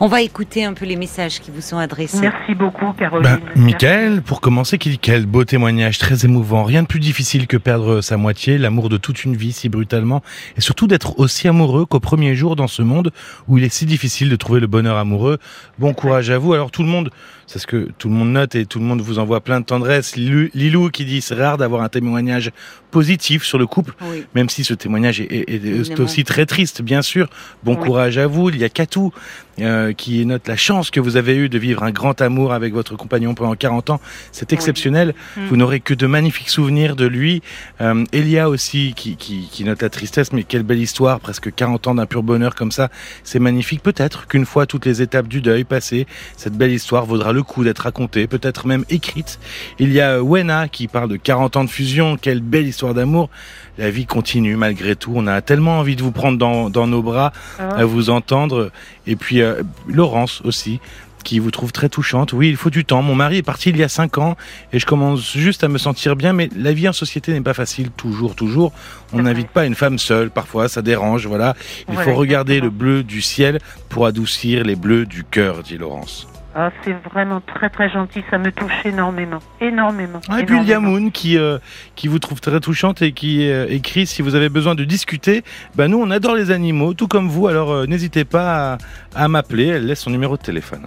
On 0.00 0.06
va 0.06 0.22
écouter 0.22 0.64
un 0.64 0.74
peu 0.74 0.84
les 0.84 0.96
messages 0.96 1.40
qui 1.40 1.50
vous 1.50 1.60
sont 1.60 1.78
adressés. 1.78 2.20
Merci 2.20 2.54
beaucoup, 2.54 2.92
Caroline. 2.98 3.40
Ben, 3.54 3.62
Michael, 3.62 4.22
pour 4.22 4.40
commencer, 4.40 4.78
quel 4.78 5.26
beau 5.26 5.44
témoignage, 5.44 5.98
très 5.98 6.24
émouvant. 6.24 6.64
Rien 6.64 6.82
de 6.82 6.86
plus 6.86 7.00
difficile 7.00 7.46
que 7.46 7.56
perdre 7.56 8.00
sa 8.00 8.16
moitié, 8.16 8.58
l'amour 8.58 8.88
de 8.88 8.96
toute 8.96 9.24
une 9.24 9.36
vie 9.36 9.52
si 9.52 9.68
brutalement, 9.68 10.22
et 10.56 10.60
surtout 10.60 10.86
d'être 10.86 11.18
aussi 11.18 11.48
amoureux 11.48 11.86
qu'au 11.86 12.00
premier 12.00 12.34
jour 12.34 12.56
dans 12.56 12.68
ce 12.68 12.82
monde 12.82 13.12
où 13.48 13.58
il 13.58 13.64
est 13.64 13.72
si 13.72 13.86
difficile 13.86 14.28
de 14.28 14.36
trouver 14.36 14.60
le 14.60 14.66
bonheur 14.66 14.96
amoureux. 14.96 15.38
Bon 15.78 15.92
courage 15.94 16.30
à 16.30 16.38
vous. 16.38 16.52
Alors 16.52 16.70
tout 16.70 16.82
le 16.82 16.88
monde, 16.88 17.10
c'est 17.46 17.58
ce 17.58 17.66
que 17.66 17.88
tout 17.98 18.08
le 18.08 18.14
monde 18.14 18.32
note 18.32 18.54
et 18.54 18.66
tout 18.66 18.78
le 18.78 18.84
monde 18.84 19.00
vous 19.00 19.18
envoie 19.18 19.40
plein 19.40 19.60
de 19.60 19.64
tendresse. 19.66 20.16
Lilou, 20.16 20.90
qui 20.90 21.04
dit 21.04 21.20
c'est 21.20 21.34
rare 21.34 21.58
d'avoir 21.58 21.82
un 21.82 21.88
témoignage 21.88 22.50
positif 22.90 23.42
sur 23.44 23.58
le 23.58 23.66
couple, 23.66 23.94
Oui. 24.02 24.24
même 24.34 24.48
si 24.48 24.62
ce 24.62 24.72
témoignage 24.74 25.20
est, 25.20 25.24
est- 25.24 25.50
est 25.50 25.54
Évidemment. 25.54 26.04
aussi 26.04 26.22
très 26.24 26.46
triste, 26.46 26.80
bien 26.82 27.02
sûr. 27.02 27.28
Bon 27.64 27.74
Oui. 27.76 27.84
courage 27.84 28.18
à 28.18 28.26
vous. 28.28 28.50
Il 28.50 28.58
y 28.58 28.64
a 28.64 28.68
Katou 28.68 29.12
euh, 29.60 29.92
qui 29.92 30.24
note 30.26 30.46
la 30.48 30.56
chance 30.56 30.90
que 30.90 31.00
vous 31.00 31.16
avez 31.16 31.36
eue 31.36 31.48
de 31.48 31.58
vivre 31.58 31.82
un 31.82 31.90
grand 31.90 32.20
amour 32.20 32.52
avec 32.52 32.72
votre 32.72 32.96
compagnon 32.96 33.34
pendant 33.34 33.54
40 33.54 33.90
ans. 33.90 34.00
C'est 34.32 34.52
exceptionnel. 34.52 35.14
Mm. 35.36 35.46
Vous 35.46 35.56
n'aurez 35.56 35.80
que 35.80 35.94
de 35.94 36.06
magnifiques 36.06 36.48
souvenirs 36.50 36.94
de 36.96 37.06
lui. 37.06 37.42
Euh, 37.80 38.04
Elia 38.12 38.48
aussi 38.48 38.94
qui, 38.96 39.16
qui, 39.16 39.48
qui 39.50 39.64
note 39.64 39.82
la 39.82 39.90
tristesse, 39.90 40.32
mais 40.32 40.42
quelle 40.44 40.62
belle 40.62 40.80
histoire, 40.80 41.18
presque 41.20 41.52
40 41.54 41.86
ans 41.88 41.94
d'un 41.96 42.06
pur 42.06 42.22
bonheur 42.22 42.54
comme 42.54 42.70
ça. 42.72 42.90
C'est 43.24 43.38
magnifique. 43.40 43.82
Peut-être 43.82 44.26
qu'une 44.28 44.46
fois 44.46 44.66
toutes 44.66 44.86
les 44.86 45.02
étapes 45.02 45.26
du 45.28 45.40
deuil 45.40 45.64
passées, 45.64 46.06
cette 46.36 46.54
belle 46.54 46.72
histoire 46.72 47.06
vaudra 47.06 47.32
le 47.34 47.42
coup 47.42 47.64
d'être 47.64 47.80
racontée, 47.80 48.26
peut-être 48.26 48.66
même 48.66 48.84
écrite. 48.88 49.38
Il 49.78 49.92
y 49.92 50.00
a 50.00 50.12
euh, 50.12 50.22
Wena 50.22 50.68
qui 50.68 50.88
parle 50.88 51.10
de 51.10 51.16
40 51.16 51.56
ans 51.56 51.64
de 51.64 51.70
fusion. 51.70 52.16
Quelle 52.16 52.40
belle 52.40 52.66
histoire 52.66 52.94
d'amour. 52.94 53.28
La 53.76 53.90
vie 53.90 54.06
continue 54.06 54.56
malgré 54.56 54.96
tout. 54.96 55.12
On 55.14 55.26
a 55.26 55.42
tellement 55.42 55.78
envie 55.80 55.96
de 55.96 56.02
vous 56.02 56.12
prendre 56.12 56.38
dans, 56.38 56.70
dans 56.70 56.86
nos 56.86 57.02
bras, 57.02 57.32
Ah, 57.58 57.74
à 57.78 57.84
vous 57.84 58.08
entendre. 58.08 58.70
Et 59.06 59.16
puis 59.16 59.42
euh, 59.42 59.62
Laurence 59.88 60.40
aussi 60.44 60.80
qui 61.24 61.38
vous 61.38 61.50
trouve 61.50 61.72
très 61.72 61.88
touchante. 61.88 62.34
Oui, 62.34 62.50
il 62.50 62.56
faut 62.56 62.68
du 62.68 62.84
temps. 62.84 63.00
Mon 63.00 63.14
mari 63.14 63.38
est 63.38 63.42
parti 63.42 63.70
il 63.70 63.78
y 63.78 63.82
a 63.82 63.88
cinq 63.88 64.18
ans 64.18 64.36
et 64.74 64.78
je 64.78 64.84
commence 64.84 65.32
juste 65.32 65.64
à 65.64 65.68
me 65.68 65.78
sentir 65.78 66.16
bien, 66.16 66.34
mais 66.34 66.50
la 66.54 66.74
vie 66.74 66.86
en 66.86 66.92
société 66.92 67.32
n'est 67.32 67.40
pas 67.40 67.54
facile 67.54 67.88
toujours, 67.96 68.34
toujours. 68.34 68.72
On 69.14 69.22
n'invite 69.22 69.48
pas 69.48 69.64
une 69.64 69.74
femme 69.74 69.98
seule, 69.98 70.30
parfois 70.30 70.68
ça 70.68 70.82
dérange, 70.82 71.26
voilà. 71.26 71.54
Il 71.88 71.94
Voilà, 71.94 72.10
faut 72.10 72.16
regarder 72.18 72.56
exactement. 72.56 72.74
le 72.78 72.78
bleu 72.96 73.02
du 73.02 73.22
ciel 73.22 73.58
pour 73.88 74.04
adoucir 74.04 74.64
les 74.64 74.76
bleus 74.76 75.06
du 75.06 75.24
cœur, 75.24 75.62
dit 75.62 75.78
Laurence. 75.78 76.28
Ah, 76.56 76.70
c'est 76.84 76.92
vraiment 77.10 77.40
très 77.40 77.68
très 77.68 77.90
gentil, 77.90 78.22
ça 78.30 78.38
me 78.38 78.52
touche 78.52 78.72
énormément, 78.84 79.40
énormément. 79.60 80.20
Ah, 80.28 80.40
et 80.40 80.44
puis 80.44 80.56
il 80.56 80.68
y 80.68 80.72
a 80.72 80.76
énormément. 80.76 81.00
Moon 81.00 81.10
qui, 81.10 81.36
euh, 81.36 81.58
qui 81.96 82.06
vous 82.06 82.20
trouve 82.20 82.40
très 82.40 82.60
touchante 82.60 83.02
et 83.02 83.10
qui 83.10 83.50
euh, 83.50 83.66
écrit 83.68 84.06
si 84.06 84.22
vous 84.22 84.36
avez 84.36 84.48
besoin 84.48 84.76
de 84.76 84.84
discuter, 84.84 85.42
ben 85.74 85.88
nous 85.88 85.98
on 86.00 86.10
adore 86.10 86.36
les 86.36 86.52
animaux, 86.52 86.94
tout 86.94 87.08
comme 87.08 87.28
vous, 87.28 87.48
alors 87.48 87.72
euh, 87.72 87.86
n'hésitez 87.86 88.24
pas 88.24 88.74
à, 88.74 88.78
à 89.24 89.26
m'appeler, 89.26 89.66
elle 89.66 89.86
laisse 89.86 90.00
son 90.00 90.10
numéro 90.10 90.36
de 90.36 90.42
téléphone. 90.42 90.86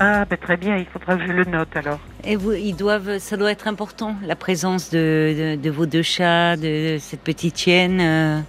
Ah, 0.00 0.24
ben, 0.24 0.36
très 0.36 0.56
bien, 0.56 0.76
il 0.76 0.86
faudra 0.86 1.16
que 1.16 1.26
je 1.26 1.32
le 1.32 1.44
note 1.44 1.76
alors. 1.76 1.98
Et 2.24 2.36
vous, 2.36 2.52
ils 2.52 2.74
doivent, 2.74 3.18
ça 3.18 3.36
doit 3.36 3.50
être 3.50 3.66
important, 3.66 4.14
la 4.24 4.36
présence 4.36 4.90
de, 4.90 5.56
de, 5.56 5.60
de 5.60 5.70
vos 5.70 5.86
deux 5.86 6.02
chats, 6.02 6.56
de 6.56 6.98
cette 7.00 7.22
petite 7.22 7.58
chienne 7.58 8.44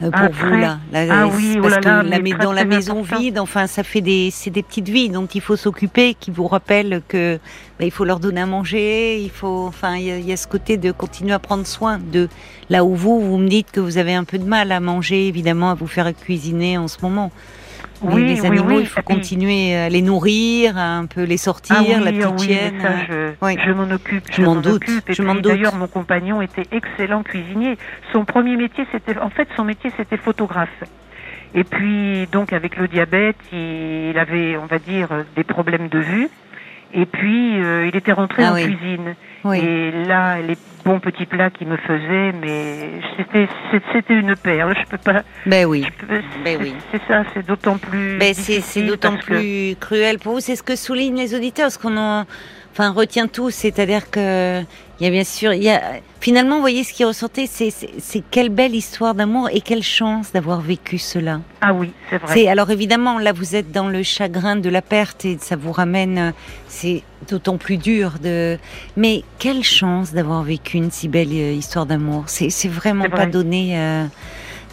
pour 0.00 0.10
Ah, 0.12 0.28
vous 0.32 0.50
là. 0.56 0.78
Là, 0.92 1.06
Ah 1.10 1.26
oh 1.28 1.30
parce 1.60 1.74
là 1.74 1.80
que 1.80 1.84
là, 1.88 2.02
la, 2.02 2.38
dans 2.38 2.52
la 2.52 2.64
maison 2.64 3.00
important. 3.00 3.18
vide, 3.18 3.38
enfin, 3.38 3.66
ça 3.66 3.82
fait 3.82 4.00
des, 4.00 4.30
c'est 4.32 4.50
des 4.50 4.62
petites 4.62 4.88
vies 4.88 5.08
dont 5.08 5.26
il 5.26 5.40
faut 5.40 5.56
s'occuper, 5.56 6.14
qui 6.18 6.30
vous 6.30 6.46
rappellent 6.48 7.02
que 7.08 7.38
bah, 7.78 7.84
il 7.84 7.90
faut 7.90 8.04
leur 8.04 8.18
donner 8.20 8.40
à 8.40 8.46
manger, 8.46 9.20
il 9.20 9.30
faut, 9.30 9.66
enfin, 9.68 9.96
il 9.96 10.04
y, 10.20 10.22
y 10.28 10.32
a 10.32 10.36
ce 10.36 10.46
côté 10.46 10.76
de 10.76 10.90
continuer 10.92 11.32
à 11.32 11.38
prendre 11.38 11.66
soin 11.66 11.98
de 11.98 12.28
là 12.68 12.84
où 12.84 12.94
vous, 12.94 13.20
vous 13.20 13.38
me 13.38 13.48
dites 13.48 13.70
que 13.70 13.80
vous 13.80 13.98
avez 13.98 14.14
un 14.14 14.24
peu 14.24 14.38
de 14.38 14.44
mal 14.44 14.72
à 14.72 14.80
manger, 14.80 15.28
évidemment, 15.28 15.70
à 15.70 15.74
vous 15.74 15.86
faire 15.86 16.12
cuisiner 16.14 16.78
en 16.78 16.88
ce 16.88 16.98
moment. 17.02 17.30
Oui, 18.02 18.24
les 18.24 18.44
animaux, 18.44 18.64
oui, 18.68 18.76
il 18.80 18.86
faut 18.86 19.02
continuer 19.02 19.74
à 19.76 19.88
les 19.88 20.02
nourrir, 20.02 20.76
à 20.76 20.96
un 20.98 21.06
peu 21.06 21.22
les 21.24 21.36
sortir, 21.36 21.76
Ah 21.78 22.00
la 22.00 22.08
ah 22.08 22.12
petite 22.12 22.40
oui, 22.40 22.46
chienne. 22.46 22.80
ça, 22.80 22.92
je, 23.08 23.30
oui. 23.40 23.56
je 23.64 23.70
m'en 23.72 23.90
occupe. 23.90 24.24
Je 24.32 24.42
m'en 24.42 24.56
doute, 24.56 24.74
occupe. 24.82 25.10
Et 25.10 25.14
je 25.14 25.22
m'en 25.22 25.34
puis, 25.34 25.42
doute. 25.42 25.52
D'ailleurs, 25.52 25.74
mon 25.76 25.86
compagnon 25.86 26.42
était 26.42 26.66
excellent 26.72 27.22
cuisinier. 27.22 27.78
Son 28.12 28.24
premier 28.24 28.56
métier, 28.56 28.84
c'était, 28.92 29.18
en 29.18 29.30
fait, 29.30 29.48
son 29.56 29.64
métier, 29.64 29.90
c'était 29.96 30.16
photographe. 30.16 30.68
Et 31.54 31.64
puis, 31.64 32.26
donc, 32.32 32.52
avec 32.52 32.76
le 32.76 32.88
diabète, 32.88 33.36
il 33.52 34.18
avait, 34.18 34.56
on 34.56 34.66
va 34.66 34.78
dire, 34.78 35.08
des 35.36 35.44
problèmes 35.44 35.88
de 35.88 35.98
vue. 35.98 36.28
Et 36.94 37.06
puis, 37.06 37.58
euh, 37.62 37.86
il 37.86 37.96
était 37.96 38.12
rentré 38.12 38.44
Ah 38.44 38.52
en 38.52 38.54
oui. 38.54 38.64
cuisine. 38.64 39.14
Oui. 39.44 39.58
Et 39.58 39.90
là, 40.06 40.40
les 40.40 40.56
bons 40.84 41.00
petits 41.00 41.26
plats 41.26 41.50
qu'il 41.50 41.68
me 41.68 41.76
faisait, 41.76 42.32
mais 42.32 42.90
c'était, 43.16 43.48
c'était 43.92 44.14
une 44.14 44.34
perle. 44.36 44.74
Je 44.80 44.86
peux 44.90 44.98
pas. 44.98 45.22
Ben 45.46 45.66
oui. 45.66 45.84
peux- 45.98 46.06
Ben 46.06 46.22
c'est, 46.44 46.56
oui. 46.56 46.74
c'est 46.90 47.00
ça, 47.08 47.22
c'est 47.34 47.46
d'autant 47.46 47.78
plus. 47.78 48.18
Ben, 48.18 48.34
c'est 48.34 48.82
d'autant 48.82 49.16
que- 49.16 49.24
plus 49.24 49.76
cruel 49.80 50.18
pour 50.18 50.34
vous. 50.34 50.40
C'est 50.40 50.56
ce 50.56 50.62
que 50.62 50.76
soulignent 50.76 51.16
les 51.16 51.34
auditeurs, 51.34 51.70
ce 51.70 51.78
qu'on 51.78 51.96
en, 51.96 52.24
enfin, 52.72 52.90
retient 52.92 53.26
tous. 53.28 53.50
C'est-à-dire 53.50 54.10
que 54.10 54.62
il 55.02 55.06
y 55.06 55.08
a 55.08 55.10
bien 55.10 55.24
sûr, 55.24 55.52
il 55.52 55.64
y 55.64 55.68
a 55.68 55.82
finalement, 56.20 56.54
vous 56.54 56.60
voyez, 56.60 56.84
ce 56.84 56.92
qui 56.92 57.02
ressortait, 57.04 57.48
c'est 57.48 58.22
quelle 58.30 58.50
belle 58.50 58.72
histoire 58.76 59.16
d'amour 59.16 59.48
et 59.52 59.60
quelle 59.60 59.82
chance 59.82 60.30
d'avoir 60.32 60.60
vécu 60.60 60.96
cela. 60.98 61.40
Ah 61.60 61.72
oui, 61.74 61.90
c'est 62.08 62.18
vrai. 62.18 62.32
C'est 62.34 62.46
alors 62.46 62.70
évidemment 62.70 63.18
là, 63.18 63.32
vous 63.32 63.56
êtes 63.56 63.72
dans 63.72 63.88
le 63.88 64.04
chagrin 64.04 64.54
de 64.54 64.68
la 64.68 64.80
perte 64.80 65.24
et 65.24 65.38
ça 65.40 65.56
vous 65.56 65.72
ramène. 65.72 66.18
euh, 66.18 66.30
C'est 66.68 67.02
d'autant 67.28 67.56
plus 67.56 67.78
dur 67.78 68.12
de. 68.22 68.58
Mais 68.96 69.24
quelle 69.40 69.64
chance 69.64 70.12
d'avoir 70.12 70.44
vécu 70.44 70.76
une 70.76 70.92
si 70.92 71.08
belle 71.08 71.32
euh, 71.32 71.52
histoire 71.52 71.84
d'amour. 71.86 72.22
C'est 72.28 72.50
c'est 72.50 72.68
vraiment 72.68 73.10
pas 73.10 73.26
donné. 73.26 73.76
euh, 73.76 74.04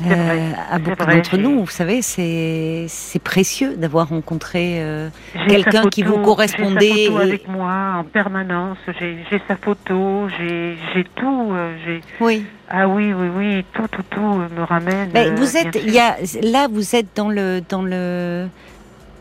euh, 0.06 0.52
à 0.72 0.80
beaucoup 0.80 1.06
d'entre 1.06 1.38
nous. 1.38 1.62
Vous 1.62 1.72
savez, 1.72 2.02
c'est 2.02 3.20
précieux 3.24 3.76
d'avoir 3.76 4.10
rencontré 4.10 4.82
euh, 4.82 5.10
quelqu'un 5.48 5.90
qui 5.90 6.04
vous 6.04 6.20
correspondait. 6.20 6.92
J'ai 6.94 7.06
sa 7.06 7.12
photo 7.12 7.22
avec 7.22 7.48
moi 7.48 7.96
en 7.98 8.04
permanence. 8.04 8.78
J'ai 9.00 9.42
sa 9.48 9.56
photo, 9.56 10.28
j'ai 10.38 11.04
tout. 11.16 11.52
Euh, 11.52 12.00
oui. 12.20 12.46
Ah 12.70 12.88
oui, 12.88 13.14
oui, 13.14 13.28
oui, 13.36 13.66
tout, 13.74 13.88
tout, 13.92 14.04
tout 14.10 14.22
me 14.22 14.64
ramène. 14.64 15.10
Mais 15.14 15.32
vous 15.32 15.58
êtes, 15.58 15.80
il 15.84 15.92
y 15.92 16.00
a, 16.00 16.18
là, 16.44 16.68
vous 16.72 16.96
êtes 16.96 17.08
dans 17.16 17.30
le, 17.30 17.62
dans 17.68 17.82
le, 17.82 18.48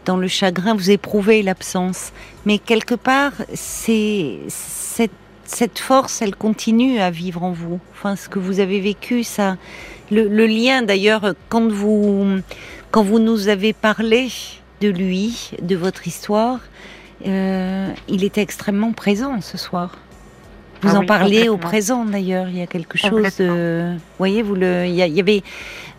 dans 0.04 0.18
le 0.18 0.28
chagrin, 0.28 0.74
vous 0.74 0.90
éprouvez 0.90 1.42
l'absence, 1.42 2.12
mais 2.44 2.58
quelque 2.58 2.94
part, 2.94 3.32
c'est 3.54 4.38
cette, 4.48 5.12
cette 5.48 5.78
force, 5.78 6.20
elle 6.20 6.36
continue 6.36 7.00
à 7.00 7.10
vivre 7.10 7.42
en 7.42 7.52
vous. 7.52 7.80
Enfin, 7.92 8.16
ce 8.16 8.28
que 8.28 8.38
vous 8.38 8.60
avez 8.60 8.80
vécu, 8.80 9.24
ça, 9.24 9.56
le, 10.10 10.46
lien 10.46 10.82
d'ailleurs, 10.82 11.34
quand 11.48 11.68
vous, 11.68 12.40
quand 12.90 13.02
vous 13.02 13.18
nous 13.18 13.48
avez 13.48 13.72
parlé 13.72 14.28
de 14.82 14.88
lui, 14.88 15.50
de 15.62 15.74
votre 15.74 16.06
histoire, 16.06 16.60
euh, 17.26 17.88
il 18.08 18.24
était 18.24 18.42
extrêmement 18.42 18.92
présent 18.92 19.40
ce 19.40 19.56
soir. 19.56 19.96
Vous 20.82 20.94
ah 20.94 21.00
en 21.00 21.06
parlez 21.06 21.48
au 21.48 21.56
présent 21.56 22.04
d'ailleurs. 22.04 22.48
Il 22.48 22.58
y 22.58 22.62
a 22.62 22.66
quelque 22.66 22.98
chose. 22.98 23.36
De, 23.38 23.94
vous 23.94 24.00
voyez, 24.18 24.42
vous 24.42 24.54
le. 24.54 24.86
Il 24.86 24.94
y, 24.94 25.20
avait. 25.20 25.42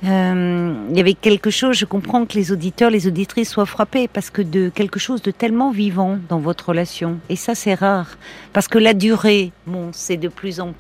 Euh, 0.06 0.74
il 0.90 0.98
y 0.98 1.00
avait 1.00 1.14
quelque 1.14 1.50
chose. 1.50 1.76
Je 1.76 1.86
comprends 1.86 2.26
que 2.26 2.34
les 2.36 2.52
auditeurs, 2.52 2.90
les 2.90 3.08
auditrices 3.08 3.50
soient 3.50 3.66
frappés 3.66 4.08
parce 4.08 4.30
que 4.30 4.42
de 4.42 4.70
quelque 4.70 5.00
chose 5.00 5.22
de 5.22 5.32
tellement 5.32 5.72
vivant 5.72 6.18
dans 6.30 6.40
votre 6.40 6.70
relation. 6.70 7.20
Et 7.30 7.36
ça, 7.36 7.56
c'est 7.56 7.74
rare 7.74 8.18
parce 8.54 8.68
que 8.68 8.78
la 8.78 8.94
durée, 8.94 9.52
bon, 9.68 9.90
c'est 9.92 10.18
de 10.18 10.30
plus 10.30 10.60
en 10.62 10.74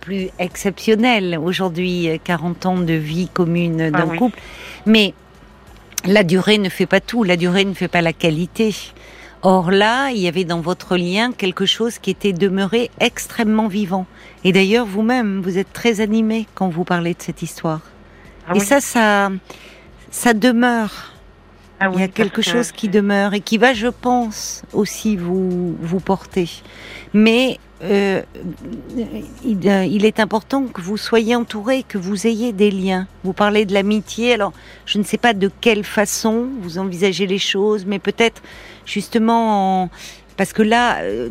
plus 0.00 0.28
exceptionnel 0.38 1.38
aujourd'hui, 1.42 2.08
40 2.24 2.66
ans 2.66 2.78
de 2.78 2.94
vie 2.94 3.28
commune 3.32 3.80
ah 3.82 3.90
d'un 3.90 4.16
couple. 4.16 4.38
Mais 4.86 5.14
la 6.04 6.24
durée 6.24 6.58
ne 6.58 6.68
fait 6.68 6.86
pas 6.86 7.00
tout. 7.00 7.24
La 7.24 7.36
durée 7.36 7.64
ne 7.64 7.74
fait 7.74 7.88
pas 7.88 8.02
la 8.02 8.12
qualité. 8.12 8.74
Or 9.42 9.70
là, 9.70 10.10
il 10.10 10.18
y 10.18 10.26
avait 10.26 10.44
dans 10.44 10.60
votre 10.60 10.96
lien 10.96 11.30
quelque 11.30 11.64
chose 11.64 11.98
qui 11.98 12.10
était 12.10 12.32
demeuré 12.32 12.90
extrêmement 12.98 13.68
vivant. 13.68 14.06
Et 14.42 14.52
d'ailleurs, 14.52 14.86
vous-même, 14.86 15.42
vous 15.42 15.58
êtes 15.58 15.72
très 15.72 16.00
animé 16.00 16.46
quand 16.54 16.68
vous 16.68 16.84
parlez 16.84 17.14
de 17.14 17.22
cette 17.22 17.42
histoire. 17.42 17.80
Ah 18.48 18.54
et 18.54 18.60
ça, 18.60 18.80
ça, 18.80 19.30
ça 20.10 20.34
demeure. 20.34 21.12
Ah 21.80 21.90
il 21.94 22.00
y 22.00 22.02
a 22.02 22.08
quelque 22.08 22.42
chose 22.42 22.72
qui 22.72 22.88
demeure 22.88 23.34
et 23.34 23.40
qui 23.40 23.56
va, 23.56 23.72
je 23.72 23.86
pense, 23.86 24.62
aussi 24.72 25.16
vous 25.16 25.76
vous 25.80 26.00
porter. 26.00 26.48
Mais 27.14 27.58
euh, 27.84 28.22
euh, 28.98 29.84
il, 29.84 30.04
est 30.04 30.18
important 30.18 30.64
que 30.64 30.80
vous 30.80 30.96
soyez 30.96 31.36
entouré, 31.36 31.84
que 31.86 31.96
vous 31.96 32.26
ayez 32.26 32.52
des 32.52 32.72
liens. 32.72 33.06
Vous 33.22 33.32
parlez 33.32 33.64
de 33.64 33.74
l'amitié, 33.74 34.34
alors 34.34 34.52
je 34.86 34.98
ne 34.98 35.04
sais 35.04 35.18
pas 35.18 35.34
de 35.34 35.48
quelle 35.60 35.84
façon 35.84 36.48
vous 36.60 36.78
envisagez 36.78 37.26
les 37.26 37.38
choses, 37.38 37.86
mais 37.86 38.00
peut-être 38.00 38.42
justement 38.84 39.90
parce 40.38 40.54
que 40.54 40.62
là, 40.62 41.02
euh, 41.02 41.28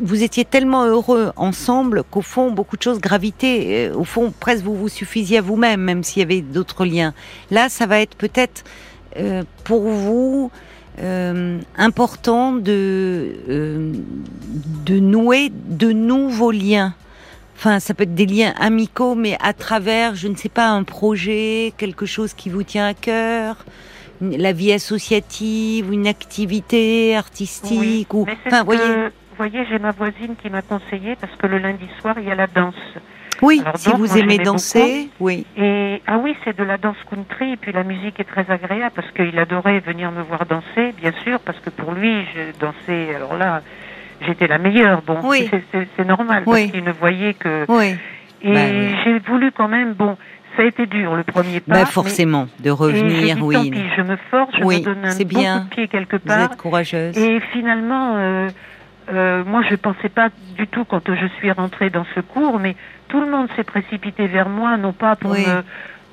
vous 0.00 0.22
étiez 0.22 0.46
tellement 0.46 0.86
heureux 0.86 1.32
ensemble 1.36 2.02
qu'au 2.10 2.22
fond, 2.22 2.50
beaucoup 2.50 2.78
de 2.78 2.82
choses 2.82 3.00
gravitaient. 3.00 3.90
Au 3.94 4.04
fond, 4.04 4.32
presque 4.40 4.64
vous 4.64 4.74
vous 4.74 4.88
suffisiez 4.88 5.38
à 5.38 5.42
vous-même, 5.42 5.82
même 5.82 6.02
s'il 6.02 6.20
y 6.20 6.22
avait 6.22 6.40
d'autres 6.40 6.86
liens. 6.86 7.12
Là, 7.50 7.68
ça 7.68 7.84
va 7.84 8.00
être 8.00 8.16
peut-être 8.16 8.64
pour 9.64 9.82
vous 9.82 10.50
euh, 11.00 11.58
important 11.76 12.54
euh, 12.68 13.92
de 14.86 14.98
nouer 15.00 15.50
de 15.50 15.90
nouveaux 15.90 16.52
liens. 16.52 16.94
Enfin, 17.56 17.80
ça 17.80 17.94
peut 17.94 18.04
être 18.04 18.14
des 18.14 18.26
liens 18.26 18.54
amicaux, 18.60 19.16
mais 19.16 19.36
à 19.40 19.54
travers, 19.54 20.14
je 20.14 20.28
ne 20.28 20.36
sais 20.36 20.48
pas, 20.48 20.68
un 20.68 20.84
projet, 20.84 21.72
quelque 21.78 22.06
chose 22.06 22.32
qui 22.32 22.48
vous 22.48 22.62
tient 22.62 22.86
à 22.86 22.94
cœur, 22.94 23.64
la 24.32 24.52
vie 24.52 24.72
associative, 24.72 25.92
une 25.92 26.06
activité 26.06 27.16
artistique, 27.16 28.12
ou. 28.14 28.26
Enfin, 28.46 28.64
voyez. 28.64 28.80
Vous 28.80 29.38
voyez, 29.50 29.66
j'ai 29.68 29.80
ma 29.80 29.90
voisine 29.90 30.36
qui 30.40 30.48
m'a 30.48 30.62
conseillé 30.62 31.16
parce 31.20 31.34
que 31.34 31.48
le 31.48 31.58
lundi 31.58 31.88
soir 32.00 32.14
il 32.18 32.28
y 32.28 32.30
a 32.30 32.36
la 32.36 32.46
danse. 32.46 32.74
Oui, 33.42 33.62
si 33.74 33.90
vous 33.90 34.16
aimez 34.16 34.38
danser, 34.38 35.10
oui. 35.18 35.44
Et 35.56 36.00
ah 36.06 36.18
oui, 36.18 36.36
c'est 36.44 36.56
de 36.56 36.62
la 36.62 36.78
danse 36.78 36.96
country 37.10 37.52
et 37.52 37.56
puis 37.56 37.72
la 37.72 37.82
musique 37.82 38.20
est 38.20 38.24
très 38.24 38.48
agréable 38.48 38.92
parce 38.94 39.10
qu'il 39.10 39.36
adorait 39.38 39.80
venir 39.80 40.12
me 40.12 40.22
voir 40.22 40.46
danser, 40.46 40.94
bien 41.00 41.12
sûr, 41.24 41.40
parce 41.40 41.58
que 41.58 41.70
pour 41.70 41.92
lui, 41.92 42.24
je 42.34 42.58
dansais. 42.60 43.14
Alors 43.14 43.36
là, 43.36 43.62
j'étais 44.20 44.46
la 44.46 44.58
meilleure. 44.58 45.02
Bon, 45.02 45.18
oui. 45.24 45.50
c'est 45.72 46.06
normal 46.06 46.44
parce 46.44 46.66
qu'il 46.66 46.84
ne 46.84 46.92
voyait 46.92 47.34
que. 47.34 47.64
Oui. 47.68 47.96
Et 48.42 48.52
bah 48.52 48.60
j'ai 49.04 49.18
voulu 49.20 49.52
quand 49.52 49.68
même, 49.68 49.94
bon, 49.94 50.18
ça 50.56 50.62
a 50.62 50.66
été 50.66 50.86
dur 50.86 51.14
le 51.14 51.24
premier 51.24 51.60
pas. 51.60 51.74
Bah 51.74 51.86
forcément, 51.86 52.48
de 52.60 52.70
revenir, 52.70 53.42
oui. 53.42 53.54
Tant 53.54 53.62
pis, 53.62 53.82
je 53.96 54.02
me 54.02 54.16
force, 54.30 54.54
je 54.58 54.64
me 54.64 54.84
donne 54.84 55.04
un 55.04 55.24
bien. 55.24 55.58
coup 55.58 55.64
de 55.64 55.70
pied 55.70 55.88
quelque 55.88 56.16
part. 56.16 56.38
Vous 56.38 56.44
êtes 56.44 56.56
courageuse. 56.56 57.18
Et 57.18 57.40
finalement. 57.52 58.16
Euh, 58.16 58.48
euh, 59.12 59.44
moi, 59.44 59.62
je 59.62 59.72
ne 59.72 59.76
pensais 59.76 60.08
pas 60.08 60.30
du 60.56 60.66
tout 60.66 60.84
quand 60.84 61.14
je 61.14 61.26
suis 61.38 61.50
rentrée 61.50 61.90
dans 61.90 62.06
ce 62.14 62.20
cours, 62.20 62.58
mais 62.58 62.74
tout 63.08 63.20
le 63.20 63.30
monde 63.30 63.48
s'est 63.54 63.64
précipité 63.64 64.26
vers 64.26 64.48
moi, 64.48 64.76
non 64.76 64.92
pas 64.92 65.16
pour 65.16 65.32
me 65.32 65.62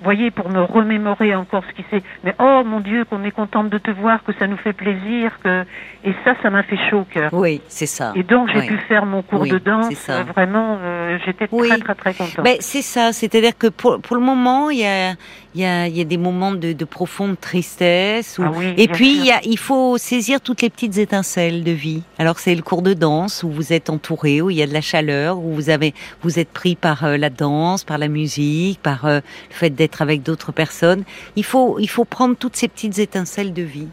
voyez, 0.04 0.32
pour 0.32 0.50
me 0.50 0.62
remémorer 0.62 1.36
encore 1.36 1.64
ce 1.70 1.74
qui 1.74 1.86
s'est. 1.90 2.04
Mais 2.24 2.36
oh 2.40 2.64
mon 2.66 2.80
Dieu, 2.80 3.06
qu'on 3.06 3.24
est 3.24 3.32
contente 3.32 3.70
de 3.70 3.78
te 3.78 3.92
voir, 3.92 4.24
que 4.24 4.34
ça 4.34 4.48
nous 4.48 4.58
fait 4.58 4.74
plaisir, 4.74 5.40
que 5.44 5.64
et 6.04 6.14
ça, 6.24 6.34
ça 6.42 6.50
m'a 6.50 6.64
fait 6.64 6.78
chaud 6.90 7.00
au 7.00 7.04
cœur. 7.04 7.30
Oui, 7.34 7.62
c'est 7.68 7.86
ça. 7.86 8.14
Et 8.16 8.24
donc 8.24 8.50
j'ai 8.54 8.68
pu 8.68 8.78
faire 8.88 9.06
mon 9.06 9.22
cours 9.22 9.46
de 9.46 9.58
danse. 9.58 9.94
Ça. 9.94 10.24
vraiment, 10.24 10.78
euh, 10.82 11.18
j'étais 11.26 11.48
très 11.48 11.78
très 11.78 11.96
très 11.96 12.14
contente. 12.14 12.44
Ben, 12.44 12.58
c'est 12.60 12.82
ça, 12.82 13.14
c'est-à-dire 13.14 13.58
que 13.58 13.68
pour, 13.68 14.02
pour 14.02 14.16
le 14.16 14.24
moment, 14.24 14.70
il 14.70 14.80
y 14.80 14.86
a 14.86 15.14
il 15.54 15.62
y 15.62 15.66
a, 15.66 15.88
il 15.88 15.98
y 15.98 16.02
a 16.02 16.06
des 16.06 16.18
moments 16.18 16.54
de, 16.54 16.72
de 16.72 16.86
profonde 16.86 17.40
tristesse. 17.40 18.38
Ah 18.40 18.52
et 18.78 18.88
puis, 18.88 19.18
il, 19.18 19.26
y 19.26 19.32
a, 19.32 19.42
il 19.44 19.58
faut 19.58 19.98
saisir 19.98 20.40
toutes 20.40 20.62
les 20.62 20.70
petites 20.70 20.98
étincelles 20.98 21.64
de 21.64 21.72
vie. 21.72 22.04
Alors, 22.18 22.40
c'est 22.40 22.56
le 22.56 22.62
cours 22.62 22.82
de 22.82 22.94
danse 22.94 23.44
où 23.44 23.50
vous 23.50 23.74
êtes 23.74 23.90
entouré, 23.90 24.42
où 24.42 24.50
il 24.50 24.58
y 24.58 24.62
a 24.62 24.68
de 24.68 24.74
la 24.74 24.82
chaleur, 24.82 25.40
où 25.40 25.54
vous, 25.54 25.70
avez, 25.70 25.94
vous 26.22 26.40
êtes 26.40 26.50
pris 26.50 26.76
par 26.76 27.04
euh, 27.04 27.18
la 27.18 27.30
danse, 27.30 27.84
par 27.84 27.98
la 27.98 28.08
musique, 28.08 28.82
par 28.82 29.06
euh, 29.06 29.20
le 29.50 29.56
fait 29.56 29.70
d'être 29.72 30.02
avec 30.02 30.24
d'autres 30.24 30.54
personnes. 30.54 31.04
Il 31.36 31.44
faut, 31.44 31.80
il 31.80 31.90
faut 31.90 32.06
prendre 32.06 32.36
toutes 32.38 32.56
ces 32.56 32.70
petites 32.70 33.00
étincelles 33.00 33.54
de 33.54 33.64
vie. 33.64 33.88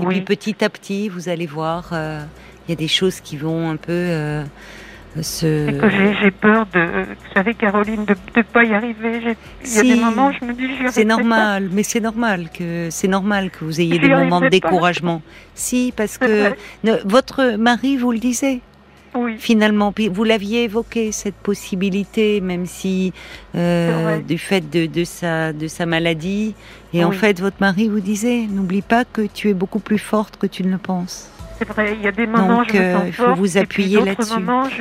Et 0.00 0.06
puis, 0.06 0.22
petit 0.22 0.64
à 0.64 0.70
petit, 0.70 1.08
vous 1.08 1.28
allez 1.28 1.46
voir, 1.46 1.90
euh, 1.92 2.24
il 2.66 2.72
y 2.72 2.74
a 2.74 2.76
des 2.76 2.88
choses 2.88 3.20
qui 3.20 3.36
vont 3.36 3.70
un 3.70 3.76
peu 3.76 4.42
c'est 5.22 5.74
que 5.80 5.88
j'ai 6.20 6.30
peur 6.30 6.66
de, 6.72 6.80
vous 6.80 7.34
savez, 7.34 7.54
Caroline, 7.54 8.04
de 8.04 8.14
ne 8.36 8.42
pas 8.42 8.64
y 8.64 8.74
arriver. 8.74 9.36
Il 9.64 9.72
y 9.72 9.78
a 9.78 9.82
des 9.82 10.00
moments 10.00 10.28
où 10.28 10.32
je 10.40 10.44
me 10.44 10.52
dis, 10.52 10.68
C'est 10.90 11.04
normal, 11.04 11.68
mais 11.72 11.82
c'est 11.82 12.00
normal 12.00 12.48
que 12.52 12.88
c'est 12.90 13.08
normal 13.08 13.50
que 13.50 13.64
vous 13.64 13.80
ayez 13.80 13.98
des 13.98 14.08
moments 14.08 14.40
de 14.40 14.48
découragement. 14.48 15.22
Si, 15.54 15.92
parce 15.96 16.18
que 16.18 16.52
votre 17.04 17.56
mari 17.56 17.96
vous 17.96 18.12
le 18.12 18.18
disait. 18.18 18.60
Oui. 19.16 19.36
Finalement, 19.38 19.92
puis 19.92 20.08
vous 20.08 20.24
l'aviez 20.24 20.64
évoqué 20.64 21.12
cette 21.12 21.36
possibilité, 21.36 22.40
même 22.40 22.66
si 22.66 23.12
euh, 23.54 24.18
du 24.18 24.38
fait 24.38 24.68
de, 24.68 24.86
de, 24.86 25.04
sa 25.04 25.52
de 25.52 25.68
sa 25.68 25.86
maladie. 25.86 26.56
Et 26.92 27.04
en 27.04 27.12
fait, 27.12 27.38
votre 27.38 27.58
mari 27.60 27.88
vous 27.88 28.00
disait, 28.00 28.48
n'oublie 28.50 28.82
pas 28.82 29.04
que 29.04 29.22
tu 29.22 29.50
es 29.50 29.54
beaucoup 29.54 29.78
plus 29.78 29.98
forte 29.98 30.36
que 30.36 30.48
tu 30.48 30.64
ne 30.64 30.72
le 30.72 30.78
penses. 30.78 31.30
C'est 31.66 31.72
vrai, 31.72 31.94
il 31.94 32.02
y 32.02 32.08
a 32.08 32.12
des 32.12 32.26
moments 32.26 32.60
où 32.60 32.64
je 32.68 32.74
me 32.74 32.78
euh, 32.78 32.94
sens 32.94 33.02
il 33.06 33.12
faut 33.12 33.34
vous 33.34 33.56
appuyer 33.56 34.00
là-dessus. 34.04 34.34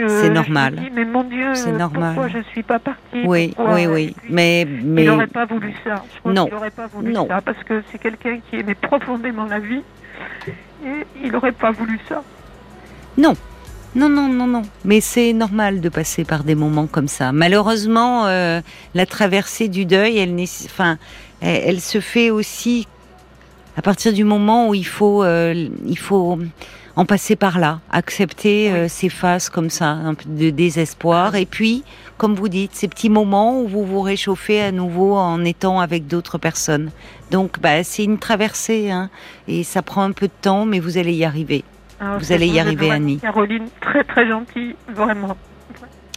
C'est 0.07 0.29
normal. 0.29 0.81
Je 0.83 0.93
mais 0.93 1.05
mon 1.05 1.23
Dieu, 1.23 1.53
normal. 1.77 2.13
pourquoi 2.15 2.29
je 2.29 2.43
suis 2.49 2.63
pas 2.63 2.79
partie 2.79 3.23
Oui, 3.25 3.53
oui, 3.57 3.87
oui. 3.87 4.15
Mais, 4.29 4.67
mais... 4.83 5.03
Il 5.03 5.07
n'aurait 5.07 5.27
pas 5.27 5.45
voulu 5.45 5.73
ça. 5.83 6.03
Je 6.13 6.19
crois 6.19 6.33
non. 6.33 6.47
Il 6.47 6.53
n'aurait 6.53 6.71
pas 6.71 6.87
voulu 6.87 7.13
non. 7.13 7.27
ça 7.27 7.41
parce 7.41 7.63
que 7.63 7.81
c'est 7.91 7.99
quelqu'un 7.99 8.39
qui 8.49 8.57
aimait 8.57 8.75
profondément 8.75 9.45
la 9.45 9.59
vie 9.59 9.81
et 10.85 11.05
il 11.23 11.31
n'aurait 11.31 11.53
pas 11.53 11.71
voulu 11.71 11.99
ça. 12.09 12.21
Non. 13.17 13.33
Non, 13.95 14.09
non, 14.09 14.27
non, 14.27 14.47
non. 14.47 14.63
Mais 14.85 15.01
c'est 15.01 15.33
normal 15.33 15.79
de 15.79 15.87
passer 15.87 16.25
par 16.25 16.43
des 16.43 16.55
moments 16.55 16.87
comme 16.87 17.07
ça. 17.07 17.31
Malheureusement, 17.31 18.25
euh, 18.25 18.59
la 18.95 19.05
traversée 19.05 19.67
du 19.67 19.85
deuil, 19.85 20.17
elle, 20.17 20.33
enfin, 20.65 20.97
elle, 21.41 21.61
elle 21.65 21.79
se 21.79 21.99
fait 21.99 22.31
aussi 22.31 22.87
à 23.77 23.81
partir 23.81 24.13
du 24.13 24.23
moment 24.23 24.69
où 24.69 24.73
il 24.73 24.85
faut, 24.85 25.23
euh, 25.23 25.67
il 25.85 25.97
faut 25.97 26.39
en 26.95 27.05
passer 27.05 27.35
par 27.35 27.59
là, 27.59 27.79
accepter 27.91 28.71
euh, 28.71 28.87
ces 28.87 29.09
phases 29.09 29.49
comme 29.49 29.69
ça, 29.69 29.87
un 29.87 30.13
peu 30.13 30.29
de 30.29 30.49
désespoir, 30.51 31.35
et 31.35 31.45
puis, 31.45 31.83
comme 32.17 32.35
vous 32.35 32.49
dites, 32.49 32.73
ces 32.73 32.87
petits 32.87 33.09
moments 33.09 33.61
où 33.61 33.67
vous 33.67 33.83
vous 33.83 34.01
réchauffez 34.01 34.61
à 34.61 34.71
nouveau 34.71 35.15
en 35.15 35.43
étant 35.43 35.79
avec 35.79 36.07
d'autres 36.07 36.37
personnes. 36.37 36.91
Donc, 37.31 37.59
bah, 37.59 37.83
c'est 37.83 38.03
une 38.03 38.19
traversée, 38.19 38.91
hein, 38.91 39.09
et 39.47 39.63
ça 39.63 39.81
prend 39.81 40.03
un 40.03 40.11
peu 40.11 40.27
de 40.27 40.33
temps, 40.41 40.65
mais 40.65 40.79
vous 40.79 40.97
allez 40.97 41.13
y 41.13 41.25
arriver. 41.25 41.63
Vous 42.19 42.33
allez 42.33 42.47
y 42.47 42.59
arriver, 42.59 42.91
Annie. 42.91 43.19
Caroline, 43.19 43.67
très 43.79 44.03
très 44.03 44.27
gentille, 44.27 44.75
vraiment. 44.93 45.37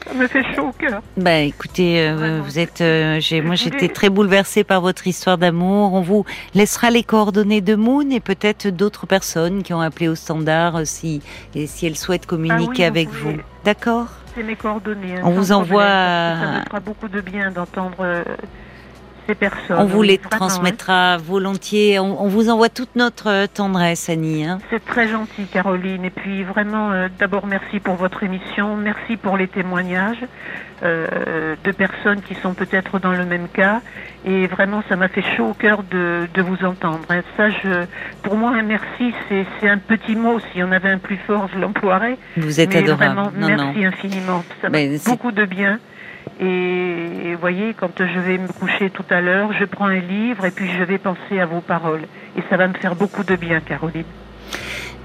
Ça 0.07 0.14
me 0.14 0.26
fait 0.28 0.42
chaud 0.54 0.68
au 0.68 0.72
cœur. 0.72 1.02
Bah 1.16 1.38
écoutez, 1.38 2.00
euh, 2.00 2.40
vous 2.44 2.59
êtes, 2.59 2.80
euh, 2.80 3.20
moi 3.42 3.57
j'étais 3.57 3.88
très 3.88 4.09
bouleversée 4.09 4.62
par 4.62 4.80
votre 4.80 5.07
histoire 5.07 5.36
d'amour. 5.36 5.94
On 5.94 6.00
vous 6.00 6.24
laissera 6.54 6.90
les 6.90 7.02
coordonnées 7.02 7.61
de 7.61 7.74
Moon 7.74 8.09
et 8.11 8.20
peut-être 8.20 8.68
d'autres 8.68 9.07
personnes 9.07 9.62
qui 9.62 9.74
ont 9.74 9.80
appelé 9.80 10.09
au 10.09 10.14
standard 10.14 10.76
euh, 10.76 10.84
si, 10.84 11.22
et 11.54 11.66
si 11.66 11.86
elles 11.86 11.96
souhaitent 11.96 12.26
communiquer 12.26 12.84
ah 12.84 12.88
avec 12.88 13.09
vous. 13.09 13.36
D'accord 13.64 14.09
C'est 14.34 14.44
mes 14.44 14.57
coordonnées. 14.57 15.16
Hein, 15.16 15.22
On 15.24 15.30
vous 15.30 15.50
envoie. 15.50 15.82
Ça 15.84 16.61
me 16.61 16.64
fera 16.66 16.80
beaucoup 16.80 17.09
de 17.09 17.20
bien 17.20 17.50
d'entendre 17.50 18.24
ces 19.27 19.35
personnes. 19.35 19.79
On 19.79 19.85
vous 19.85 20.03
les 20.03 20.18
transmettra 20.18 21.16
volontiers. 21.18 21.99
On, 21.99 22.29
vous 22.29 22.51
envoie 22.51 22.68
toute 22.68 22.95
notre 22.97 23.47
tendresse, 23.47 24.09
Annie. 24.09 24.45
Hein. 24.45 24.59
C'est 24.70 24.85
très 24.85 25.09
gentil, 25.09 25.45
Caroline. 25.47 26.05
Et 26.05 26.11
puis 26.11 26.45
vraiment, 26.45 26.93
euh, 26.93 27.09
d'abord 27.18 27.47
merci 27.47 27.81
pour 27.81 27.95
votre 27.95 28.22
émission, 28.22 28.77
merci 28.77 29.16
pour 29.16 29.37
les 29.37 29.49
témoignages 29.49 30.24
euh, 30.83 31.55
de 31.64 31.72
personnes 31.72 32.20
qui 32.22 32.35
sont 32.35 32.55
peut-être 32.55 32.99
dans 32.99 33.12
le 33.12 33.24
même 33.24 33.49
cas. 33.49 33.81
Et 34.24 34.47
vraiment, 34.47 34.83
ça 34.89 34.97
m'a 34.97 35.09
fait 35.09 35.24
chaud 35.37 35.51
au 35.51 35.55
cœur 35.55 35.83
de, 35.91 36.29
de 36.33 36.43
vous 36.43 36.64
entendre. 36.64 37.05
Hein. 37.11 37.22
Ça, 37.37 37.51
je, 37.51 37.85
pour 38.22 38.37
moi, 38.37 38.51
un 38.51 38.62
merci, 38.62 39.14
c'est 39.29 39.68
un 39.68 39.79
petit 39.79 40.16
mot. 40.16 40.39
Si 40.53 40.62
on 40.62 40.72
avait 40.72 40.91
un 40.91 40.99
plus 40.99 41.18
fort, 41.27 41.49
je 41.53 41.59
l'emploierais. 41.59 42.18
Vous 42.37 42.61
êtes 42.61 42.74
adorable. 42.74 43.14
Vraiment, 43.14 43.33
merci 43.35 43.85
infiniment. 43.85 44.45
Ça 44.61 44.68
m'a 44.68 44.79
beaucoup 45.07 45.33
de 45.33 45.45
bien. 45.45 45.79
Et 46.41 47.32
vous 47.34 47.41
voyez, 47.41 47.74
quand 47.74 47.93
je 47.99 48.20
vais 48.20 48.39
me 48.39 48.49
coucher 48.49 48.91
tout 48.91 49.05
à 49.11 49.20
l'heure, 49.20 49.53
je 49.59 49.64
prends 49.64 49.87
un 49.87 50.01
livre 50.01 50.45
et 50.45 50.51
puis 50.51 50.68
je 50.70 50.82
vais 50.82 50.99
penser 50.99 51.41
à 51.41 51.47
vos 51.47 51.61
paroles. 51.61 52.03
Et 52.37 52.43
ça 52.51 52.57
va 52.57 52.68
me 52.68 52.74
faire 52.74 52.95
beaucoup 52.95 53.24
de 53.24 53.37
bien, 53.37 53.61
Caroline. 53.61 54.05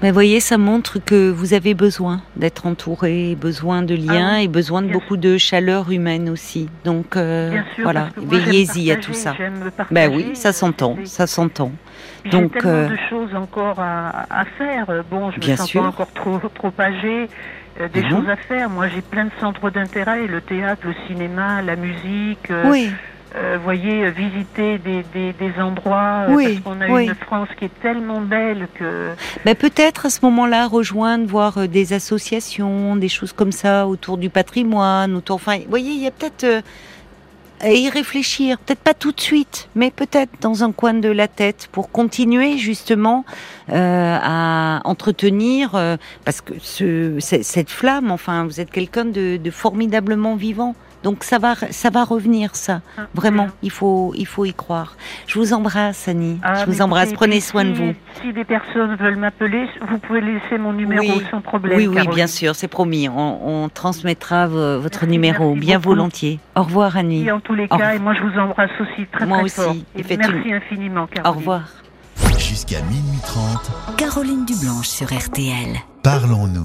Mais 0.02 0.10
voyez, 0.10 0.40
ça 0.40 0.58
montre 0.58 0.98
que 0.98 1.30
vous 1.30 1.54
avez 1.54 1.74
besoin 1.74 2.22
d'être 2.34 2.66
entouré, 2.66 3.36
besoin 3.40 3.82
de 3.82 3.94
liens 3.94 4.32
ah 4.34 4.42
et 4.42 4.48
besoin 4.48 4.82
de 4.82 4.90
beaucoup 4.90 5.16
de 5.16 5.38
chaleur 5.38 5.92
humaine 5.92 6.28
aussi. 6.28 6.68
Donc 6.84 7.16
euh, 7.16 7.56
voilà, 7.84 8.08
veillez-y 8.16 8.90
à 8.90 8.96
tout 8.96 9.12
ça. 9.12 9.32
Ben 9.92 10.12
oui, 10.12 10.34
ça 10.34 10.52
s'entend, 10.52 10.96
ça 11.04 11.28
s'entend. 11.28 11.70
Donc 12.32 12.52
tellement 12.54 12.70
euh, 12.70 12.88
de 12.88 12.96
choses 13.08 13.34
encore 13.36 13.78
à, 13.78 14.44
faire. 14.58 14.86
Bon, 15.08 15.30
je 15.30 15.50
me 15.50 15.56
sens 15.56 15.72
pas 15.72 15.80
encore 15.82 16.12
trop 16.12 16.40
trop 16.52 16.72
âgée. 16.80 17.28
Euh, 17.80 17.88
des 17.88 18.08
choses 18.08 18.28
à 18.28 18.36
faire. 18.36 18.68
Moi, 18.68 18.88
j'ai 18.88 19.00
plein 19.00 19.24
de 19.24 19.30
centres 19.40 19.70
d'intérêt, 19.70 20.26
le 20.26 20.40
théâtre, 20.40 20.82
le 20.84 20.94
cinéma, 21.06 21.62
la 21.62 21.76
musique. 21.76 22.50
Euh, 22.50 22.70
oui. 22.70 22.90
Euh, 23.34 23.56
voyez, 23.64 24.10
visiter 24.10 24.76
des, 24.76 25.02
des, 25.14 25.32
des 25.32 25.58
endroits, 25.58 26.26
oui, 26.28 26.60
parce 26.64 26.76
qu'on 26.76 26.80
a 26.82 27.00
une 27.00 27.14
France 27.14 27.48
qui 27.58 27.64
est 27.64 27.80
tellement 27.80 28.20
belle 28.20 28.68
que... 28.74 29.12
Ben, 29.46 29.54
Peut-être 29.54 30.04
à 30.04 30.10
ce 30.10 30.18
moment-là 30.24 30.66
rejoindre, 30.66 31.26
voir 31.26 31.66
des 31.66 31.94
associations, 31.94 32.94
des 32.94 33.08
choses 33.08 33.32
comme 33.32 33.52
ça 33.52 33.86
autour 33.86 34.18
du 34.18 34.28
patrimoine, 34.28 35.16
autour... 35.16 35.36
Enfin, 35.36 35.56
vous 35.60 35.70
voyez, 35.70 35.92
il 35.92 36.02
y 36.02 36.06
a 36.06 36.10
peut-être 36.10 36.62
et 37.62 37.78
y 37.78 37.88
réfléchir, 37.88 38.58
peut-être 38.58 38.80
pas 38.80 38.94
tout 38.94 39.12
de 39.12 39.20
suite, 39.20 39.68
mais 39.74 39.90
peut-être 39.90 40.30
dans 40.40 40.64
un 40.64 40.72
coin 40.72 40.94
de 40.94 41.08
la 41.08 41.28
tête 41.28 41.68
pour 41.72 41.90
continuer 41.90 42.58
justement 42.58 43.24
euh, 43.70 44.18
à 44.20 44.80
entretenir, 44.84 45.74
euh, 45.74 45.96
parce 46.24 46.40
que 46.40 46.54
ce, 46.60 47.18
cette 47.20 47.70
flamme, 47.70 48.10
enfin, 48.10 48.44
vous 48.44 48.60
êtes 48.60 48.70
quelqu'un 48.70 49.04
de, 49.04 49.36
de 49.36 49.50
formidablement 49.50 50.36
vivant. 50.36 50.74
Donc 51.02 51.24
ça 51.24 51.38
va, 51.38 51.54
ça 51.54 51.90
va 51.90 52.04
revenir, 52.04 52.54
ça. 52.54 52.80
Ah, 52.96 53.02
Vraiment, 53.14 53.48
il 53.62 53.70
faut, 53.70 54.12
il 54.16 54.26
faut 54.26 54.44
y 54.44 54.54
croire. 54.54 54.96
Je 55.26 55.38
vous 55.38 55.52
embrasse, 55.52 56.08
Annie. 56.08 56.38
Ah, 56.42 56.64
je 56.64 56.66
vous 56.70 56.82
embrasse. 56.82 57.12
Prenez 57.12 57.40
soin 57.40 57.64
de 57.64 57.72
vous. 57.72 57.94
Si 58.20 58.32
des 58.32 58.44
personnes 58.44 58.96
veulent 58.96 59.16
m'appeler, 59.16 59.66
vous 59.88 59.98
pouvez 59.98 60.20
laisser 60.20 60.58
mon 60.58 60.72
numéro 60.72 61.20
sans 61.30 61.40
problème. 61.40 61.78
Oui, 61.78 61.86
oui, 61.88 62.06
bien 62.14 62.26
sûr, 62.26 62.54
c'est 62.54 62.68
promis. 62.68 63.08
On, 63.08 63.68
transmettra 63.72 64.46
votre 64.46 65.06
numéro 65.06 65.54
bien 65.54 65.78
volontiers. 65.78 66.38
Au 66.54 66.62
revoir, 66.62 66.96
Annie. 66.96 67.30
en 67.30 67.40
tous 67.40 67.54
les 67.54 67.68
cas, 67.68 67.94
et 67.94 67.98
moi 67.98 68.14
je 68.14 68.22
vous 68.22 68.38
embrasse 68.38 68.70
aussi 68.80 69.06
très 69.06 69.26
moi 69.26 69.38
très 69.38 69.66
aussi. 69.66 69.84
Et 69.96 70.16
merci 70.16 70.52
infiniment, 70.52 71.06
Caroline. 71.06 71.26
Au 71.26 71.38
revoir. 71.38 71.62
Jusqu'à 72.38 72.82
minuit 72.82 73.20
30. 73.24 73.96
Caroline 73.96 74.44
Dublanche 74.44 74.88
sur 74.88 75.06
RTL. 75.06 75.78
Parlons-nous. 76.02 76.60